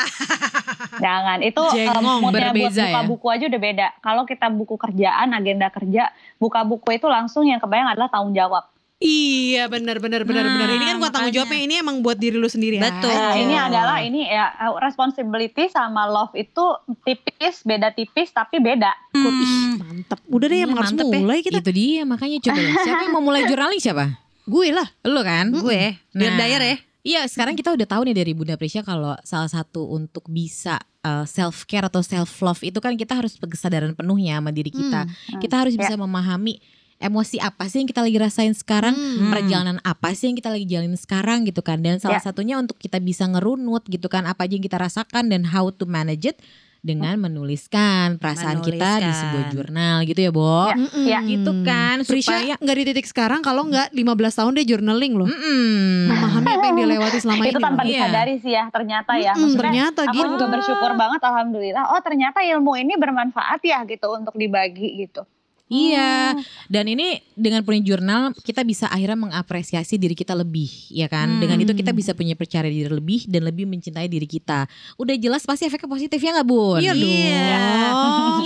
jangan. 0.97 1.37
Itu 1.41 1.63
e, 1.67 1.83
Jengong, 1.83 2.19
moodnya 2.21 2.51
buat 2.51 2.71
buka 2.71 2.85
ya? 2.85 3.01
buku 3.03 3.27
aja 3.27 3.45
udah 3.47 3.61
beda. 3.61 3.87
Kalau 3.97 4.23
kita 4.23 4.47
buku 4.49 4.75
kerjaan, 4.75 5.27
agenda 5.31 5.67
kerja, 5.69 6.03
buka 6.37 6.61
buku 6.61 6.87
itu 6.93 7.07
langsung 7.07 7.43
yang 7.43 7.57
kebayang 7.57 7.91
adalah 7.91 8.07
tanggung 8.07 8.33
jawab. 8.33 8.67
Iya 8.97 9.69
benar 9.69 10.01
benar 10.01 10.25
benar 10.25 10.41
Nah, 10.41 10.53
benar. 10.57 10.69
Ini 10.71 10.85
kan 10.87 10.97
gua 10.97 11.11
tanggung 11.13 11.29
jawabnya 11.29 11.59
ini 11.61 11.75
emang 11.77 12.01
buat 12.01 12.17
diri 12.17 12.33
lu 12.33 12.49
sendiri 12.49 12.81
Betul. 12.81 13.13
Nah, 13.13 13.37
ini 13.37 13.53
Oh. 13.53 13.67
adalah 13.69 13.97
ini 14.01 14.25
ya 14.25 14.49
eh, 14.49 14.73
responsibility 14.75 15.69
sama 15.69 16.05
love 16.05 16.33
itu 16.33 16.65
tipis, 17.03 17.61
beda 17.61 17.93
tipis 17.93 18.33
tapi 18.33 18.57
beda. 18.57 18.89
Hmm. 19.13 19.77
Mantep. 19.77 20.17
Udah 20.25 20.47
deh 20.47 20.57
Iya, 20.57 20.65
emang 20.65 20.77
harus 20.81 20.91
mantep 20.91 21.07
ya. 21.07 21.17
mulai 21.19 21.39
kita. 21.39 21.61
Itu 21.61 21.71
dia 21.71 22.01
makanya 22.03 22.37
coba 22.41 22.57
ya. 22.57 22.71
Siapa 22.79 23.01
yang 23.03 23.13
mau 23.13 23.21
mulai 23.21 23.41
journaling 23.49 23.77
siapa? 23.77 24.05
Gue 24.43 24.73
lah. 24.73 24.87
Lu 25.03 25.21
kan? 25.21 25.45
Gue, 25.51 25.93
Dear 26.09 26.33
Nah. 26.33 26.39
Dyer 26.39 26.61
ya. 26.63 26.77
Iya, 27.07 27.21
sekarang 27.23 27.53
kita 27.53 27.71
udah 27.71 27.87
tahu 27.87 28.01
nih 28.03 28.17
dari 28.17 28.33
Bunda 28.33 28.57
Prisha 28.57 28.81
kalau 28.81 29.15
salah 29.21 29.47
satu 29.47 29.87
untuk 29.87 30.25
bisa 30.25 30.81
self 31.23 31.63
care 31.63 31.85
atau 31.85 32.01
self 32.01 32.41
love 32.41 32.59
itu 32.61 32.75
kan 32.77 32.91
kita 32.93 33.15
harus 33.15 33.37
kesadaran 33.37 33.93
penuhnya 33.93 34.41
sama 34.41 34.49
diri 34.49 34.67
kita. 34.67 35.05
Hmm. 35.05 35.39
Kita 35.39 35.55
harus 35.61 35.77
bisa 35.77 35.95
memahami 35.95 36.59
emosi 36.99 37.37
apa 37.37 37.65
sih 37.65 37.79
yang 37.79 37.87
kita 37.87 37.99
lagi 37.99 38.17
rasain 38.17 38.51
sekarang, 38.51 38.93
Hmm. 38.93 39.29
perjalanan 39.29 39.77
apa 39.81 40.11
sih 40.11 40.27
yang 40.27 40.35
kita 40.35 40.49
lagi 40.49 40.65
jalanin 40.65 40.95
sekarang 40.95 41.43
gitu 41.43 41.61
kan. 41.61 41.77
Dan 41.77 41.97
salah 41.97 42.17
Ya. 42.17 42.25
satunya 42.25 42.55
untuk 42.55 42.75
kita 42.75 42.97
bisa 42.97 43.25
ngerunut 43.25 43.85
gitu 43.85 44.05
kan 44.05 44.23
apa 44.23 44.43
aja 44.43 44.53
yang 44.53 44.63
kita 44.63 44.75
rasakan 44.75 45.27
dan 45.27 45.45
how 45.45 45.69
to 45.69 45.85
manage 45.85 46.25
it 46.25 46.37
dengan 46.79 47.17
menuliskan 47.17 48.15
perasaan 48.15 48.61
kita 48.61 48.71
di 48.99 49.09
sebuah 49.09 49.27
Menuliskan. 49.43 49.51
jurnal 49.51 49.97
gitu 50.03 50.19
ya, 50.19 50.31
Bo. 50.31 50.45
Ya. 50.63 50.75
Mm-mm. 50.75 51.05
Ya. 51.05 51.19
Gitu 51.21 51.51
kan 51.61 51.95
Prisha 52.01 52.31
supaya 52.33 52.55
nggak 52.55 52.75
di 52.75 52.83
titik 52.85 53.05
sekarang 53.05 53.41
kalau 53.41 53.65
nggak 53.65 53.91
15 53.91 54.07
tahun 54.33 54.51
dia 54.55 54.65
journaling 54.67 55.13
loh. 55.15 55.27
Mm-mm. 55.27 56.07
Memahami 56.07 56.47
apa 56.49 56.65
yang 56.65 56.77
dilewati 56.79 57.17
selama 57.19 57.43
itu 57.43 57.51
ini. 57.53 57.61
tanpa 57.61 57.81
loh. 57.81 57.87
Iya. 57.87 58.01
disadari 58.03 58.35
sih 58.39 58.51
ya 58.51 58.63
ternyata 58.67 59.11
ya. 59.15 59.33
Mm-mm, 59.33 59.43
Maksudnya 59.51 59.63
ternyata 59.91 59.99
aku 60.01 60.15
gitu. 60.15 60.29
juga 60.31 60.45
bersyukur 60.49 60.91
banget 60.95 61.21
alhamdulillah. 61.21 61.83
Oh 61.91 61.99
ternyata 61.99 62.39
ilmu 62.41 62.73
ini 62.73 62.93
bermanfaat 62.95 63.61
ya 63.61 63.83
gitu 63.83 64.07
untuk 64.09 64.33
dibagi 64.33 65.03
gitu. 65.03 65.27
Iya, 65.67 66.31
Oh. 66.31 66.39
dan 66.71 66.87
ini 66.87 67.19
dengan 67.35 67.59
punya 67.59 67.83
jurnal 67.83 68.31
kita 68.31 68.63
bisa 68.63 68.87
akhirnya 68.87 69.19
mengapresiasi 69.19 69.99
diri 69.99 70.15
kita 70.15 70.31
lebih, 70.31 70.71
ya 70.87 71.11
kan? 71.11 71.27
Hmm. 71.27 71.39
Dengan 71.43 71.59
itu 71.59 71.75
kita 71.75 71.91
bisa 71.91 72.15
punya 72.15 72.39
percaya 72.39 72.71
diri 72.71 72.87
lebih 72.87 73.27
dan 73.27 73.43
lebih 73.43 73.67
mencintai 73.67 74.07
diri 74.07 74.23
kita. 74.23 74.63
Udah 74.95 75.19
jelas 75.19 75.43
pasti 75.43 75.67
efeknya 75.67 75.91
positif 75.91 76.23
ya 76.23 76.39
nggak 76.39 76.47
bun? 76.47 76.79
Iya 76.79 76.95
dong. 76.95 77.03
Iya. 77.03 77.59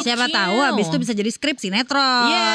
Siapa 0.02 0.26
Gokil. 0.26 0.34
tahu 0.34 0.58
habis 0.66 0.86
itu 0.90 0.98
bisa 0.98 1.14
jadi 1.14 1.30
skrip 1.30 1.62
sinetron. 1.62 2.26
Iya. 2.26 2.50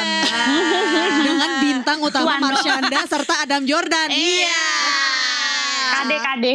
Dengan 1.31 1.51
bintang 1.63 1.99
utama 2.03 2.35
Wano. 2.35 2.43
Marsyanda 2.51 2.99
serta 3.07 3.47
Adam 3.47 3.63
Jordan. 3.63 4.11
Iya. 4.11 4.63
Kade 5.95 6.17
kade. 6.19 6.53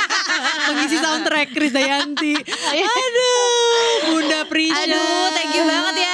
Pengisi 0.68 1.00
soundtrack 1.00 1.48
Krisdayanti. 1.50 2.34
Aduh, 2.76 3.48
Bunda 4.12 4.44
Prisha. 4.44 4.84
Aduh, 4.84 5.32
thank 5.32 5.56
you 5.56 5.64
banget 5.64 5.94
ya 5.96 6.07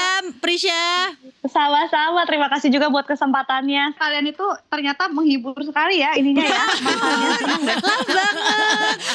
Prisha. 0.45 1.09
Sama-sama. 1.49 2.29
Terima 2.29 2.53
kasih 2.53 2.69
juga 2.69 2.93
buat 2.93 3.09
kesempatannya. 3.09 3.97
Kalian 3.97 4.29
itu 4.29 4.45
ternyata 4.69 5.09
menghibur 5.09 5.57
sekali 5.65 6.05
ya 6.05 6.13
ininya 6.21 6.45
ya. 6.45 6.65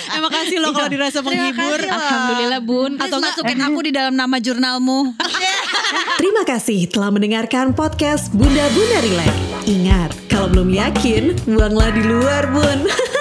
Terima 0.09 0.29
kasih 0.33 0.57
loh 0.57 0.73
kalau 0.73 0.89
dirasa 0.89 1.21
menghibur. 1.21 1.79
Alhamdulillah 1.85 2.61
bun. 2.65 2.97
Atau 2.97 3.21
masukin 3.21 3.61
aku 3.61 3.79
di 3.85 3.91
dalam 3.93 4.17
nama 4.17 4.41
jurnalmu. 4.41 5.13
Terima 6.19 6.43
kasih 6.49 6.89
telah 6.89 7.13
mendengarkan 7.13 7.77
podcast 7.77 8.33
Bunda 8.33 8.65
Bunda 8.73 8.97
Relax. 9.05 9.33
Ingat, 9.69 10.09
kalau 10.25 10.49
belum 10.49 10.73
yakin, 10.73 11.37
buanglah 11.45 11.93
di 11.93 12.01
luar, 12.09 12.49
Bun. 12.49 12.89